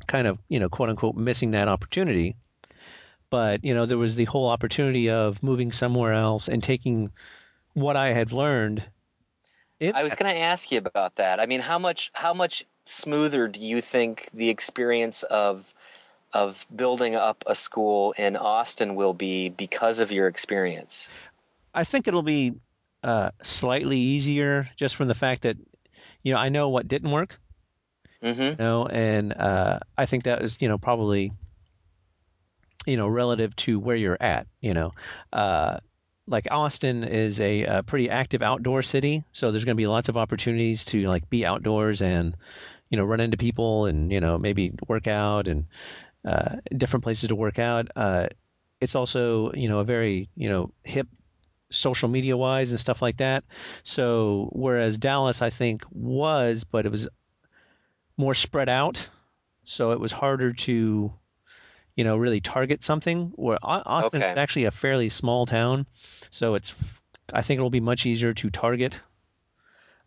kind 0.08 0.28
of 0.28 0.40
you 0.50 0.60
know 0.60 0.70
quote 0.70 0.90
unquote 0.90 1.16
missing 1.16 1.52
that 1.52 1.68
opportunity, 1.68 2.36
but 3.30 3.64
you 3.64 3.74
know 3.74 3.86
there 3.86 3.98
was 3.98 4.16
the 4.16 4.26
whole 4.26 4.50
opportunity 4.50 5.10
of 5.10 5.42
moving 5.42 5.72
somewhere 5.72 6.14
else 6.14 6.48
and 6.50 6.62
taking 6.62 7.12
what 7.74 7.96
I 7.96 8.14
had 8.14 8.32
learned. 8.32 8.84
in 9.80 9.96
I 9.96 10.04
was 10.04 10.16
going 10.16 10.34
to 10.34 10.40
ask 10.40 10.72
you 10.72 10.80
about 10.80 11.16
that. 11.16 11.40
I 11.40 11.46
mean, 11.46 11.62
how 11.62 11.80
much 11.80 12.12
how 12.14 12.34
much 12.34 12.66
smoother 12.86 13.48
do 13.48 13.62
you 13.62 13.82
think 13.82 14.30
the 14.34 14.50
experience 14.50 15.24
of 15.24 15.74
of 16.34 16.66
building 16.76 17.16
up 17.16 17.44
a 17.48 17.56
school 17.56 18.14
in 18.18 18.36
Austin 18.36 18.96
will 18.96 19.14
be 19.14 19.50
because 19.50 20.00
of 20.00 20.12
your 20.12 20.28
experience? 20.28 21.10
I 21.76 21.84
think 21.84 22.08
it'll 22.08 22.24
be 22.24 22.54
uh, 23.04 23.32
slightly 23.42 23.98
easier 24.00 24.70
just 24.76 24.96
from 24.96 25.08
the 25.08 25.16
fact 25.16 25.44
that 25.44 25.58
you 26.24 26.34
know 26.34 26.40
I 26.40 26.50
know 26.50 26.70
what 26.70 26.88
didn't 26.88 27.12
work, 27.12 27.38
Mm-hmm. 28.24 28.42
you 28.42 28.56
know, 28.58 28.86
and 28.88 29.34
uh, 29.34 29.80
I 29.98 30.06
think 30.06 30.24
that 30.24 30.42
is 30.42 30.58
you 30.62 30.68
know 30.70 30.78
probably 30.78 31.32
you 32.86 32.98
know 32.98 33.08
relative 33.08 33.56
to 33.58 33.80
where 33.80 33.96
you're 33.96 34.18
at, 34.22 34.48
you 34.62 34.74
know. 34.74 34.92
Uh, 35.32 35.80
like 36.28 36.48
Austin 36.52 37.04
is 37.04 37.40
a, 37.42 37.64
a 37.66 37.84
pretty 37.84 38.10
active 38.10 38.42
outdoor 38.42 38.82
city, 38.82 39.24
so 39.34 39.52
there's 39.52 39.66
going 39.66 39.76
to 39.76 39.82
be 39.82 39.88
lots 39.88 40.08
of 40.08 40.16
opportunities 40.16 40.86
to 40.86 41.08
like 41.08 41.30
be 41.30 41.46
outdoors 41.46 42.02
and 42.02 42.36
you 42.90 42.98
know 42.98 43.04
run 43.04 43.20
into 43.20 43.38
people 43.38 43.86
and 43.86 44.12
you 44.12 44.22
know 44.22 44.38
maybe 44.38 44.72
work 44.88 45.08
out 45.08 45.48
and 45.48 45.66
uh, 46.26 46.56
different 46.78 47.04
places 47.04 47.28
to 47.30 47.36
work 47.36 47.60
out. 47.60 47.88
Uh, 47.96 48.28
it's 48.80 48.96
also 48.96 49.52
you 49.54 49.68
know 49.68 49.80
a 49.80 49.84
very 49.84 50.30
you 50.36 50.48
know 50.48 50.72
hip 50.84 51.08
social 51.74 52.08
media 52.10 52.38
wise 52.38 52.72
and 52.72 52.80
stuff 52.80 53.02
like 53.02 53.18
that. 53.18 53.44
So 53.84 54.50
whereas 54.54 54.98
Dallas 54.98 55.42
I 55.42 55.50
think 55.50 55.84
was, 55.92 56.64
but 56.64 56.86
it 56.86 56.92
was 56.92 57.08
more 58.18 58.34
spread 58.34 58.70
out, 58.70 59.08
so 59.66 59.92
it 59.92 60.00
was 60.00 60.12
harder 60.12 60.54
to 60.54 61.12
you 61.96 62.04
know 62.04 62.16
really 62.18 62.42
target 62.42 62.84
something. 62.84 63.32
Where 63.36 63.58
Au- 63.64 63.84
Austin 63.86 64.22
is 64.22 64.38
actually 64.38 64.66
a 64.66 64.72
fairly 64.72 65.10
small 65.10 65.46
town, 65.46 65.86
so 66.30 66.56
it's 66.56 66.74
I 67.34 67.42
think 67.42 67.58
it'll 67.58 67.70
be 67.70 67.80
much 67.80 68.06
easier 68.06 68.34
to 68.34 68.50
target. 68.50 69.02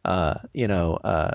Uh, 0.05 0.35
you 0.52 0.68
know, 0.68 0.94
uh, 1.02 1.33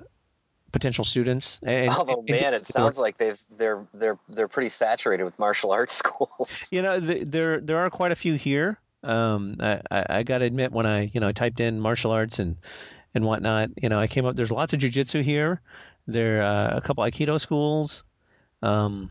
potential 0.72 1.04
students. 1.04 1.60
And, 1.64 1.90
Although, 1.90 2.24
and- 2.26 2.30
man, 2.40 2.54
it 2.54 2.66
sounds 2.66 2.98
like 2.98 3.18
they've 3.18 3.40
they're 3.58 3.86
they're 3.94 4.18
they're 4.30 4.48
pretty 4.48 4.70
saturated 4.70 5.26
with 5.26 5.38
martial 5.38 5.72
arts 5.72 5.94
schools. 6.04 6.70
You 6.72 6.82
know, 6.82 7.00
th- 7.00 7.24
there 7.28 7.60
there 7.60 7.78
are 7.80 7.90
quite 7.90 8.12
a 8.14 8.16
few 8.16 8.36
here. 8.36 8.80
Um, 9.04 9.58
I, 9.60 9.82
I, 9.90 10.06
I 10.10 10.24
got 10.24 10.40
to 10.40 10.46
admit, 10.46 10.72
when 10.72 10.86
I 10.86 11.10
you 11.14 11.20
know 11.20 11.28
I 11.28 11.32
typed 11.32 11.60
in 11.60 11.80
martial 11.80 12.12
arts 12.12 12.40
and 12.40 12.58
and 13.14 13.26
whatnot, 13.26 13.70
you 13.82 13.90
know, 13.90 14.00
I 14.00 14.08
came 14.08 14.26
up. 14.26 14.36
There's 14.36 14.52
lots 14.52 14.74
of 14.74 14.80
jujitsu 14.80 15.24
here. 15.24 15.62
There 16.08 16.44
are 16.44 16.78
a 16.78 16.82
couple 16.82 17.04
aikido 17.04 17.40
schools. 17.40 18.04
Um, 18.62 19.10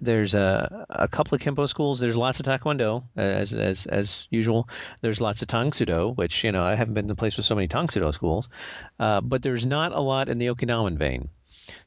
there's 0.00 0.34
a 0.34 0.86
a 0.90 1.08
couple 1.08 1.34
of 1.34 1.40
kempo 1.40 1.68
schools. 1.68 1.98
There's 1.98 2.16
lots 2.16 2.40
of 2.40 2.46
taekwondo 2.46 3.02
as 3.16 3.52
as 3.52 3.86
as 3.86 4.28
usual. 4.30 4.68
There's 5.00 5.20
lots 5.20 5.42
of 5.42 5.48
Tang 5.48 5.72
Soo 5.72 5.86
Do, 5.86 6.10
which 6.10 6.44
you 6.44 6.52
know 6.52 6.62
I 6.62 6.74
haven't 6.74 6.94
been 6.94 7.06
to 7.08 7.12
a 7.12 7.16
place 7.16 7.36
with 7.36 7.46
so 7.46 7.54
many 7.54 7.68
Tang 7.68 7.88
Soo 7.88 8.00
Do 8.00 8.12
schools, 8.12 8.48
uh, 9.00 9.20
but 9.20 9.42
there's 9.42 9.66
not 9.66 9.92
a 9.92 10.00
lot 10.00 10.28
in 10.28 10.38
the 10.38 10.46
Okinawan 10.48 10.96
vein. 10.96 11.28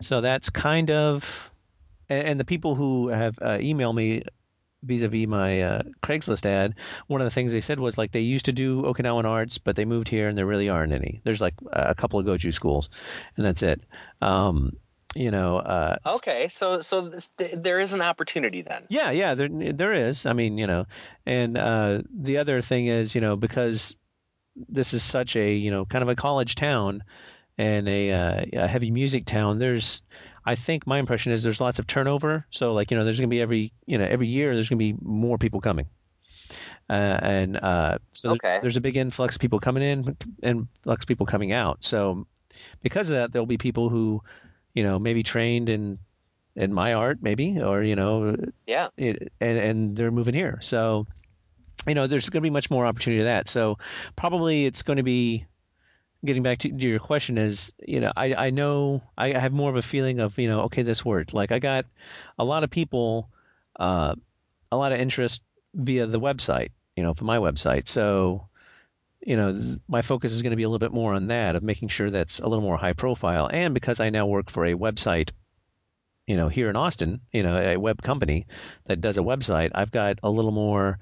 So 0.01 0.21
that's 0.21 0.49
kind 0.49 0.91
of, 0.91 1.51
and, 2.09 2.27
and 2.27 2.39
the 2.39 2.45
people 2.45 2.75
who 2.75 3.07
have 3.09 3.37
uh, 3.41 3.57
emailed 3.57 3.95
me 3.95 4.23
vis-a-vis 4.83 5.27
my 5.27 5.61
uh, 5.61 5.81
Craigslist 6.03 6.45
ad, 6.45 6.75
one 7.07 7.21
of 7.21 7.25
the 7.25 7.31
things 7.31 7.51
they 7.51 7.61
said 7.61 7.79
was 7.79 7.97
like 7.97 8.11
they 8.11 8.19
used 8.21 8.45
to 8.45 8.51
do 8.51 8.81
Okinawan 8.83 9.25
arts, 9.25 9.57
but 9.57 9.75
they 9.75 9.85
moved 9.85 10.09
here 10.09 10.27
and 10.27 10.37
there 10.37 10.45
really 10.45 10.69
aren't 10.69 10.93
any. 10.93 11.21
There's 11.23 11.41
like 11.41 11.53
a 11.73 11.93
couple 11.95 12.19
of 12.19 12.25
Goju 12.25 12.53
schools, 12.53 12.89
and 13.37 13.45
that's 13.45 13.61
it. 13.63 13.81
Um, 14.21 14.73
you 15.13 15.29
know, 15.29 15.57
uh, 15.57 15.97
Okay, 16.07 16.47
so 16.47 16.79
so 16.81 17.01
this, 17.01 17.29
th- 17.37 17.55
there 17.57 17.79
is 17.79 17.93
an 17.93 18.01
opportunity 18.01 18.61
then. 18.61 18.85
yeah, 18.89 19.11
yeah, 19.11 19.35
there 19.35 19.49
there 19.51 19.93
is. 19.93 20.25
I 20.25 20.33
mean, 20.33 20.57
you 20.57 20.65
know, 20.67 20.85
and 21.25 21.57
uh, 21.57 22.01
the 22.13 22.37
other 22.37 22.61
thing 22.61 22.87
is, 22.87 23.13
you 23.13 23.19
know, 23.21 23.35
because 23.35 23.95
this 24.69 24.93
is 24.93 25.03
such 25.03 25.35
a 25.35 25.53
you 25.53 25.69
know 25.69 25.85
kind 25.85 26.01
of 26.01 26.09
a 26.09 26.15
college 26.15 26.55
town 26.55 27.03
and 27.57 27.87
a, 27.89 28.11
uh, 28.11 28.45
a 28.53 28.67
heavy 28.67 28.89
music 28.89 29.25
town. 29.25 29.59
There's, 29.59 30.01
I 30.45 30.55
think 30.55 30.87
my 30.87 30.97
impression 30.97 31.31
is 31.31 31.43
there's 31.43 31.61
lots 31.61 31.79
of 31.79 31.87
turnover. 31.87 32.45
So 32.49 32.73
like 32.73 32.91
you 32.91 32.97
know, 32.97 33.03
there's 33.03 33.19
gonna 33.19 33.27
be 33.27 33.41
every 33.41 33.71
you 33.85 33.97
know 33.97 34.05
every 34.05 34.27
year 34.27 34.53
there's 34.53 34.69
gonna 34.69 34.77
be 34.79 34.95
more 35.01 35.37
people 35.37 35.61
coming. 35.61 35.87
Uh, 36.89 37.19
and 37.21 37.57
uh, 37.57 37.97
so 38.11 38.29
there's- 38.29 38.39
Okay. 38.43 38.59
there's 38.61 38.77
a 38.77 38.81
big 38.81 38.97
influx 38.97 39.35
of 39.35 39.41
people 39.41 39.59
coming 39.59 39.83
in 39.83 40.17
and 40.43 40.67
influx 40.83 41.03
of 41.03 41.07
people 41.07 41.25
coming 41.25 41.51
out. 41.53 41.83
So 41.83 42.25
because 42.81 43.09
of 43.09 43.15
that, 43.15 43.31
there'll 43.31 43.45
be 43.45 43.57
people 43.57 43.87
who, 43.89 44.21
you 44.73 44.83
know, 44.83 44.99
maybe 44.99 45.23
trained 45.23 45.69
in 45.69 45.97
in 46.57 46.73
my 46.73 46.93
art, 46.93 47.19
maybe, 47.21 47.61
or 47.61 47.81
you 47.81 47.95
know, 47.95 48.35
Yeah. 48.67 48.87
it, 48.97 49.31
and 49.39 49.57
and 49.57 49.95
they're 49.95 50.11
moving 50.11 50.33
here. 50.33 50.57
So, 50.61 51.07
you 51.87 51.95
know, 51.95 52.07
there's 52.07 52.27
going 52.27 52.41
to 52.41 52.45
be 52.45 52.49
much 52.49 52.69
more 52.69 52.85
opportunity 52.85 53.21
to 53.21 53.25
that. 53.25 53.47
So, 53.47 53.77
probably 54.17 54.65
it's 54.65 54.83
going 54.83 54.97
to 54.97 55.03
be 55.03 55.45
getting 56.25 56.43
back 56.43 56.59
to, 56.59 56.69
to 56.69 56.87
your 56.87 56.99
question 56.99 57.37
is, 57.37 57.71
you 57.85 57.99
know, 57.99 58.11
I 58.15 58.47
I 58.47 58.49
know 58.49 59.01
I 59.17 59.29
have 59.29 59.53
more 59.53 59.69
of 59.69 59.75
a 59.75 59.81
feeling 59.81 60.19
of 60.19 60.37
you 60.37 60.47
know, 60.47 60.61
okay, 60.61 60.83
this 60.83 61.05
worked. 61.05 61.33
Like 61.33 61.51
I 61.51 61.59
got 61.59 61.85
a 62.37 62.43
lot 62.43 62.63
of 62.63 62.69
people, 62.69 63.29
uh, 63.79 64.15
a 64.71 64.77
lot 64.77 64.91
of 64.91 64.99
interest 64.99 65.41
via 65.73 66.07
the 66.07 66.19
website, 66.19 66.69
you 66.95 67.03
know, 67.03 67.13
from 67.13 67.27
my 67.27 67.37
website. 67.37 67.87
So. 67.87 68.47
You 69.23 69.37
know, 69.37 69.77
my 69.87 70.01
focus 70.01 70.31
is 70.31 70.41
going 70.41 70.49
to 70.49 70.57
be 70.57 70.63
a 70.63 70.67
little 70.67 70.79
bit 70.79 70.91
more 70.91 71.13
on 71.13 71.27
that 71.27 71.55
of 71.55 71.61
making 71.61 71.89
sure 71.89 72.09
that's 72.09 72.39
a 72.39 72.47
little 72.47 72.63
more 72.63 72.75
high 72.75 72.93
profile. 72.93 73.51
And 73.53 73.71
because 73.71 73.99
I 73.99 74.09
now 74.09 74.25
work 74.25 74.49
for 74.49 74.65
a 74.65 74.73
website 74.73 75.29
you 76.27 76.37
know, 76.37 76.47
here 76.47 76.69
in 76.69 76.77
Austin, 76.77 77.19
you 77.33 77.43
know, 77.43 77.57
a 77.57 77.77
web 77.77 78.01
company 78.01 78.45
that 78.85 79.01
does 79.01 79.17
a 79.17 79.21
website, 79.21 79.71
I've 79.75 79.91
got 79.91 80.19
a 80.23 80.29
little 80.29 80.51
more. 80.51 80.97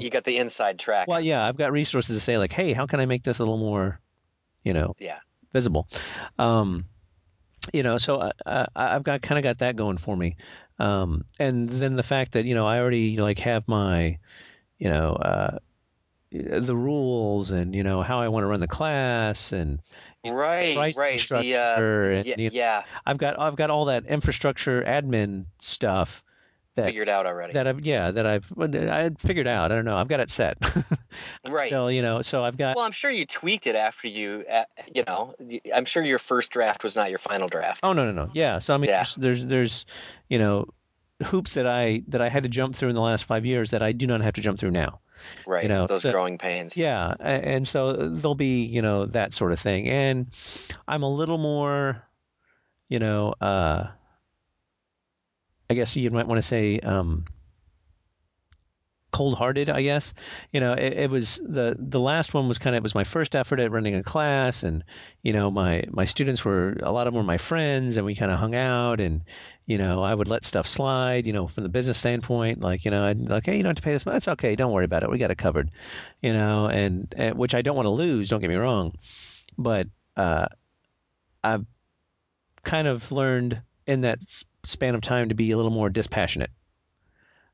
You 0.00 0.10
got 0.10 0.24
the 0.24 0.38
inside 0.38 0.78
track. 0.78 1.08
Well, 1.08 1.20
yeah, 1.20 1.46
I've 1.46 1.56
got 1.56 1.72
resources 1.72 2.16
to 2.16 2.20
say 2.20 2.38
like, 2.38 2.50
hey, 2.50 2.72
how 2.72 2.86
can 2.86 3.00
I 3.00 3.06
make 3.06 3.22
this 3.22 3.38
a 3.38 3.42
little 3.42 3.58
more, 3.58 4.00
you 4.64 4.72
know, 4.72 4.96
Yeah. 4.98 5.20
visible? 5.52 5.88
Um, 6.38 6.86
you 7.72 7.82
know, 7.82 7.96
so 7.98 8.20
I, 8.20 8.32
I, 8.46 8.66
I've 8.76 9.02
got 9.04 9.22
kind 9.22 9.38
of 9.38 9.42
got 9.42 9.58
that 9.58 9.76
going 9.76 9.98
for 9.98 10.16
me, 10.16 10.36
um, 10.78 11.24
and 11.38 11.68
then 11.68 11.96
the 11.96 12.02
fact 12.02 12.32
that 12.32 12.44
you 12.44 12.54
know 12.54 12.66
I 12.66 12.78
already 12.80 13.16
like 13.18 13.38
have 13.40 13.66
my, 13.68 14.18
you 14.78 14.88
know, 14.88 15.12
uh, 15.14 15.58
the 16.32 16.76
rules 16.76 17.50
and 17.52 17.74
you 17.74 17.82
know 17.82 18.02
how 18.02 18.20
I 18.20 18.28
want 18.28 18.44
to 18.44 18.48
run 18.48 18.60
the 18.60 18.68
class 18.68 19.52
and 19.52 19.80
Right, 20.24 20.74
price 20.74 20.96
right. 20.96 21.24
The, 21.30 21.56
uh, 21.56 21.82
structure 21.82 22.12
and, 22.12 22.26
yeah, 22.26 22.34
you 22.36 22.44
know, 22.46 22.50
yeah, 22.52 22.82
I've 23.06 23.18
got 23.18 23.38
I've 23.38 23.56
got 23.56 23.70
all 23.70 23.86
that 23.86 24.06
infrastructure 24.06 24.82
admin 24.82 25.46
stuff 25.60 26.22
that 26.76 26.86
figured 26.86 27.08
out 27.08 27.26
already. 27.26 27.52
that 27.52 27.66
I've 27.66 27.80
yeah 27.84 28.10
that 28.10 28.26
I've 28.26 28.50
I 28.58 28.98
had 29.00 29.20
figured 29.20 29.46
out. 29.46 29.70
I 29.72 29.76
don't 29.76 29.84
know. 29.84 29.96
I've 29.96 30.08
got 30.08 30.20
it 30.20 30.30
set. 30.30 30.58
right. 31.48 31.70
so 31.70 31.88
you 31.88 32.02
know, 32.02 32.22
so 32.22 32.44
I've 32.44 32.56
got. 32.56 32.76
well, 32.76 32.84
I'm 32.84 32.92
sure 32.92 33.10
you 33.10 33.26
tweaked 33.26 33.66
it 33.66 33.76
after 33.76 34.08
you, 34.08 34.44
uh, 34.52 34.64
you 34.94 35.04
know, 35.06 35.34
I'm 35.74 35.84
sure 35.84 36.02
your 36.02 36.18
first 36.18 36.50
draft 36.52 36.82
was 36.84 36.96
not 36.96 37.10
your 37.10 37.18
final 37.18 37.48
draft. 37.48 37.80
oh 37.82 37.92
no 37.92 38.04
no 38.04 38.12
no 38.12 38.30
yeah. 38.34 38.58
So 38.58 38.74
I 38.74 38.78
mean, 38.78 38.88
Yeah. 38.90 39.04
there's, 39.04 39.16
there's 39.16 39.46
there's 39.46 39.86
you 40.28 40.38
know 40.38 40.66
hoops 41.24 41.54
that 41.54 41.66
I 41.66 42.02
that 42.08 42.20
I 42.20 42.28
had 42.28 42.42
to 42.42 42.48
jump 42.48 42.74
through 42.74 42.88
in 42.88 42.94
the 42.94 43.00
last 43.00 43.24
five 43.24 43.46
years 43.46 43.70
that 43.70 43.82
I 43.82 43.92
do 43.92 44.06
not 44.06 44.20
have 44.20 44.34
to 44.34 44.40
jump 44.40 44.58
through 44.58 44.72
now. 44.72 45.00
right. 45.46 45.62
you 45.62 45.68
know, 45.68 45.86
Those 45.86 46.02
so- 46.02 46.10
growing 46.10 46.38
pains. 46.38 46.76
Yeah, 46.76 47.14
and 47.20 47.66
so 47.68 47.92
there'll 48.08 48.34
be 48.34 48.64
you 48.64 48.82
know 48.82 49.06
that 49.06 49.32
sort 49.32 49.52
of 49.52 49.60
thing, 49.60 49.88
and 49.88 50.26
I'm 50.88 51.04
a 51.04 51.08
little 51.08 51.38
more, 51.38 52.02
you 52.88 52.98
know, 52.98 53.32
uh, 53.40 53.86
I 55.70 55.74
guess 55.74 55.96
you 55.96 56.10
might 56.10 56.26
want 56.26 56.38
to 56.38 56.46
say 56.46 56.78
um, 56.80 57.24
cold-hearted. 59.14 59.70
I 59.70 59.82
guess 59.82 60.12
you 60.52 60.60
know 60.60 60.72
it, 60.72 60.92
it, 60.94 61.10
was 61.10 61.40
the 61.46 61.76
the 61.78 62.00
last 62.00 62.34
one 62.34 62.48
was 62.48 62.58
kind 62.58 62.74
of 62.74 62.80
it 62.80 62.82
was 62.82 62.96
my 62.96 63.04
first 63.04 63.36
effort 63.36 63.60
at 63.60 63.70
running 63.70 63.94
a 63.94 64.02
class, 64.02 64.62
and 64.62 64.84
you 65.22 65.32
know 65.32 65.50
my 65.50 65.84
my 65.90 66.04
students 66.04 66.44
were 66.44 66.76
a 66.82 66.90
lot 66.90 67.06
of 67.06 67.14
them 67.14 67.18
were 67.18 67.26
my 67.26 67.38
friends, 67.38 67.96
and 67.96 68.04
we 68.04 68.14
kind 68.14 68.32
of 68.32 68.38
hung 68.38 68.54
out, 68.54 69.00
and 69.00 69.22
you 69.66 69.78
know 69.78 70.02
I 70.02 70.14
would 70.14 70.28
let 70.28 70.44
stuff 70.44 70.66
slide, 70.66 71.26
you 71.26 71.32
know 71.32 71.46
from 71.46 71.62
the 71.62 71.68
business 71.68 71.96
standpoint, 71.96 72.60
like 72.60 72.84
you 72.84 72.90
know 72.90 73.04
I'd 73.04 73.20
like 73.20 73.46
hey 73.46 73.56
you 73.56 73.62
don't 73.62 73.70
have 73.70 73.76
to 73.76 73.82
pay 73.82 73.92
this, 73.92 74.02
that's 74.02 74.28
okay, 74.28 74.56
don't 74.56 74.72
worry 74.72 74.84
about 74.84 75.04
it, 75.04 75.10
we 75.10 75.18
got 75.18 75.30
it 75.30 75.38
covered, 75.38 75.70
you 76.20 76.32
know, 76.32 76.66
and, 76.66 77.14
and 77.16 77.38
which 77.38 77.54
I 77.54 77.62
don't 77.62 77.76
want 77.76 77.86
to 77.86 77.90
lose, 77.90 78.28
don't 78.28 78.40
get 78.40 78.50
me 78.50 78.56
wrong, 78.56 78.94
but 79.56 79.86
uh, 80.16 80.46
I've 81.44 81.64
kind 82.64 82.88
of 82.88 83.12
learned 83.12 83.62
in 83.86 84.00
that 84.00 84.18
span 84.66 84.94
of 84.94 85.00
time 85.00 85.28
to 85.28 85.34
be 85.34 85.50
a 85.50 85.56
little 85.56 85.72
more 85.72 85.88
dispassionate 85.88 86.50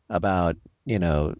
about 0.08 0.56
you 0.84 0.98
know 0.98 1.34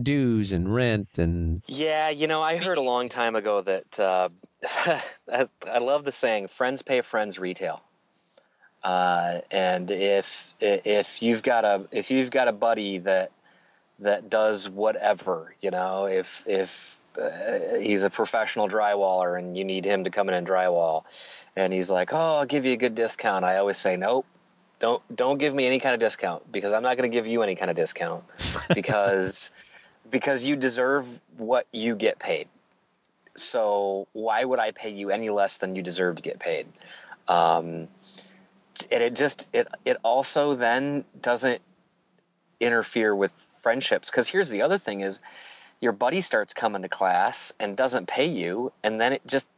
dues 0.00 0.52
and 0.52 0.74
rent 0.74 1.08
and 1.18 1.62
yeah 1.68 2.10
you 2.10 2.26
know 2.26 2.42
i 2.42 2.56
heard 2.56 2.76
a 2.76 2.82
long 2.82 3.08
time 3.08 3.34
ago 3.34 3.62
that 3.62 3.98
uh, 3.98 4.28
I, 5.32 5.78
love 5.78 6.04
the 6.04 6.12
saying 6.12 6.48
friends 6.48 6.82
pay 6.82 7.00
friends 7.00 7.38
retail. 7.38 7.82
Uh, 8.82 9.40
and 9.50 9.90
if 9.90 10.54
if 10.60 11.22
you've 11.22 11.42
got 11.42 11.64
a 11.64 11.86
if 11.90 12.10
you've 12.10 12.30
got 12.30 12.48
a 12.48 12.52
buddy 12.52 12.98
that 12.98 13.32
that 13.98 14.30
does 14.30 14.68
whatever 14.68 15.54
you 15.60 15.70
know 15.70 16.06
if 16.06 16.44
if 16.46 17.00
uh, 17.20 17.78
he's 17.80 18.04
a 18.04 18.10
professional 18.10 18.68
drywaller 18.68 19.38
and 19.38 19.56
you 19.56 19.64
need 19.64 19.84
him 19.84 20.04
to 20.04 20.10
come 20.10 20.28
in 20.28 20.34
and 20.34 20.46
drywall 20.46 21.04
and 21.56 21.72
he's 21.72 21.90
like 21.90 22.12
oh 22.12 22.38
i'll 22.38 22.46
give 22.46 22.64
you 22.64 22.74
a 22.74 22.76
good 22.76 22.94
discount 22.94 23.44
i 23.44 23.56
always 23.56 23.78
say 23.78 23.96
nope 23.96 24.26
don't 24.78 25.02
don't 25.16 25.38
give 25.38 25.54
me 25.54 25.66
any 25.66 25.78
kind 25.78 25.94
of 25.94 26.00
discount 26.00 26.50
because 26.52 26.72
i'm 26.72 26.82
not 26.82 26.96
going 26.96 27.10
to 27.10 27.14
give 27.14 27.26
you 27.26 27.42
any 27.42 27.54
kind 27.54 27.70
of 27.70 27.76
discount 27.76 28.22
because 28.74 29.50
because 30.10 30.44
you 30.44 30.56
deserve 30.56 31.20
what 31.36 31.66
you 31.72 31.94
get 31.94 32.18
paid. 32.18 32.48
So 33.34 34.08
why 34.12 34.44
would 34.44 34.58
I 34.58 34.70
pay 34.70 34.90
you 34.90 35.10
any 35.10 35.30
less 35.30 35.58
than 35.58 35.76
you 35.76 35.82
deserve 35.82 36.16
to 36.16 36.22
get 36.22 36.38
paid? 36.38 36.66
Um, 37.28 37.88
and 38.90 39.02
it 39.02 39.14
just 39.14 39.48
it 39.52 39.68
it 39.84 39.98
also 40.02 40.54
then 40.54 41.04
doesn't 41.20 41.60
interfere 42.60 43.14
with 43.14 43.32
friendships 43.32 44.10
because 44.10 44.28
here's 44.28 44.48
the 44.48 44.62
other 44.62 44.78
thing 44.78 45.00
is 45.00 45.20
your 45.80 45.92
buddy 45.92 46.20
starts 46.20 46.54
coming 46.54 46.82
to 46.82 46.88
class 46.88 47.52
and 47.58 47.76
doesn't 47.76 48.06
pay 48.06 48.26
you 48.26 48.72
and 48.82 49.00
then 49.00 49.12
it 49.12 49.22
just 49.26 49.48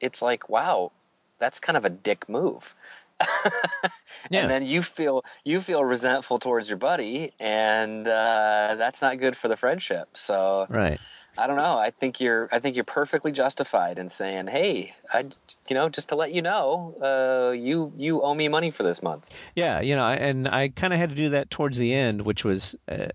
it's 0.00 0.22
like 0.22 0.48
wow 0.48 0.92
that's 1.38 1.58
kind 1.60 1.76
of 1.76 1.84
a 1.84 1.90
dick 1.90 2.28
move 2.28 2.74
yeah. 4.30 4.40
and 4.40 4.50
then 4.50 4.66
you 4.66 4.82
feel 4.82 5.24
you 5.44 5.60
feel 5.60 5.84
resentful 5.84 6.38
towards 6.38 6.68
your 6.68 6.78
buddy, 6.78 7.32
and 7.40 8.06
uh, 8.06 8.76
that's 8.78 9.02
not 9.02 9.18
good 9.18 9.36
for 9.36 9.48
the 9.48 9.56
friendship. 9.56 10.16
So, 10.16 10.66
right. 10.68 10.98
I 11.36 11.46
don't 11.46 11.56
know. 11.56 11.78
I 11.78 11.90
think 11.90 12.20
you're. 12.20 12.48
I 12.50 12.58
think 12.58 12.74
you're 12.74 12.84
perfectly 12.84 13.30
justified 13.30 13.98
in 13.98 14.08
saying, 14.08 14.48
"Hey, 14.48 14.92
I, 15.12 15.28
you 15.68 15.74
know, 15.74 15.88
just 15.88 16.08
to 16.08 16.16
let 16.16 16.32
you 16.32 16.42
know, 16.42 16.96
uh, 17.00 17.52
you 17.52 17.92
you 17.96 18.22
owe 18.22 18.34
me 18.34 18.48
money 18.48 18.70
for 18.70 18.82
this 18.82 19.02
month." 19.02 19.30
Yeah, 19.54 19.80
you 19.80 19.94
know, 19.94 20.06
and 20.06 20.48
I 20.48 20.68
kind 20.68 20.92
of 20.92 20.98
had 20.98 21.10
to 21.10 21.14
do 21.14 21.30
that 21.30 21.50
towards 21.50 21.78
the 21.78 21.94
end, 21.94 22.22
which 22.22 22.44
was, 22.44 22.74
uh, 22.88 23.08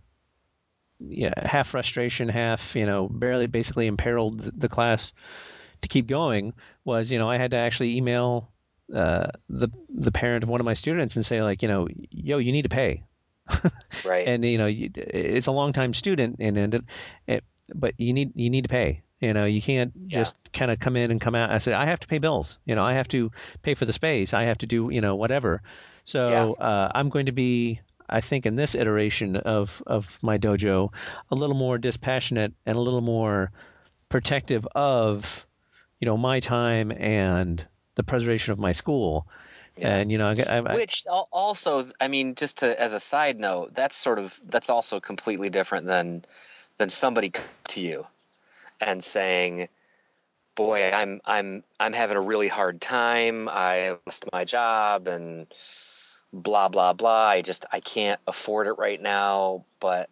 yeah, 0.99 1.33
half 1.45 1.67
frustration, 1.67 2.29
half 2.29 2.75
you 2.75 2.85
know, 2.85 3.09
barely 3.09 3.47
basically 3.47 3.87
imperiled 3.87 4.39
the 4.57 4.69
class 4.69 5.11
to 5.81 5.89
keep 5.89 6.07
going. 6.07 6.53
Was 6.85 7.11
you 7.11 7.19
know, 7.19 7.29
I 7.29 7.37
had 7.37 7.51
to 7.51 7.57
actually 7.57 7.97
email 7.97 8.52
uh, 8.93 9.27
the 9.49 9.69
the 9.89 10.11
parent 10.11 10.43
of 10.43 10.49
one 10.49 10.59
of 10.59 10.65
my 10.65 10.73
students 10.73 11.15
and 11.15 11.25
say 11.25 11.41
like, 11.41 11.61
you 11.61 11.67
know, 11.67 11.87
yo, 12.09 12.37
you 12.37 12.51
need 12.51 12.63
to 12.63 12.69
pay. 12.69 13.03
right. 14.05 14.27
And 14.27 14.43
you 14.45 14.57
know, 14.57 14.69
it's 14.69 15.47
a 15.47 15.51
long 15.51 15.73
time 15.73 15.93
student, 15.93 16.37
and 16.39 16.57
and 16.57 16.75
it, 16.75 16.83
it, 17.27 17.43
but 17.73 17.93
you 17.97 18.13
need 18.13 18.31
you 18.35 18.49
need 18.49 18.63
to 18.63 18.69
pay. 18.69 19.03
You 19.23 19.33
know, 19.33 19.45
you 19.45 19.61
can't 19.61 19.93
yeah. 19.95 20.17
just 20.19 20.35
kind 20.51 20.69
of 20.69 20.79
come 20.79 20.97
in 20.97 21.09
and 21.09 21.21
come 21.21 21.33
out. 21.33 21.49
I 21.49 21.59
said, 21.59 21.75
I 21.75 21.85
have 21.85 21.99
to 22.01 22.07
pay 22.07 22.17
bills. 22.17 22.59
You 22.65 22.75
know, 22.75 22.83
I 22.83 22.91
have 22.91 23.07
to 23.09 23.31
pay 23.61 23.73
for 23.73 23.85
the 23.85 23.93
space. 23.93 24.33
I 24.33 24.43
have 24.43 24.57
to 24.57 24.67
do, 24.67 24.89
you 24.91 24.99
know, 24.99 25.15
whatever. 25.15 25.61
So 26.03 26.27
yeah. 26.27 26.65
uh, 26.65 26.91
I'm 26.93 27.07
going 27.07 27.27
to 27.27 27.31
be, 27.31 27.79
I 28.09 28.19
think, 28.19 28.45
in 28.45 28.57
this 28.57 28.75
iteration 28.75 29.37
of 29.37 29.81
of 29.87 30.19
my 30.21 30.37
dojo, 30.37 30.93
a 31.31 31.35
little 31.35 31.55
more 31.55 31.77
dispassionate 31.77 32.53
and 32.65 32.75
a 32.75 32.81
little 32.81 32.99
more 32.99 33.51
protective 34.09 34.67
of, 34.75 35.47
you 36.01 36.05
know, 36.05 36.17
my 36.17 36.41
time 36.41 36.91
and 36.91 37.65
the 37.95 38.03
preservation 38.03 38.51
of 38.51 38.59
my 38.59 38.71
school. 38.71 39.27
Yeah. 39.77 39.95
And 39.95 40.11
you 40.11 40.17
know, 40.17 40.27
I, 40.27 40.57
I, 40.57 40.75
which 40.75 41.03
also, 41.31 41.87
I 41.99 42.07
mean, 42.07 42.35
just 42.35 42.59
to, 42.59 42.79
as 42.79 42.93
a 42.93 42.99
side 42.99 43.39
note, 43.39 43.73
that's 43.73 43.97
sort 43.97 44.19
of 44.19 44.39
that's 44.47 44.69
also 44.69 44.99
completely 44.99 45.49
different 45.49 45.87
than 45.87 46.25
than 46.77 46.89
somebody 46.89 47.31
to 47.69 47.81
you 47.81 48.05
and 48.79 49.03
saying, 49.03 49.67
"Boy, 50.55 50.91
I'm 50.91 51.21
I'm 51.25 51.63
I'm 51.79 51.93
having 51.93 52.17
a 52.17 52.21
really 52.21 52.47
hard 52.47 52.81
time. 52.81 53.49
I 53.49 53.97
lost 54.05 54.25
my 54.31 54.45
job 54.45 55.07
and 55.07 55.47
blah 56.31 56.69
blah 56.69 56.93
blah. 56.93 57.29
I 57.29 57.41
just 57.41 57.65
I 57.71 57.79
can't 57.79 58.19
afford 58.27 58.67
it 58.67 58.73
right 58.73 59.01
now, 59.01 59.65
but 59.79 60.07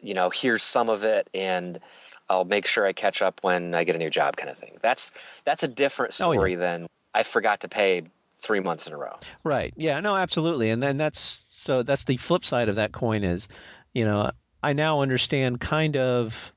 you 0.00 0.14
know, 0.14 0.30
here's 0.30 0.62
some 0.62 0.88
of 0.88 1.04
it 1.04 1.28
and." 1.34 1.80
I'll 2.28 2.44
make 2.44 2.64
sure 2.64 2.86
I 2.86 2.92
catch 2.92 3.22
up 3.22 3.40
when 3.42 3.74
I 3.74 3.82
get 3.82 3.96
a 3.96 3.98
new 3.98 4.08
job, 4.08 4.36
kind 4.36 4.48
of 4.48 4.56
thing. 4.56 4.78
That's 4.80 5.10
that's 5.44 5.64
a 5.64 5.68
different 5.68 6.14
story 6.14 6.38
oh, 6.38 6.44
yeah. 6.44 6.56
than 6.58 6.86
I 7.14 7.22
forgot 7.22 7.60
to 7.60 7.68
pay 7.68 8.02
three 8.36 8.60
months 8.60 8.86
in 8.86 8.92
a 8.92 8.96
row. 8.96 9.18
Right. 9.44 9.74
Yeah. 9.76 10.00
No. 10.00 10.16
Absolutely. 10.16 10.70
And 10.70 10.82
then 10.82 10.96
that's 10.96 11.44
so 11.48 11.82
that's 11.82 12.04
the 12.04 12.16
flip 12.16 12.44
side 12.44 12.68
of 12.68 12.76
that 12.76 12.92
coin 12.92 13.24
is, 13.24 13.48
you 13.92 14.04
know, 14.04 14.30
I 14.62 14.72
now 14.72 15.02
understand 15.02 15.60
kind 15.60 15.96
of, 15.96 16.52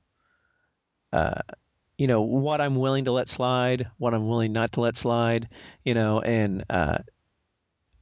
uh, 1.11 1.41
you 1.97 2.07
know, 2.07 2.21
what 2.21 2.61
I'm 2.61 2.75
willing 2.75 3.05
to 3.05 3.11
let 3.11 3.29
slide, 3.29 3.87
what 3.97 4.13
I'm 4.13 4.27
willing 4.27 4.51
not 4.51 4.73
to 4.73 4.81
let 4.81 4.97
slide, 4.97 5.47
you 5.85 5.93
know, 5.93 6.21
and 6.21 6.63
uh, 6.69 6.97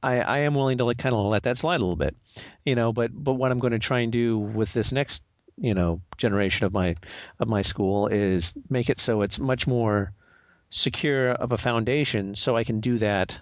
I 0.02 0.20
I 0.20 0.38
am 0.38 0.54
willing 0.54 0.78
to 0.78 0.84
like 0.84 0.98
kind 0.98 1.14
of 1.14 1.24
let 1.26 1.44
that 1.44 1.58
slide 1.58 1.76
a 1.76 1.84
little 1.84 1.96
bit, 1.96 2.16
you 2.64 2.74
know, 2.74 2.92
but 2.92 3.10
but 3.12 3.34
what 3.34 3.50
I'm 3.50 3.58
going 3.58 3.72
to 3.72 3.78
try 3.78 4.00
and 4.00 4.12
do 4.12 4.38
with 4.38 4.72
this 4.72 4.92
next 4.92 5.22
you 5.58 5.74
know 5.74 6.00
generation 6.16 6.66
of 6.66 6.72
my 6.72 6.94
of 7.38 7.48
my 7.48 7.62
school 7.62 8.06
is 8.06 8.54
make 8.70 8.88
it 8.88 8.98
so 8.98 9.22
it's 9.22 9.38
much 9.38 9.66
more 9.66 10.12
secure 10.72 11.32
of 11.32 11.52
a 11.52 11.58
foundation 11.58 12.34
so 12.34 12.56
I 12.56 12.64
can 12.64 12.80
do 12.80 12.96
that, 12.98 13.38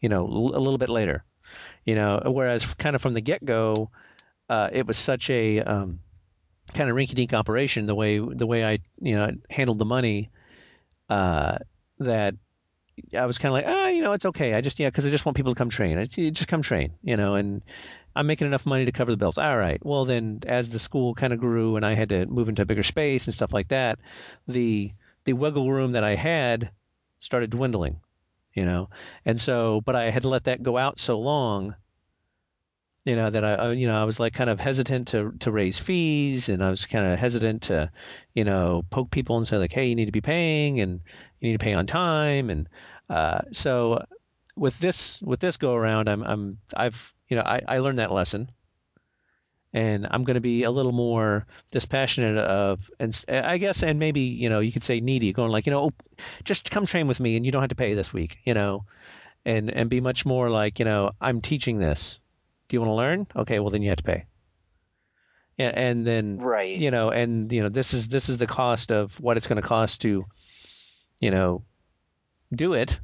you 0.00 0.08
know, 0.08 0.24
a 0.24 0.60
little 0.60 0.78
bit 0.78 0.88
later. 0.88 1.24
You 1.84 1.96
know, 1.96 2.22
whereas 2.24 2.64
kind 2.74 2.94
of 2.94 3.02
from 3.02 3.14
the 3.14 3.20
get 3.20 3.44
go, 3.44 3.90
uh, 4.48 4.70
it 4.72 4.86
was 4.86 4.96
such 4.96 5.28
a 5.30 5.60
um, 5.60 5.98
kind 6.72 6.88
of 6.88 6.96
rinky 6.96 7.14
dink 7.14 7.34
operation 7.34 7.86
the 7.86 7.94
way 7.94 8.18
the 8.18 8.46
way 8.46 8.64
I 8.64 8.78
you 9.00 9.16
know 9.16 9.32
handled 9.50 9.78
the 9.78 9.84
money 9.84 10.30
uh, 11.10 11.58
that 11.98 12.34
I 13.16 13.26
was 13.26 13.38
kind 13.38 13.50
of 13.50 13.54
like 13.54 13.64
ah 13.66 13.88
you 13.88 14.02
know 14.02 14.12
it's 14.12 14.26
okay. 14.26 14.54
I 14.54 14.60
just 14.60 14.78
yeah 14.78 14.88
because 14.88 15.04
I 15.04 15.10
just 15.10 15.26
want 15.26 15.36
people 15.36 15.52
to 15.52 15.58
come 15.58 15.70
train. 15.70 15.98
I 15.98 16.04
just 16.04 16.46
come 16.46 16.62
train 16.62 16.92
you 17.02 17.16
know 17.16 17.34
and 17.34 17.62
I'm 18.14 18.28
making 18.28 18.46
enough 18.46 18.64
money 18.64 18.84
to 18.84 18.92
cover 18.92 19.10
the 19.10 19.16
bills. 19.16 19.38
All 19.38 19.58
right. 19.58 19.84
Well 19.84 20.04
then 20.04 20.40
as 20.46 20.68
the 20.68 20.78
school 20.78 21.14
kind 21.14 21.32
of 21.32 21.40
grew 21.40 21.74
and 21.74 21.84
I 21.84 21.94
had 21.94 22.10
to 22.10 22.26
move 22.26 22.48
into 22.48 22.62
a 22.62 22.66
bigger 22.66 22.84
space 22.84 23.26
and 23.26 23.34
stuff 23.34 23.52
like 23.52 23.68
that 23.68 23.98
the 24.46 24.92
the 25.24 25.32
wiggle 25.32 25.70
room 25.72 25.92
that 25.92 26.04
I 26.04 26.14
had 26.14 26.70
started 27.18 27.50
dwindling, 27.50 28.00
you 28.54 28.64
know, 28.64 28.88
and 29.24 29.40
so, 29.40 29.80
but 29.82 29.96
I 29.96 30.10
had 30.10 30.24
let 30.24 30.44
that 30.44 30.62
go 30.62 30.78
out 30.78 30.98
so 30.98 31.18
long, 31.18 31.74
you 33.04 33.16
know, 33.16 33.30
that 33.30 33.44
I, 33.44 33.72
you 33.72 33.86
know, 33.86 34.00
I 34.00 34.04
was 34.04 34.20
like 34.20 34.34
kind 34.34 34.50
of 34.50 34.60
hesitant 34.60 35.08
to 35.08 35.32
to 35.40 35.50
raise 35.50 35.78
fees, 35.78 36.48
and 36.48 36.62
I 36.62 36.70
was 36.70 36.86
kind 36.86 37.06
of 37.06 37.18
hesitant 37.18 37.62
to, 37.62 37.90
you 38.34 38.44
know, 38.44 38.84
poke 38.90 39.10
people 39.10 39.36
and 39.36 39.46
say 39.46 39.56
like, 39.56 39.72
hey, 39.72 39.86
you 39.86 39.94
need 39.94 40.06
to 40.06 40.12
be 40.12 40.20
paying, 40.20 40.80
and 40.80 41.00
you 41.40 41.50
need 41.50 41.58
to 41.58 41.64
pay 41.64 41.74
on 41.74 41.86
time, 41.86 42.50
and 42.50 42.68
uh, 43.08 43.42
so 43.52 44.04
with 44.56 44.78
this 44.78 45.20
with 45.22 45.40
this 45.40 45.56
go 45.56 45.74
around, 45.74 46.08
I'm 46.08 46.22
I'm 46.22 46.58
I've 46.76 47.12
you 47.28 47.36
know 47.36 47.42
I, 47.42 47.60
I 47.66 47.78
learned 47.78 47.98
that 47.98 48.12
lesson 48.12 48.50
and 49.72 50.06
I'm 50.10 50.24
going 50.24 50.34
to 50.34 50.40
be 50.40 50.64
a 50.64 50.70
little 50.70 50.92
more 50.92 51.46
dispassionate 51.70 52.36
of, 52.38 52.90
and 52.98 53.24
I 53.28 53.58
guess, 53.58 53.82
and 53.82 53.98
maybe 53.98 54.20
you 54.20 54.48
know, 54.48 54.60
you 54.60 54.72
could 54.72 54.84
say 54.84 55.00
needy, 55.00 55.32
going 55.32 55.50
like, 55.50 55.66
you 55.66 55.72
know, 55.72 55.84
oh, 55.84 55.92
just 56.44 56.70
come 56.70 56.86
train 56.86 57.08
with 57.08 57.20
me, 57.20 57.36
and 57.36 57.46
you 57.46 57.52
don't 57.52 57.62
have 57.62 57.70
to 57.70 57.74
pay 57.74 57.94
this 57.94 58.12
week, 58.12 58.38
you 58.44 58.54
know, 58.54 58.84
and 59.44 59.70
and 59.70 59.88
be 59.88 60.00
much 60.00 60.26
more 60.26 60.50
like, 60.50 60.78
you 60.78 60.84
know, 60.84 61.12
I'm 61.20 61.40
teaching 61.40 61.78
this. 61.78 62.18
Do 62.68 62.76
you 62.76 62.80
want 62.80 62.90
to 62.90 62.94
learn? 62.94 63.26
Okay, 63.36 63.58
well 63.58 63.70
then 63.70 63.82
you 63.82 63.88
have 63.88 63.98
to 63.98 64.04
pay. 64.04 64.24
Yeah, 65.58 65.72
and 65.74 66.06
then 66.06 66.38
right, 66.38 66.78
you 66.78 66.90
know, 66.90 67.10
and 67.10 67.52
you 67.52 67.62
know, 67.62 67.68
this 67.68 67.92
is 67.92 68.08
this 68.08 68.28
is 68.28 68.38
the 68.38 68.46
cost 68.46 68.90
of 68.90 69.18
what 69.20 69.36
it's 69.36 69.46
going 69.46 69.60
to 69.60 69.66
cost 69.66 70.00
to, 70.02 70.24
you 71.20 71.30
know, 71.30 71.62
do 72.54 72.72
it. 72.72 72.98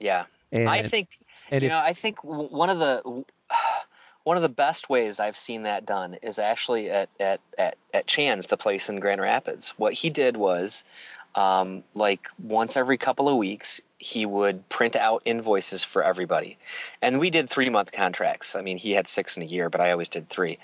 Yeah, 0.00 0.26
and, 0.52 0.68
I 0.68 0.82
think 0.82 1.08
you 1.50 1.58
if, 1.58 1.62
know, 1.70 1.78
I 1.78 1.94
think 1.94 2.22
one 2.22 2.68
of 2.68 2.78
the 2.78 3.24
one 4.24 4.36
of 4.36 4.42
the 4.42 4.48
best 4.48 4.90
ways 4.90 5.20
I've 5.20 5.36
seen 5.36 5.62
that 5.62 5.86
done 5.86 6.16
is 6.22 6.38
actually 6.38 6.90
at 6.90 7.08
at 7.20 7.40
at, 7.56 7.76
at 7.92 8.06
Chan's, 8.06 8.46
the 8.46 8.56
place 8.56 8.88
in 8.88 8.98
Grand 8.98 9.20
Rapids. 9.20 9.74
What 9.76 9.92
he 9.92 10.10
did 10.10 10.36
was, 10.36 10.82
um, 11.34 11.84
like 11.94 12.28
once 12.42 12.76
every 12.76 12.96
couple 12.96 13.28
of 13.28 13.36
weeks, 13.36 13.80
he 13.98 14.26
would 14.26 14.68
print 14.70 14.96
out 14.96 15.22
invoices 15.24 15.84
for 15.84 16.02
everybody, 16.02 16.58
and 17.02 17.20
we 17.20 17.30
did 17.30 17.48
three 17.48 17.68
month 17.68 17.92
contracts. 17.92 18.56
I 18.56 18.62
mean, 18.62 18.78
he 18.78 18.92
had 18.92 19.06
six 19.06 19.36
in 19.36 19.42
a 19.42 19.46
year, 19.46 19.70
but 19.70 19.80
I 19.80 19.92
always 19.92 20.08
did 20.08 20.28
three. 20.28 20.58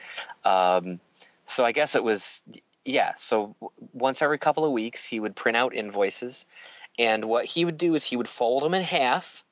Um, 0.44 0.98
so 1.44 1.64
I 1.64 1.72
guess 1.72 1.94
it 1.94 2.02
was 2.02 2.42
yeah. 2.86 3.12
So 3.16 3.54
once 3.92 4.22
every 4.22 4.38
couple 4.38 4.64
of 4.64 4.72
weeks, 4.72 5.04
he 5.04 5.20
would 5.20 5.36
print 5.36 5.56
out 5.56 5.74
invoices, 5.74 6.46
and 6.98 7.26
what 7.26 7.44
he 7.44 7.66
would 7.66 7.76
do 7.76 7.94
is 7.94 8.06
he 8.06 8.16
would 8.16 8.28
fold 8.28 8.62
them 8.62 8.72
in 8.72 8.82
half, 8.82 9.44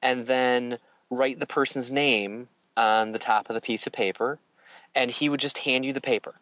and 0.00 0.26
then 0.26 0.78
write 1.10 1.40
the 1.40 1.46
person's 1.46 1.92
name 1.92 2.48
on 2.76 3.12
the 3.12 3.18
top 3.18 3.48
of 3.48 3.54
the 3.54 3.60
piece 3.60 3.86
of 3.86 3.92
paper, 3.92 4.38
and 4.94 5.10
he 5.10 5.28
would 5.28 5.40
just 5.40 5.58
hand 5.58 5.84
you 5.84 5.92
the 5.92 6.00
paper 6.00 6.36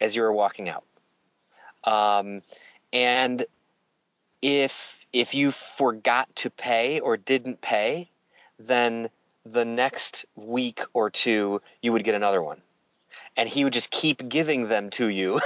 as 0.00 0.16
you 0.16 0.22
were 0.22 0.32
walking 0.32 0.68
out. 0.68 0.84
Um, 1.84 2.42
and 2.92 3.44
if 4.42 5.06
if 5.12 5.34
you 5.34 5.50
forgot 5.50 6.34
to 6.36 6.50
pay 6.50 7.00
or 7.00 7.16
didn't 7.16 7.60
pay, 7.60 8.10
then 8.58 9.10
the 9.44 9.64
next 9.64 10.24
week 10.36 10.80
or 10.92 11.10
two 11.10 11.60
you 11.82 11.92
would 11.92 12.04
get 12.04 12.14
another 12.14 12.42
one. 12.42 12.60
And 13.36 13.48
he 13.48 13.64
would 13.64 13.72
just 13.72 13.90
keep 13.90 14.28
giving 14.28 14.68
them 14.68 14.90
to 14.90 15.08
you 15.08 15.40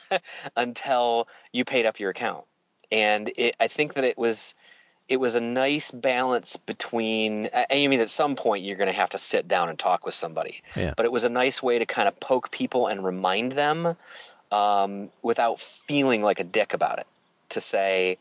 until 0.56 1.26
you 1.52 1.64
paid 1.64 1.86
up 1.86 1.98
your 1.98 2.10
account. 2.10 2.44
And 2.92 3.32
it, 3.36 3.56
I 3.60 3.68
think 3.68 3.94
that 3.94 4.04
it 4.04 4.18
was 4.18 4.54
it 5.10 5.18
was 5.18 5.34
a 5.34 5.40
nice 5.40 5.90
balance 5.90 6.56
between 6.56 7.50
I 7.52 7.88
mean 7.88 8.00
at 8.00 8.08
some 8.08 8.36
point 8.36 8.62
you're 8.62 8.76
going 8.76 8.88
to 8.88 8.96
have 8.96 9.10
to 9.10 9.18
sit 9.18 9.48
down 9.48 9.68
and 9.68 9.78
talk 9.78 10.06
with 10.06 10.14
somebody. 10.14 10.62
Yeah. 10.76 10.94
But 10.96 11.04
it 11.04 11.12
was 11.12 11.24
a 11.24 11.28
nice 11.28 11.60
way 11.62 11.80
to 11.80 11.84
kind 11.84 12.06
of 12.06 12.18
poke 12.20 12.52
people 12.52 12.86
and 12.86 13.04
remind 13.04 13.52
them 13.52 13.96
um, 14.52 15.10
without 15.22 15.58
feeling 15.58 16.22
like 16.22 16.38
a 16.38 16.44
dick 16.44 16.72
about 16.72 17.00
it. 17.00 17.06
To 17.50 17.60
say, 17.60 18.18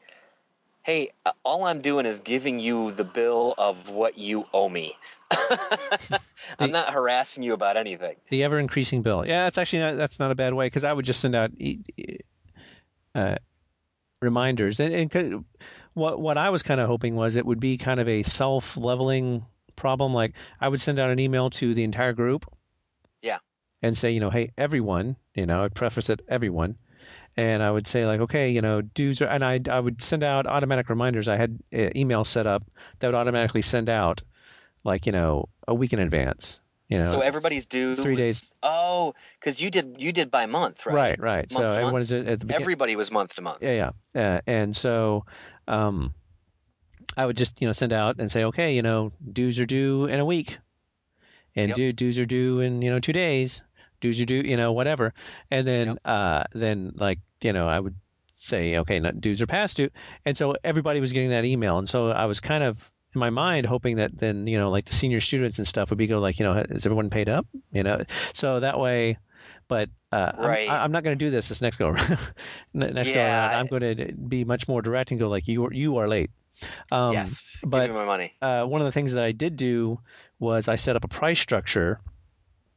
hey, 0.82 1.12
all 1.44 1.66
I'm 1.66 1.82
doing 1.82 2.08
is 2.08 2.20
giving 2.20 2.60
you 2.60 2.90
the 2.90 3.04
bill 3.04 3.54
of 3.60 3.92
what 3.92 4.18
you 4.18 4.48
owe 4.52 4.70
me. 4.70 4.98
I'm 6.60 6.72
not 6.72 6.92
harassing 6.92 7.44
you 7.44 7.54
about 7.54 7.78
anything. 7.78 8.16
The 8.32 8.44
ever 8.44 8.58
increasing 8.58 9.04
bill. 9.04 9.24
Yeah, 9.28 9.44
that's 9.44 9.60
actually 9.60 9.80
not, 9.80 9.98
that's 9.98 10.18
not 10.18 10.32
a 10.32 10.36
bad 10.36 10.56
way 10.56 10.66
because 10.66 10.84
I 10.84 10.92
would 10.92 11.06
just 11.06 11.20
send 11.20 11.36
out 11.36 11.52
uh, 13.14 13.36
reminders 14.22 14.80
and, 14.80 14.94
and 14.94 15.46
what 15.94 16.20
what 16.20 16.38
I 16.38 16.50
was 16.50 16.64
kind 16.64 16.80
of 16.80 16.88
hoping 16.88 17.16
was 17.16 17.36
it 17.36 17.46
would 17.46 17.60
be 17.60 17.78
kind 17.78 18.00
of 18.00 18.08
a 18.08 18.24
self 18.24 18.78
leveling 18.78 19.46
problem. 19.76 20.14
Like 20.14 20.34
I 20.62 20.68
would 20.68 20.82
send 20.82 21.00
out 21.00 21.10
an 21.10 21.20
email 21.20 21.50
to 21.52 21.74
the 21.74 21.84
entire 21.84 22.14
group. 22.14 22.46
Yeah. 23.22 23.40
And 23.82 23.98
say, 23.98 24.12
you 24.12 24.20
know, 24.20 24.30
hey, 24.30 24.52
everyone, 24.58 25.16
you 25.34 25.46
know, 25.46 25.64
I'd 25.64 25.74
preface 25.74 26.10
it, 26.10 26.22
everyone. 26.28 26.78
And 27.38 27.64
I 27.64 27.72
would 27.72 27.88
say 27.88 28.06
like, 28.06 28.20
okay, 28.20 28.50
you 28.50 28.62
know, 28.62 28.82
dues 28.82 29.22
are, 29.22 29.28
and 29.28 29.44
I 29.44 29.62
I 29.70 29.80
would 29.80 30.02
send 30.02 30.24
out 30.24 30.46
automatic 30.46 30.90
reminders. 30.90 31.28
I 31.28 31.38
had 31.38 31.60
uh, 31.74 31.90
emails 31.96 32.28
set 32.28 32.46
up 32.46 32.64
that 33.00 33.08
would 33.08 33.16
automatically 33.16 33.62
send 33.62 33.88
out, 33.88 34.22
like 34.84 35.06
you 35.06 35.14
know, 35.14 35.48
a 35.68 35.74
week 35.74 35.94
in 35.94 36.00
advance. 36.00 36.60
You 36.90 36.98
know, 36.98 37.12
so 37.12 37.20
everybody's 37.20 37.68
due 37.68 37.96
three 37.96 38.16
days. 38.16 38.56
Oh, 38.64 39.14
because 39.40 39.62
you 39.62 39.70
did 39.70 39.98
you 40.00 40.12
did 40.12 40.32
by 40.32 40.48
month, 40.48 40.88
right? 40.88 40.96
Right, 40.96 41.20
right. 41.20 41.52
Month 41.54 41.70
so 41.70 41.76
to 41.76 41.80
everyone's 41.80 42.12
at 42.12 42.26
the 42.26 42.38
beginning. 42.38 42.62
Everybody 42.62 42.96
was 42.96 43.12
month 43.12 43.36
to 43.36 43.44
month. 43.44 43.60
Yeah, 43.62 43.92
yeah. 44.16 44.36
Uh, 44.36 44.42
and 44.48 44.76
so 44.76 45.24
um, 45.70 46.14
I 47.18 47.26
would 47.26 47.38
just 47.38 47.60
you 47.62 47.68
know 47.68 47.74
send 47.74 47.94
out 47.94 48.20
and 48.20 48.32
say, 48.32 48.44
okay, 48.46 48.76
you 48.76 48.82
know, 48.82 49.12
dues 49.34 49.60
are 49.60 49.66
due 49.66 50.06
in 50.06 50.20
a 50.20 50.26
week, 50.26 50.58
and 51.56 51.70
Yep. 51.70 51.76
due, 51.76 51.94
dues 51.94 52.20
are 52.20 52.26
due 52.26 52.60
in 52.60 52.82
you 52.82 52.90
know 52.90 53.00
two 53.00 53.14
days, 53.14 53.62
dues 54.02 54.20
are 54.20 54.26
due, 54.26 54.42
you 54.42 54.58
know, 54.58 54.72
whatever, 54.72 55.14
and 55.52 55.66
then 55.68 55.88
Yep. 55.88 55.98
uh, 56.06 56.44
then 56.54 56.92
like 56.96 57.20
you 57.42 57.54
know 57.54 57.68
I 57.68 57.80
would 57.80 57.96
say, 58.38 58.78
okay, 58.78 59.00
no, 59.00 59.12
dues 59.12 59.42
are 59.42 59.48
past 59.48 59.78
due, 59.78 59.90
and 60.26 60.38
so 60.38 60.56
everybody 60.64 61.00
was 61.00 61.12
getting 61.14 61.30
that 61.30 61.46
email, 61.46 61.78
and 61.78 61.88
so 61.88 62.10
I 62.10 62.26
was 62.26 62.40
kind 62.40 62.64
of 62.64 62.92
in 63.16 63.20
my 63.20 63.30
mind 63.32 63.66
hoping 63.66 63.96
that 63.98 64.18
then 64.18 64.46
you 64.48 64.58
know 64.58 64.70
like 64.70 64.86
the 64.86 64.94
senior 64.94 65.20
students 65.22 65.58
and 65.58 65.68
stuff 65.68 65.90
would 65.90 65.98
be 65.98 66.08
go 66.08 66.20
like 66.20 66.40
you 66.40 66.46
know 66.46 66.54
is 66.54 66.86
everyone 66.86 67.10
paid 67.10 67.30
up? 67.30 67.46
You 67.72 67.84
know? 67.84 68.04
So 68.34 68.60
that 68.60 68.80
way 68.80 69.18
but 69.70 69.90
uh, 70.12 70.32
I'm- 70.38 70.70
I, 70.70 70.84
am 70.84 70.92
not 70.92 71.04
going 71.06 71.18
to 71.18 71.26
do 71.26 71.32
this 71.32 71.48
this 71.48 71.62
next 71.62 71.78
go 71.78 71.88
around. 71.90 72.18
next 72.74 73.08
go 73.08 73.14
Yeah, 73.16 73.48
around, 73.48 73.56
I- 73.56 73.60
I'm 73.62 73.68
going 73.68 73.96
to 73.96 74.12
be 74.14 74.44
much 74.44 74.68
more 74.68 74.82
direct 74.82 75.12
and 75.12 75.20
go 75.20 75.30
like 75.30 75.48
you 75.48 75.64
are, 75.66 75.74
you 75.74 75.96
are 75.98 76.10
late. 76.10 76.32
Um, 76.92 77.14
yes. 77.14 77.58
but- 77.66 77.82
Give 77.88 77.92
me 77.92 77.96
my 77.96 78.06
money. 78.06 78.34
uh, 78.42 78.66
one 78.66 78.82
of 78.82 78.86
the 78.86 78.92
things 78.92 79.14
that 79.14 79.24
I 79.24 79.32
did 79.32 79.56
do 79.56 80.00
was 80.40 80.68
I 80.68 80.76
set 80.76 80.98
up 80.98 81.06
a 81.06 81.08
price 81.08 81.40
structure, 81.40 82.02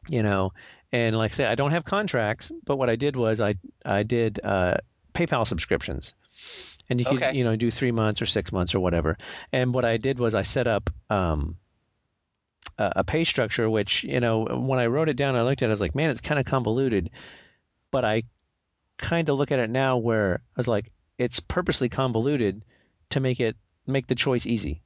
you 0.09 0.23
know, 0.23 0.53
and 0.93 1.17
like 1.17 1.33
I 1.33 1.35
said, 1.35 1.49
I 1.49 1.55
don't 1.57 1.71
have 1.73 1.85
contracts, 1.85 2.53
but 2.65 2.77
what 2.77 2.89
I 2.91 2.97
did 2.97 3.17
was 3.17 3.41
I 3.41 3.55
I 3.85 4.03
did 4.05 4.39
uh, 4.45 4.77
PayPal 5.15 5.47
subscriptions, 5.47 6.15
and 6.91 7.01
you 7.01 7.07
could 7.07 7.23
Okay. 7.23 7.35
you 7.37 7.45
know 7.45 7.57
do 7.57 7.71
three 7.71 7.93
months 7.93 8.21
or 8.21 8.27
six 8.27 8.53
months 8.53 8.75
or 8.75 8.81
whatever. 8.81 9.17
And 9.53 9.73
what 9.73 9.85
I 9.87 9.97
did 9.97 10.19
was 10.19 10.35
I 10.35 10.43
set 10.43 10.67
up 10.67 10.91
um, 11.09 11.57
a, 12.97 13.05
pay 13.05 13.25
structure, 13.25 13.69
which 13.69 14.05
you 14.05 14.21
know 14.21 14.45
when 14.45 14.79
I 14.79 14.87
wrote 14.87 15.09
it 15.09 15.17
down, 15.17 15.37
I 15.37 15.43
looked 15.43 15.63
at 15.63 15.67
it, 15.67 15.71
I 15.71 15.73
was 15.73 15.81
like, 15.81 15.95
man, 15.95 16.11
it's 16.11 16.21
kind 16.21 16.41
of 16.41 16.47
convoluted, 16.47 17.11
but 17.91 18.05
I 18.05 18.25
kind 18.99 19.29
of 19.29 19.39
look 19.39 19.53
at 19.53 19.59
it 19.59 19.71
now 19.71 19.97
where 19.99 20.43
I 20.57 20.57
was 20.57 20.69
like, 20.69 20.93
it's 21.19 21.41
purposely 21.41 21.89
convoluted 21.89 22.65
to 23.11 23.21
make 23.21 23.41
it 23.41 23.57
make 23.87 24.07
the 24.07 24.15
choice 24.15 24.47
easy. 24.47 24.83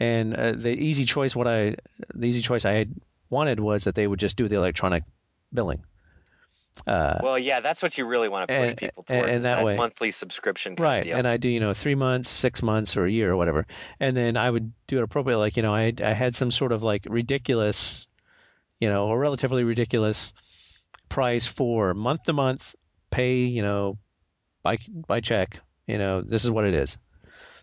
And 0.00 0.34
uh, 0.34 0.52
the 0.52 0.70
easy 0.70 1.04
choice, 1.04 1.36
what 1.36 1.46
I, 1.46 1.76
the 2.14 2.26
easy 2.26 2.40
choice 2.40 2.64
I 2.64 2.86
wanted 3.30 3.60
was 3.60 3.84
that 3.84 3.94
they 3.94 4.06
would 4.06 4.18
just 4.18 4.36
do 4.36 4.48
the 4.48 4.56
electronic 4.56 5.04
billing. 5.52 5.84
Uh, 6.86 7.18
Well, 7.22 7.38
yeah, 7.38 7.60
that's 7.60 7.82
what 7.82 7.98
you 7.98 8.06
really 8.06 8.28
want 8.28 8.48
to 8.48 8.54
push 8.58 8.68
and- 8.70 8.76
people 8.78 9.02
towards 9.02 9.26
and 9.26 9.36
is 9.36 9.42
that 9.42 9.56
that, 9.56 9.64
way- 9.64 9.76
monthly 9.76 10.10
subscription 10.10 10.76
kind 10.76 10.88
right. 10.88 10.98
of 10.98 11.04
deal. 11.04 11.16
And 11.18 11.26
I 11.28 11.36
do, 11.36 11.48
you 11.48 11.60
know, 11.60 11.74
three 11.74 11.94
months, 11.94 12.30
six 12.30 12.62
months, 12.62 12.96
or 12.96 13.04
a 13.04 13.10
year 13.10 13.30
or 13.32 13.36
whatever. 13.36 13.66
And 14.00 14.16
then 14.16 14.36
I 14.36 14.48
would 14.50 14.72
do 14.86 14.98
it 14.98 15.02
appropriately. 15.02 15.40
Like, 15.46 15.56
you 15.56 15.62
know, 15.62 15.74
I, 15.74 15.92
I 16.02 16.12
had 16.12 16.36
some 16.36 16.50
sort 16.50 16.72
of 16.72 16.82
like 16.82 17.06
ridiculous, 17.08 18.06
you 18.80 18.88
know, 18.88 19.06
or 19.08 19.18
relatively 19.18 19.64
ridiculous 19.64 20.32
price 21.08 21.46
for 21.46 21.94
month 21.94 22.24
to 22.24 22.32
month 22.32 22.74
pay, 23.10 23.36
you 23.40 23.62
know, 23.62 23.98
by, 24.62 24.78
by 25.06 25.20
check, 25.20 25.60
you 25.86 25.98
know, 25.98 26.20
this 26.22 26.44
is 26.44 26.50
what 26.50 26.64
it 26.64 26.74
is. 26.74 26.96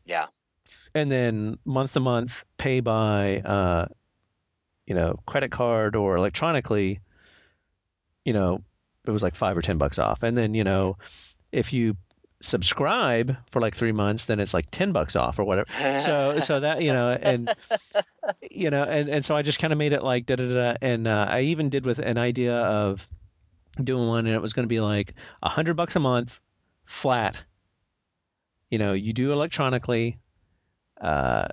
yeah. 0.06 0.28
and 0.96 1.12
then 1.12 1.58
month 1.66 1.94
to 1.94 2.00
month 2.00 2.44
pay 2.58 2.80
by 2.80 3.38
uh 3.42 3.86
you 4.88 4.96
know 4.96 5.20
credit 5.28 5.52
card 5.52 5.96
or 5.96 6.16
electronically 6.16 7.00
you 8.24 8.34
know 8.34 8.62
it 9.08 9.12
was 9.12 9.24
like 9.24 9.36
five 9.36 9.58
or 9.58 9.62
ten 9.62 9.78
bucks 9.78 10.00
off. 10.00 10.24
And 10.24 10.38
then 10.38 10.54
you 10.54 10.64
know 10.64 10.98
if 11.52 11.74
you 11.74 11.96
subscribe 12.42 13.36
for 13.50 13.62
like 13.62 13.74
three 13.74 13.94
months 13.94 14.26
then 14.26 14.40
it's 14.40 14.54
like 14.54 14.70
ten 14.70 14.92
bucks 14.92 15.16
off 15.16 15.40
or 15.40 15.46
whatever. 15.46 15.70
So 16.00 16.40
so 16.42 16.60
that 16.60 16.82
you 16.82 16.94
know 16.94 17.10
and 17.10 17.50
you 18.52 18.70
know 18.70 18.84
and, 18.84 19.10
and 19.10 19.26
so 19.26 19.36
i 19.36 19.42
just 19.42 19.58
kind 19.58 19.72
of 19.72 19.80
made 19.80 19.94
it 19.94 20.04
like 20.04 20.26
da 20.26 20.36
da 20.36 20.48
da 20.48 20.76
and 20.82 21.08
uh, 21.08 21.28
i 21.30 21.42
even 21.42 21.70
did 21.70 21.86
with 21.86 21.98
an 22.00 22.18
idea 22.18 22.56
of 22.56 23.08
doing 23.84 24.08
one 24.08 24.26
and 24.26 24.36
it 24.36 24.42
was 24.42 24.54
going 24.54 24.64
to 24.64 24.68
be 24.68 24.80
like 24.80 25.14
a 25.44 25.50
hundred 25.50 25.76
bucks 25.76 25.96
a 25.96 26.00
month 26.00 26.40
flat. 26.86 27.44
You 28.70 28.80
know 28.80 28.94
you 28.94 29.14
do 29.14 29.32
electronically 29.32 30.18
uh 31.00 31.48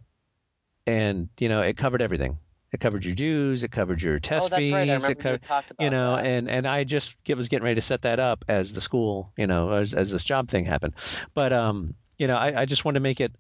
and 0.87 1.29
you 1.39 1.49
know 1.49 1.61
it 1.61 1.77
covered 1.77 2.03
everything 2.03 2.39
it 2.73 2.81
covered 2.81 3.05
your 3.05 3.15
dues 3.15 3.63
it 3.63 3.71
covered 3.71 4.03
your 4.03 4.19
test 4.19 4.47
oh, 4.47 4.49
that's 4.49 4.63
fees 4.63 4.73
right. 4.73 4.89
I 4.89 4.95
remember 4.95 5.35
it 5.35 5.43
talked 5.43 5.71
about 5.71 5.85
you 5.85 5.91
know 5.91 6.17
that. 6.17 6.25
and 6.25 6.49
and 6.49 6.67
i 6.67 6.85
just 6.85 7.17
was 7.29 7.49
getting 7.49 7.65
ready 7.65 7.77
to 7.77 7.83
set 7.83 8.03
that 8.03 8.19
up 8.19 8.45
as 8.49 8.73
the 8.73 8.81
school 8.81 9.33
you 9.37 9.47
know 9.47 9.71
as 9.71 9.95
as 9.95 10.11
this 10.11 10.25
job 10.25 10.49
thing 10.49 10.65
happened 10.65 10.95
but 11.35 11.53
um 11.53 11.95
you 12.19 12.27
know 12.27 12.37
i, 12.37 12.63
I 12.63 12.65
just 12.65 12.85
wanted 12.85 12.99
to 12.99 13.03
make 13.03 13.21
it 13.21 13.35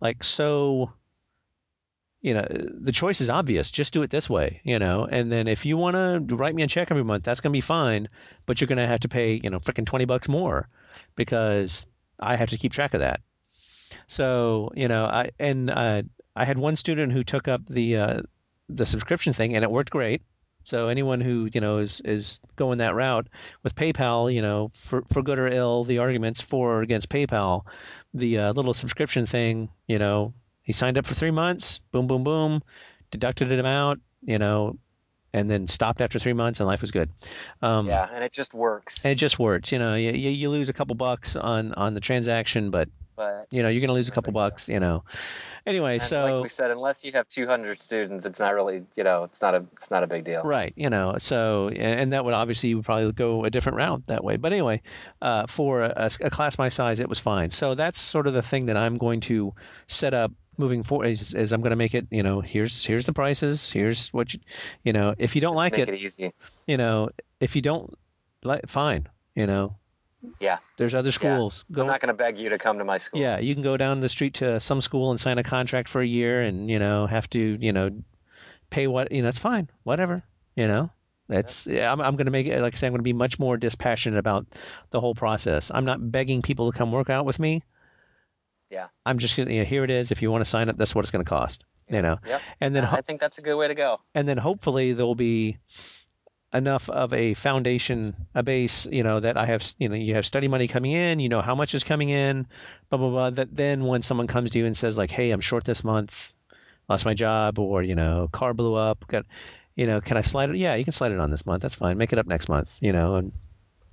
like 0.00 0.24
so 0.24 0.90
you 2.22 2.34
know 2.34 2.46
the 2.50 2.92
choice 2.92 3.20
is 3.20 3.30
obvious 3.30 3.70
just 3.70 3.92
do 3.92 4.02
it 4.02 4.10
this 4.10 4.28
way 4.28 4.60
you 4.64 4.78
know 4.78 5.06
and 5.10 5.30
then 5.32 5.48
if 5.48 5.64
you 5.64 5.76
want 5.76 5.94
to 5.96 6.36
write 6.36 6.54
me 6.54 6.62
a 6.62 6.66
check 6.66 6.90
every 6.90 7.04
month 7.04 7.24
that's 7.24 7.40
going 7.40 7.52
to 7.52 7.56
be 7.56 7.62
fine 7.62 8.08
but 8.46 8.60
you're 8.60 8.68
going 8.68 8.78
to 8.78 8.86
have 8.86 9.00
to 9.00 9.08
pay 9.08 9.40
you 9.42 9.50
know 9.50 9.60
freaking 9.60 9.86
20 9.86 10.04
bucks 10.04 10.28
more 10.28 10.68
because 11.16 11.86
i 12.18 12.36
have 12.36 12.50
to 12.50 12.58
keep 12.58 12.72
track 12.72 12.94
of 12.94 13.00
that 13.00 13.20
so 14.06 14.70
you 14.74 14.86
know 14.88 15.04
i 15.06 15.30
and 15.38 15.70
uh, 15.70 16.02
i 16.36 16.44
had 16.44 16.58
one 16.58 16.76
student 16.76 17.12
who 17.12 17.22
took 17.24 17.48
up 17.48 17.62
the 17.68 17.96
uh, 17.96 18.20
the 18.74 18.86
subscription 18.86 19.32
thing 19.32 19.54
and 19.54 19.64
it 19.64 19.70
worked 19.70 19.90
great. 19.90 20.22
So 20.64 20.88
anyone 20.88 21.20
who 21.20 21.48
you 21.52 21.60
know 21.60 21.78
is 21.78 22.00
is 22.04 22.40
going 22.56 22.78
that 22.78 22.94
route 22.94 23.28
with 23.62 23.74
PayPal, 23.74 24.32
you 24.32 24.42
know, 24.42 24.70
for 24.74 25.02
for 25.12 25.22
good 25.22 25.38
or 25.38 25.48
ill, 25.48 25.84
the 25.84 25.98
arguments 25.98 26.40
for 26.40 26.76
or 26.76 26.82
against 26.82 27.08
PayPal, 27.08 27.62
the 28.12 28.38
uh, 28.38 28.52
little 28.52 28.74
subscription 28.74 29.26
thing, 29.26 29.70
you 29.86 29.98
know, 29.98 30.34
he 30.62 30.72
signed 30.72 30.98
up 30.98 31.06
for 31.06 31.14
three 31.14 31.30
months, 31.30 31.80
boom, 31.92 32.06
boom, 32.06 32.24
boom, 32.24 32.62
deducted 33.10 33.50
him 33.50 33.66
out, 33.66 33.98
you 34.22 34.38
know, 34.38 34.78
and 35.32 35.50
then 35.50 35.66
stopped 35.66 36.00
after 36.00 36.18
three 36.18 36.32
months, 36.32 36.60
and 36.60 36.66
life 36.66 36.80
was 36.80 36.90
good. 36.90 37.10
Um, 37.62 37.86
yeah, 37.86 38.08
and 38.12 38.24
it 38.24 38.32
just 38.32 38.54
works. 38.54 39.04
and 39.04 39.12
it 39.12 39.16
just 39.16 39.38
works. 39.38 39.72
You 39.72 39.78
know, 39.78 39.94
you, 39.94 40.10
you 40.12 40.50
lose 40.50 40.68
a 40.68 40.72
couple 40.72 40.94
bucks 40.94 41.36
on 41.36 41.72
on 41.74 41.94
the 41.94 42.00
transaction, 42.00 42.70
but 42.70 42.88
but 43.16 43.46
you 43.50 43.62
know 43.62 43.68
you're 43.68 43.80
going 43.80 43.88
to 43.88 43.94
lose 43.94 44.08
a 44.08 44.12
couple 44.12 44.32
bucks. 44.32 44.68
You 44.68 44.80
know. 44.80 45.04
Anyway, 45.66 45.94
and 45.94 46.02
so 46.02 46.24
like 46.24 46.42
we 46.44 46.48
said, 46.48 46.70
unless 46.70 47.04
you 47.04 47.12
have 47.12 47.28
200 47.28 47.78
students, 47.78 48.24
it's 48.24 48.40
not 48.40 48.54
really, 48.54 48.82
you 48.96 49.04
know, 49.04 49.24
it's 49.24 49.42
not 49.42 49.54
a, 49.54 49.62
it's 49.74 49.90
not 49.90 50.02
a 50.02 50.06
big 50.06 50.24
deal. 50.24 50.42
Right, 50.42 50.72
you 50.74 50.88
know, 50.88 51.16
so 51.18 51.68
and 51.68 52.00
and 52.00 52.12
that 52.12 52.24
would 52.24 52.34
obviously 52.34 52.70
you 52.70 52.76
would 52.76 52.86
probably 52.86 53.12
go 53.12 53.44
a 53.44 53.50
different 53.50 53.76
route 53.76 54.06
that 54.06 54.24
way. 54.24 54.36
But 54.36 54.52
anyway, 54.52 54.80
uh, 55.20 55.46
for 55.46 55.82
a, 55.82 56.10
a 56.22 56.30
class 56.30 56.56
my 56.56 56.70
size, 56.70 56.98
it 56.98 57.08
was 57.08 57.18
fine. 57.18 57.50
So 57.50 57.74
that's 57.74 58.00
sort 58.00 58.26
of 58.26 58.32
the 58.32 58.42
thing 58.42 58.66
that 58.66 58.76
I'm 58.76 58.96
going 58.96 59.20
to 59.20 59.54
set 59.86 60.14
up 60.14 60.32
moving 60.60 60.82
forward 60.84 61.08
is, 61.08 61.34
is 61.34 61.52
I'm 61.52 61.60
going 61.60 61.70
to 61.70 61.76
make 61.76 61.94
it. 61.94 62.06
You 62.10 62.22
know, 62.22 62.40
here's 62.40 62.84
here's 62.84 63.06
the 63.06 63.12
prices. 63.12 63.72
Here's 63.72 64.12
what 64.12 64.34
you, 64.34 64.40
you 64.84 64.92
know. 64.92 65.14
If 65.18 65.34
you 65.34 65.40
don't 65.40 65.54
Just 65.54 65.56
like 65.56 65.78
it, 65.78 65.88
it 65.88 66.34
you 66.66 66.76
know, 66.76 67.10
if 67.40 67.56
you 67.56 67.62
don't 67.62 67.92
like, 68.44 68.68
fine. 68.68 69.08
You 69.34 69.46
know, 69.46 69.76
Yeah. 70.40 70.58
there's 70.76 70.94
other 70.94 71.12
schools. 71.12 71.64
I'm 71.74 71.86
not 71.86 72.00
going 72.00 72.08
to 72.08 72.14
beg 72.14 72.38
you 72.38 72.48
to 72.50 72.58
come 72.58 72.78
to 72.78 72.84
my 72.84 72.98
school. 72.98 73.20
Yeah, 73.20 73.38
you 73.38 73.54
can 73.54 73.62
go 73.62 73.76
down 73.76 74.00
the 74.00 74.08
street 74.08 74.34
to 74.34 74.60
some 74.60 74.80
school 74.80 75.10
and 75.10 75.18
sign 75.18 75.38
a 75.38 75.42
contract 75.42 75.88
for 75.88 76.00
a 76.00 76.06
year, 76.06 76.42
and 76.42 76.70
you 76.70 76.78
know 76.78 77.06
have 77.06 77.28
to 77.30 77.58
you 77.60 77.72
know 77.72 77.90
pay 78.70 78.86
what 78.86 79.10
you 79.10 79.22
know. 79.22 79.28
It's 79.28 79.38
fine, 79.38 79.68
whatever. 79.84 80.22
You 80.56 80.66
know, 80.66 80.90
it's 81.28 81.66
yeah, 81.66 81.90
I'm 81.92 82.00
I'm 82.00 82.16
going 82.16 82.26
to 82.26 82.32
make 82.32 82.46
it 82.46 82.60
like 82.60 82.74
I 82.74 82.76
say 82.76 82.86
I'm 82.86 82.92
going 82.92 82.98
to 83.00 83.04
be 83.04 83.12
much 83.12 83.38
more 83.38 83.56
dispassionate 83.56 84.18
about 84.18 84.46
the 84.90 85.00
whole 85.00 85.14
process. 85.14 85.70
I'm 85.72 85.84
not 85.84 86.10
begging 86.10 86.42
people 86.42 86.70
to 86.70 86.76
come 86.76 86.92
work 86.92 87.08
out 87.08 87.24
with 87.24 87.38
me. 87.38 87.62
Yeah. 88.70 88.86
I'm 89.04 89.18
just 89.18 89.36
gonna 89.36 89.50
you 89.52 89.58
know, 89.60 89.64
here 89.64 89.84
it 89.84 89.90
is. 89.90 90.10
If 90.10 90.22
you 90.22 90.30
want 90.30 90.44
to 90.44 90.50
sign 90.50 90.68
up, 90.68 90.76
that's 90.76 90.94
what 90.94 91.04
it's 91.04 91.10
going 91.10 91.24
to 91.24 91.28
cost. 91.28 91.64
You 91.88 92.02
know, 92.02 92.18
Yep. 92.24 92.40
and 92.60 92.76
then 92.76 92.84
ho- 92.84 92.96
I 92.96 93.00
think 93.00 93.20
that's 93.20 93.38
a 93.38 93.42
good 93.42 93.56
way 93.56 93.66
to 93.66 93.74
go. 93.74 94.00
and 94.14 94.28
then 94.28 94.38
hopefully 94.38 94.92
there'll 94.92 95.16
be 95.16 95.58
enough 96.52 96.88
of 96.88 97.12
a 97.12 97.34
foundation, 97.34 98.14
a 98.34 98.42
base, 98.44 98.86
you 98.86 99.02
know, 99.02 99.18
that 99.20 99.36
I 99.36 99.46
have, 99.46 99.64
you 99.78 99.88
know, 99.88 99.94
you 99.96 100.14
have 100.14 100.24
study 100.26 100.46
money 100.48 100.68
coming 100.68 100.92
in, 100.92 101.18
you 101.20 101.28
know 101.28 101.40
how 101.40 101.54
much 101.54 101.74
is 101.74 101.82
coming 101.84 102.08
in, 102.08 102.46
blah 102.90 102.98
blah 102.98 103.10
blah. 103.10 103.30
That 103.30 103.54
then 103.56 103.84
when 103.86 104.02
someone 104.02 104.26
comes 104.28 104.50
to 104.52 104.58
you 104.58 104.66
and 104.66 104.76
says 104.76 104.96
like, 104.98 105.10
"Hey, 105.10 105.30
I'm 105.32 105.40
short 105.40 105.64
this 105.64 105.82
month, 105.84 106.32
lost 106.88 107.04
my 107.04 107.14
job," 107.14 107.58
or 107.58 107.82
you 107.82 107.94
know, 107.96 108.28
car 108.32 108.54
blew 108.54 108.74
up, 108.74 109.04
got, 109.08 109.26
you 109.76 109.86
know, 109.86 110.00
can 110.00 110.16
I 110.16 110.20
slide 110.22 110.50
it? 110.50 110.56
Yeah, 110.56 110.74
you 110.76 110.84
can 110.84 110.92
slide 110.92 111.12
it 111.12 111.18
on 111.20 111.30
this 111.30 111.44
month. 111.46 111.62
That's 111.62 111.74
fine. 111.74 111.98
Make 111.98 112.12
it 112.12 112.18
up 112.20 112.26
next 112.26 112.48
month, 112.48 112.70
you 112.80 112.92
know, 112.92 113.16
and 113.16 113.32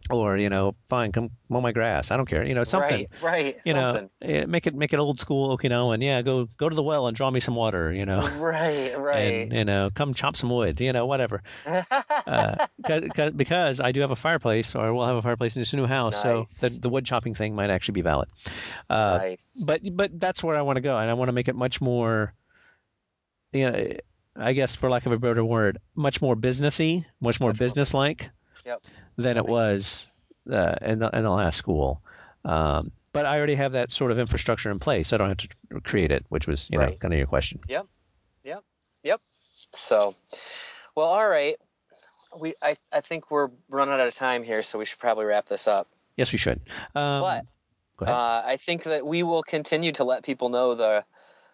or 0.09 0.37
you 0.37 0.49
know, 0.49 0.73
fine, 0.89 1.11
come 1.11 1.29
mow 1.49 1.59
my 1.61 1.71
grass. 1.71 2.11
I 2.11 2.17
don't 2.17 2.25
care, 2.27 2.45
you 2.45 2.55
know, 2.55 2.63
something. 2.63 3.07
Right. 3.21 3.21
Right. 3.21 3.57
You 3.65 3.73
know, 3.73 3.93
something. 3.93 4.09
eh, 4.21 4.45
make 4.45 4.65
it 4.67 4.73
make 4.75 4.93
it 4.93 4.99
old 4.99 5.19
school 5.19 5.57
Okinawan. 5.57 6.01
Yeah, 6.03 6.21
go 6.21 6.47
go 6.57 6.69
to 6.69 6.75
the 6.75 6.83
well 6.83 7.07
and 7.07 7.15
draw 7.17 7.29
me 7.29 7.39
some 7.39 7.55
water. 7.55 7.91
You 7.93 8.05
know, 8.05 8.21
Right. 8.39 8.97
Right. 9.07 9.17
and 9.43 9.53
you 9.53 9.65
know, 9.65 9.89
come 9.93 10.13
chop 10.13 10.35
some 10.35 10.49
wood. 10.49 10.79
You 10.79 10.93
know, 10.93 11.05
whatever 11.05 11.41
uh, 11.65 11.81
'cause- 12.85 13.03
'cause- 13.13 13.31
because 13.33 13.79
I 13.79 13.91
do 13.91 14.01
have 14.01 14.11
a 14.11 14.15
fireplace, 14.15 14.75
or 14.75 14.93
we'll 14.93 15.05
have 15.07 15.15
a 15.17 15.21
fireplace 15.21 15.55
in 15.55 15.61
this 15.61 15.73
new 15.73 15.85
house, 15.85 16.23
Nice. 16.23 16.51
so 16.51 16.69
the, 16.69 16.79
the 16.81 16.89
wood 16.89 17.05
chopping 17.05 17.35
thing 17.35 17.55
might 17.55 17.69
actually 17.69 17.93
be 17.93 18.01
valid. 18.01 18.29
Uh, 18.89 19.17
nice. 19.21 19.63
But 19.65 19.81
but 19.95 20.19
that's 20.19 20.43
where 20.43 20.55
I 20.55 20.61
want 20.61 20.77
to 20.77 20.81
go, 20.81 20.97
and 20.97 21.09
I 21.09 21.13
want 21.13 21.29
to 21.29 21.33
make 21.33 21.47
it 21.47 21.55
much 21.55 21.81
more, 21.81 22.33
you 23.53 23.69
know, 23.71 23.91
I 24.35 24.53
guess 24.53 24.75
for 24.75 24.89
lack 24.89 25.05
of 25.05 25.11
a 25.11 25.17
better 25.17 25.43
word, 25.43 25.79
much 25.95 26.21
more 26.21 26.35
businessy, 26.35 27.05
much 27.19 27.39
more 27.39 27.49
Much 27.49 27.59
more 27.59 27.65
business 27.65 27.93
like 27.93 28.29
Yep. 28.67 28.83
than 29.15 29.23
That 29.23 29.37
it 29.37 29.45
was 29.47 30.11
uh, 30.51 30.75
in 30.81 30.99
the 30.99 31.09
in 31.15 31.23
the 31.23 31.31
last 31.31 31.55
school. 31.55 32.01
Um, 32.43 32.91
but 33.13 33.25
I 33.25 33.37
already 33.37 33.55
have 33.55 33.71
that 33.71 33.91
sort 33.91 34.11
of 34.11 34.19
infrastructure 34.19 34.69
in 34.69 34.77
place. 34.77 35.13
I 35.13 35.17
don't 35.17 35.29
have 35.29 35.37
to 35.37 35.79
create 35.81 36.11
it, 36.11 36.25
which 36.29 36.47
was 36.47 36.69
you 36.69 36.77
know 36.77 36.91
kind 36.99 37.13
of 37.13 37.17
your 37.17 37.27
question. 37.27 37.61
Yep, 37.69 37.87
yep, 38.43 38.63
yep. 39.03 39.21
So, 39.71 40.15
well, 40.95 41.07
all 41.07 41.29
right. 41.29 41.55
We 42.37 42.55
I 42.61 42.75
I 42.91 42.99
think 42.99 43.31
we're 43.31 43.49
running 43.69 43.93
out 43.93 44.05
of 44.05 44.13
time 44.13 44.43
here, 44.43 44.61
so 44.61 44.77
we 44.77 44.85
should 44.85 44.99
probably 44.99 45.25
wrap 45.25 45.45
this 45.45 45.65
up. 45.65 45.87
Yes, 46.17 46.33
we 46.33 46.37
should. 46.37 46.59
Um, 46.93 47.21
But 47.21 47.45
go 47.95 48.05
ahead. 48.05 48.15
uh, 48.15 48.43
I 48.45 48.57
think 48.57 48.83
that 48.83 49.07
we 49.07 49.23
will 49.23 49.43
continue 49.43 49.93
to 49.93 50.03
let 50.03 50.23
people 50.23 50.49
know 50.49 50.75
the 50.75 51.05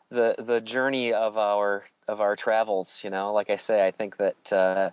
the 0.09 0.36
the 0.39 0.61
journey 0.61 1.14
of 1.14 1.38
our 1.38 1.84
of 2.07 2.22
our 2.22 2.36
travels. 2.36 3.03
You 3.03 3.11
know, 3.11 3.32
like 3.34 3.51
I 3.51 3.55
say, 3.55 3.86
I 3.86 3.91
think 3.91 4.18
that 4.18 4.51
uh, 4.51 4.89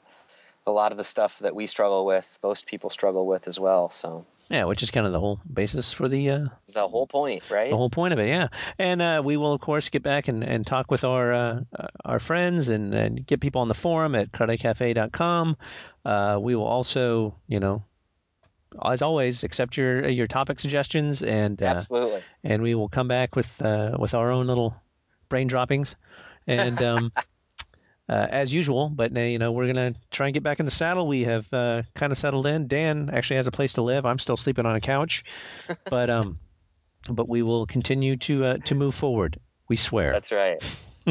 a 0.70 0.72
lot 0.72 0.92
of 0.92 0.98
the 0.98 1.04
stuff 1.04 1.40
that 1.40 1.54
we 1.54 1.66
struggle 1.66 2.06
with, 2.06 2.38
most 2.42 2.66
people 2.66 2.90
struggle 2.90 3.26
with 3.26 3.48
as 3.48 3.58
well. 3.58 3.90
So 3.90 4.24
yeah, 4.50 4.64
which 4.64 4.82
is 4.82 4.90
kind 4.90 5.06
of 5.06 5.12
the 5.12 5.20
whole 5.20 5.40
basis 5.52 5.92
for 5.92 6.08
the 6.08 6.28
uh, 6.28 6.44
the 6.74 6.88
whole 6.88 7.06
point, 7.06 7.48
right? 7.50 7.70
the 7.70 7.76
whole 7.76 7.88
point 7.88 8.12
of 8.12 8.18
it, 8.18 8.26
yeah. 8.26 8.48
And 8.80 9.00
uh, 9.00 9.22
we 9.24 9.36
will, 9.36 9.52
of 9.52 9.60
course, 9.60 9.88
get 9.88 10.02
back 10.02 10.26
and, 10.26 10.42
and 10.42 10.66
talk 10.66 10.90
with 10.90 11.04
our 11.04 11.32
uh, 11.32 11.60
uh, 11.78 11.86
our 12.04 12.18
friends 12.18 12.68
and, 12.68 12.92
and 12.92 13.24
get 13.24 13.40
people 13.40 13.60
on 13.60 13.68
the 13.68 13.74
forum 13.74 14.16
at 14.16 14.32
karatecafe.com. 14.32 15.56
Uh, 16.04 16.38
we 16.40 16.56
will 16.56 16.64
also, 16.64 17.36
you 17.46 17.60
know, 17.60 17.84
as 18.84 19.02
always, 19.02 19.44
accept 19.44 19.76
your 19.76 20.08
your 20.08 20.26
topic 20.26 20.58
suggestions 20.58 21.22
and 21.22 21.62
uh, 21.62 21.66
Absolutely. 21.66 22.22
and 22.42 22.60
we 22.60 22.74
will 22.74 22.88
come 22.88 23.06
back 23.06 23.36
with 23.36 23.62
uh, 23.62 23.96
with 24.00 24.14
our 24.14 24.32
own 24.32 24.48
little 24.48 24.74
brain 25.28 25.46
droppings 25.46 25.94
and. 26.46 26.82
Um, 26.82 27.12
Uh, 28.10 28.26
as 28.30 28.52
usual, 28.52 28.88
but 28.88 29.16
uh, 29.16 29.20
you 29.20 29.38
know 29.38 29.52
we're 29.52 29.68
gonna 29.68 29.94
try 30.10 30.26
and 30.26 30.34
get 30.34 30.42
back 30.42 30.58
in 30.58 30.66
the 30.66 30.72
saddle. 30.72 31.06
We 31.06 31.22
have 31.22 31.46
uh, 31.54 31.82
kind 31.94 32.10
of 32.10 32.18
settled 32.18 32.44
in. 32.44 32.66
Dan 32.66 33.08
actually 33.12 33.36
has 33.36 33.46
a 33.46 33.52
place 33.52 33.74
to 33.74 33.82
live. 33.82 34.04
I'm 34.04 34.18
still 34.18 34.36
sleeping 34.36 34.66
on 34.66 34.74
a 34.74 34.80
couch, 34.80 35.22
but 35.90 36.10
um, 36.10 36.36
but 37.08 37.28
we 37.28 37.42
will 37.42 37.66
continue 37.66 38.16
to 38.16 38.44
uh, 38.46 38.56
to 38.64 38.74
move 38.74 38.96
forward. 38.96 39.38
We 39.68 39.76
swear. 39.76 40.12
That's 40.12 40.32
right. 40.32 40.58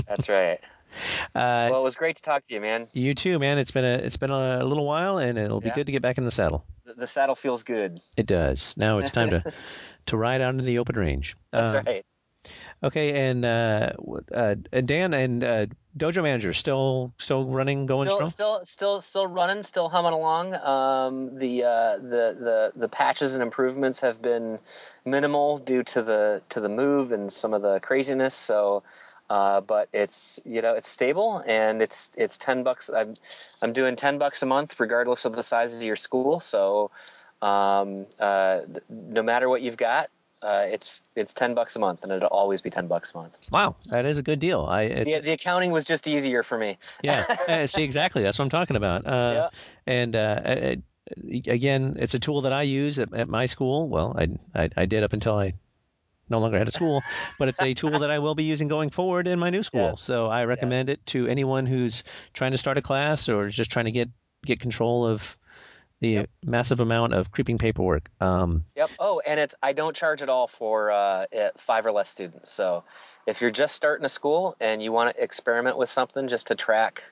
That's 0.08 0.28
right. 0.28 0.60
Uh, 1.36 1.70
Well, 1.70 1.82
it 1.82 1.84
was 1.84 1.96
great 1.96 2.16
to 2.16 2.22
talk 2.24 2.42
to 2.42 2.54
you, 2.54 2.60
man. 2.60 2.88
you 2.94 3.14
too, 3.14 3.38
man. 3.38 3.60
It's 3.60 3.70
been 3.70 3.86
a 3.86 3.94
it's 4.04 4.18
been 4.18 4.32
a 4.32 4.66
little 4.66 4.86
while, 4.86 5.20
and 5.20 5.38
it'll 5.38 5.62
be 5.62 5.70
Yeah. 5.70 5.76
good 5.76 5.86
to 5.86 5.92
get 5.92 6.02
back 6.02 6.18
in 6.18 6.26
the 6.26 6.32
saddle. 6.32 6.66
The, 6.84 6.96
the 6.96 7.08
saddle 7.08 7.36
feels 7.36 7.62
good. 7.64 8.00
It 8.18 8.26
does. 8.26 8.74
Now 8.76 8.98
it's 8.98 9.12
time 9.12 9.30
to 9.30 9.44
to 10.08 10.18
ride 10.18 10.42
out 10.42 10.50
into 10.50 10.64
the 10.64 10.80
open 10.80 10.98
range. 10.98 11.38
That's 11.54 11.76
Uh, 11.76 11.84
right. 11.86 12.06
Okay, 12.82 13.30
and 13.30 13.44
uh, 13.44 13.92
uh, 14.34 14.56
Dan 14.86 15.14
and 15.14 15.44
uh, 15.44 15.66
Dojo 15.98 16.24
Manager 16.24 16.54
still 16.54 17.14
still 17.18 17.46
running, 17.46 17.86
going 17.86 18.04
still, 18.04 18.16
strong. 18.16 18.30
still, 18.30 18.66
still, 18.66 19.02
still 19.02 19.28
running, 19.28 19.64
still 19.64 19.90
humming 19.90 20.14
along. 20.14 20.56
Um, 20.56 21.38
the, 21.38 21.64
uh, 21.64 21.98
the 21.98 22.38
the 22.40 22.72
the 22.76 22.88
patches 22.88 23.34
and 23.34 23.44
improvements 23.44 24.00
have 24.00 24.22
been 24.22 24.60
minimal 25.04 25.58
due 25.58 25.84
to 25.84 26.02
the 26.02 26.42
to 26.50 26.62
the 26.62 26.70
move 26.70 27.12
and 27.12 27.32
some 27.32 27.54
of 27.54 27.62
the 27.62 27.82
craziness. 27.82 28.34
So, 28.34 28.84
uh, 29.30 29.60
but 29.60 29.90
it's 29.92 30.40
you 30.46 30.62
know 30.62 30.74
it's 30.74 30.88
stable 30.88 31.44
and 31.46 31.82
it's 31.82 32.12
it's 32.16 32.38
ten 32.38 32.64
bucks. 32.64 32.90
I'm 32.90 33.16
I'm 33.62 33.74
doing 33.74 33.98
ten 33.98 34.18
bucks 34.18 34.42
a 34.42 34.46
month 34.46 34.80
regardless 34.80 35.26
of 35.26 35.36
the 35.36 35.44
size 35.44 35.76
of 35.76 35.84
your 35.84 35.98
school. 35.98 36.40
So, 36.40 36.92
um, 37.42 38.06
uh, 38.22 38.62
no 38.90 39.22
matter 39.22 39.50
what 39.50 39.62
you've 39.62 39.78
got. 39.78 40.10
Uh, 40.42 40.66
it's 40.70 41.04
it's 41.16 41.34
ten 41.34 41.54
bucks 41.54 41.76
a 41.76 41.80
month, 41.80 42.04
and 42.04 42.12
it'll 42.12 42.30
always 42.30 42.62
be 42.62 42.70
ten 42.70 42.88
bucks 42.88 43.14
a 43.14 43.18
month. 43.18 43.38
Wow, 43.52 43.76
that 43.88 44.06
is 44.06 44.18
a 44.18 44.24
good 44.24 44.40
deal. 44.40 44.66
I 44.70 44.84
it, 44.84 45.06
The, 45.06 45.20
the 45.20 45.32
accounting 45.34 45.72
was 45.72 45.84
just 45.86 46.08
easier 46.08 46.44
for 46.44 46.58
me. 46.58 46.78
yeah, 47.04 47.66
see 47.66 47.84
exactly. 47.84 48.24
That's 48.24 48.40
what 48.40 48.46
I'm 48.46 48.50
talking 48.50 48.76
about. 48.78 49.06
Uh, 49.06 49.50
And 49.86 50.16
uh, 50.16 50.42
it, 50.46 50.82
again, 51.48 51.98
it's 52.00 52.14
a 52.14 52.20
tool 52.20 52.42
that 52.42 52.54
I 52.54 52.62
use 52.62 53.00
at, 53.00 53.14
at 53.14 53.28
my 53.28 53.48
school. 53.48 53.90
Well, 53.90 54.16
I, 54.18 54.28
I 54.56 54.70
I 54.78 54.86
did 54.86 55.04
up 55.04 55.14
until 55.14 55.36
I 55.38 55.54
no 56.30 56.40
longer 56.40 56.58
had 56.58 56.68
a 56.68 56.72
school, 56.72 57.02
but 57.40 57.48
it's 57.50 57.62
a 57.62 57.74
tool 57.74 58.00
that 58.00 58.12
I 58.12 58.20
will 58.20 58.36
be 58.36 58.44
using 58.44 58.68
going 58.68 58.92
forward 58.92 59.28
in 59.28 59.40
my 59.40 59.50
new 59.50 59.64
school. 59.64 59.90
Yes. 59.90 60.02
So 60.02 60.28
I 60.28 60.46
recommend 60.46 60.90
it 60.90 61.04
to 61.08 61.28
anyone 61.28 61.66
who's 61.66 62.04
trying 62.34 62.52
to 62.52 62.58
start 62.58 62.78
a 62.78 62.82
class 62.82 63.28
or 63.28 63.50
just 63.50 63.72
trying 63.72 63.86
to 63.86 63.92
get 63.92 64.10
get 64.46 64.60
control 64.60 65.06
of 65.06 65.38
the 66.02 66.10
Yep. 66.10 66.30
massive 66.46 66.80
amount 66.80 67.14
of 67.14 67.32
creeping 67.32 67.58
paperwork. 67.58 68.10
Um, 68.22 68.64
Yep. 68.76 68.92
Oh, 69.00 69.22
and 69.28 69.40
it's 69.40 69.56
I 69.62 69.74
don't 69.74 69.96
charge 69.96 70.22
at 70.22 70.30
all 70.30 70.48
for 70.48 70.92
uh, 70.92 71.26
five 71.58 71.86
or 71.86 71.92
less 71.92 72.10
students. 72.10 72.52
So 72.52 72.84
if 73.28 73.42
you're 73.42 73.52
just 73.52 73.76
starting 73.76 74.06
a 74.06 74.10
school 74.10 74.56
and 74.60 74.82
you 74.82 74.92
want 74.92 75.16
to 75.16 75.24
experiment 75.24 75.78
with 75.78 75.90
something 75.90 76.28
just 76.28 76.48
to 76.48 76.56
track 76.56 77.04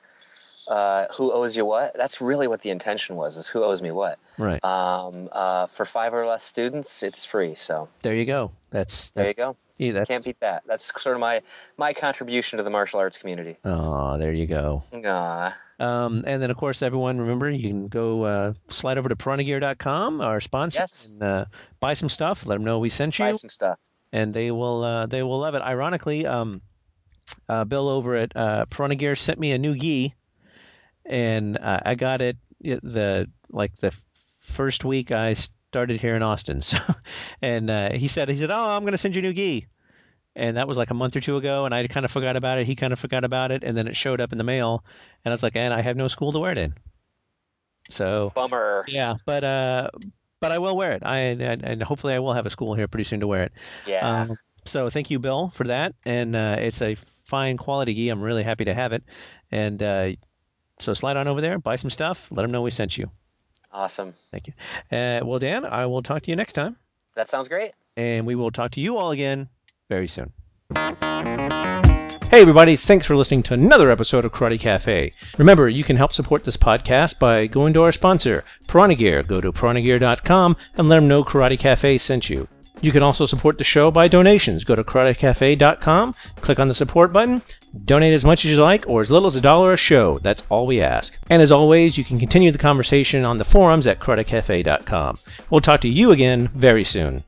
uh, 0.67 1.05
who 1.13 1.31
owes 1.31 1.55
you 1.57 1.65
what, 1.65 1.93
that's 1.95 2.19
really 2.21 2.47
what 2.47 2.61
the 2.61 2.69
intention 2.69 3.15
was: 3.15 3.37
is 3.37 3.47
who 3.47 3.63
owes 3.63 3.81
me 3.81 3.91
what. 3.91 4.19
right 4.37 4.63
Um, 4.63 5.29
uh, 5.31 5.65
for 5.67 5.85
five 5.85 6.13
or 6.13 6.25
less 6.25 6.43
students, 6.43 7.03
it's 7.03 7.23
free. 7.25 7.55
So 7.55 7.87
there, 8.01 8.13
you 8.15 8.25
go. 8.25 8.51
That's, 8.69 9.09
there 9.09 9.27
you 9.27 9.33
go. 9.33 9.55
Yeah, 9.77 9.91
that's 9.93 10.07
Can't 10.09 10.25
beat 10.25 10.39
that. 10.39 10.63
That's 10.65 10.91
sort 11.01 11.15
of 11.15 11.19
my 11.19 11.41
my 11.77 11.93
contribution 11.93 12.57
to 12.57 12.63
the 12.63 12.69
martial 12.71 12.99
arts 12.99 13.17
community. 13.17 13.57
oh, 13.63 14.17
there 14.17 14.33
you 14.33 14.47
go. 14.47 14.83
Aw. 14.93 15.55
Um, 15.79 16.23
and 16.25 16.41
then, 16.41 16.49
of 16.49 16.57
course, 16.57 16.81
everyone 16.81 17.19
remember 17.21 17.47
you 17.51 17.69
can 17.69 17.87
go 17.87 18.23
uh, 18.23 18.53
slide 18.69 18.97
over 18.97 19.07
to 19.09 19.15
piranhagear.com, 19.15 20.21
our 20.21 20.41
sponsor, 20.41 20.79
Yes. 20.79 21.19
and 21.21 21.29
uh, 21.29 21.45
buy 21.79 21.93
some 21.93 22.09
stuff. 22.09 22.47
Let 22.47 22.55
them 22.55 22.63
know 22.63 22.79
we 22.79 22.89
sent 22.89 23.19
you, 23.19 23.25
Buy 23.25 23.33
some 23.33 23.51
stuff. 23.51 23.77
and 24.11 24.33
they 24.33 24.49
will 24.49 24.83
uh, 24.83 25.05
they 25.05 25.21
will 25.21 25.37
love 25.39 25.53
it. 25.53 25.61
Ironically, 25.61 26.25
um, 26.25 26.61
uh, 27.47 27.63
Bill 27.65 27.87
over 27.89 28.15
at 28.15 28.35
uh, 28.35 28.65
Piranha 28.65 28.95
Gear 28.95 29.15
sent 29.15 29.39
me 29.39 29.51
a 29.51 29.57
new 29.59 29.75
gi, 29.75 30.15
and 31.07 31.57
uh, 31.57 31.79
I 31.85 31.95
got 31.95 32.21
it 32.21 32.37
the 32.59 33.27
like 33.49 33.75
the 33.77 33.93
first 34.39 34.83
week 34.85 35.11
I 35.11 35.33
started 35.33 35.99
here 35.99 36.15
in 36.15 36.23
Austin. 36.23 36.61
So, 36.67 36.77
and 37.41 37.69
uh, 37.69 37.93
he 37.93 38.07
said 38.07 38.29
he 38.29 38.37
said, 38.37 38.51
"Oh, 38.51 38.69
I'm 38.69 38.81
going 38.81 38.93
to 38.93 38.97
send 38.97 39.15
you 39.15 39.19
a 39.19 39.23
new 39.23 39.33
gi." 39.33 39.67
And 40.35 40.57
that 40.57 40.67
was 40.67 40.77
like 40.77 40.91
a 40.91 40.93
month 40.93 41.15
or 41.15 41.19
two 41.19 41.37
ago, 41.37 41.65
and 41.65 41.73
I 41.73 41.87
kind 41.87 42.05
of 42.05 42.11
forgot 42.11 42.35
about 42.35 42.59
it. 42.59 42.67
He 42.67 42.75
kind 42.75 42.93
of 42.93 42.99
forgot 42.99 43.23
about 43.23 43.51
it, 43.51 43.63
and 43.63 43.75
then 43.75 43.87
it 43.87 43.95
showed 43.95 44.21
up 44.21 44.31
in 44.31 44.37
the 44.37 44.43
mail, 44.43 44.83
and 45.25 45.31
I 45.31 45.33
was 45.33 45.43
like, 45.43 45.55
"And 45.55 45.73
I 45.73 45.81
have 45.81 45.97
no 45.97 46.07
school 46.07 46.31
to 46.31 46.39
wear 46.39 46.51
it 46.51 46.57
in." 46.57 46.75
So 47.89 48.31
Bummer. 48.35 48.85
yeah, 48.87 49.15
but 49.25 49.43
uh, 49.43 49.89
but 50.39 50.51
I 50.51 50.59
will 50.59 50.75
wear 50.75 50.91
it. 50.93 51.03
I 51.03 51.17
and, 51.17 51.63
and 51.63 51.83
hopefully 51.83 52.13
I 52.13 52.19
will 52.19 52.33
have 52.33 52.45
a 52.45 52.49
school 52.49 52.75
here 52.75 52.87
pretty 52.87 53.05
soon 53.05 53.21
to 53.21 53.27
wear 53.27 53.43
it. 53.43 53.51
Yeah. 53.85 54.21
Um, 54.21 54.37
so 54.65 54.89
thank 54.89 55.09
you, 55.09 55.19
Bill, 55.19 55.49
for 55.55 55.63
that. 55.65 55.95
And 56.05 56.35
uh, 56.35 56.57
it's 56.59 56.81
a 56.81 56.95
fine 57.25 57.57
quality 57.57 57.93
gi. 57.93 58.09
I'm 58.09 58.21
really 58.21 58.43
happy 58.43 58.65
to 58.65 58.73
have 58.73 58.93
it. 58.93 59.03
And 59.51 59.81
uh, 59.81 60.11
so 60.79 60.93
slide 60.93 61.17
on 61.17 61.27
over 61.27 61.41
there, 61.41 61.57
buy 61.59 61.75
some 61.75 61.89
stuff, 61.89 62.27
let 62.31 62.41
them 62.43 62.51
know 62.51 62.61
we 62.61 62.71
sent 62.71 62.97
you. 62.97 63.09
awesome. 63.71 64.13
Thank 64.31 64.47
you. 64.47 64.53
Uh, 64.91 65.21
well, 65.25 65.39
Dan, 65.39 65.65
I 65.65 65.85
will 65.85 66.01
talk 66.01 66.23
to 66.23 66.29
you 66.31 66.35
next 66.35 66.53
time, 66.53 66.77
That 67.15 67.29
sounds 67.29 67.47
great. 67.47 67.71
and 67.95 68.25
we 68.25 68.35
will 68.35 68.51
talk 68.51 68.71
to 68.71 68.79
you 68.81 68.97
all 68.97 69.11
again 69.11 69.49
very 69.89 70.07
soon. 70.07 70.31
Hey, 72.29 72.41
everybody, 72.41 72.75
thanks 72.75 73.05
for 73.05 73.15
listening 73.15 73.41
to 73.43 73.53
another 73.53 73.89
episode 73.89 74.25
of 74.25 74.33
Karate 74.33 74.59
Cafe. 74.59 75.13
Remember, 75.37 75.69
you 75.69 75.83
can 75.83 75.95
help 75.95 76.11
support 76.11 76.43
this 76.43 76.57
podcast 76.57 77.19
by 77.19 77.47
going 77.47 77.73
to 77.73 77.83
our 77.83 77.93
sponsor, 77.93 78.43
Piranha 78.67 78.95
Gear. 78.95 79.23
Go 79.23 79.39
to 79.39 79.53
piranhagear.com 79.53 80.57
and 80.75 80.89
let 80.89 80.97
them 80.97 81.07
know 81.07 81.23
Karate 81.23 81.57
Cafe 81.57 81.97
sent 81.99 82.29
you. 82.29 82.47
You 82.81 82.91
can 82.91 83.03
also 83.03 83.25
support 83.25 83.57
the 83.57 83.63
show 83.63 83.89
by 83.89 84.07
donations. 84.07 84.63
Go 84.63 84.75
to 84.75 84.83
karatecafe.com, 84.83 86.15
click 86.41 86.59
on 86.59 86.67
the 86.67 86.73
support 86.73 87.11
button, 87.11 87.41
donate 87.85 88.13
as 88.13 88.23
much 88.23 88.45
as 88.45 88.51
you 88.51 88.57
like 88.57 88.87
or 88.87 89.01
as 89.01 89.09
little 89.09 89.27
as 89.27 89.35
a 89.35 89.41
dollar 89.41 89.73
a 89.73 89.77
show. 89.77 90.19
That's 90.19 90.43
all 90.49 90.67
we 90.67 90.81
ask. 90.81 91.17
And 91.29 91.41
as 91.41 91.51
always, 91.51 91.97
you 91.97 92.03
can 92.03 92.19
continue 92.19 92.51
the 92.51 92.57
conversation 92.57 93.25
on 93.25 93.37
the 93.37 93.45
forums 93.45 93.87
at 93.87 93.99
karatecafe.com. 93.99 95.19
We'll 95.49 95.61
talk 95.61 95.81
to 95.81 95.89
you 95.89 96.11
again 96.11 96.49
very 96.53 96.83
soon. 96.83 97.23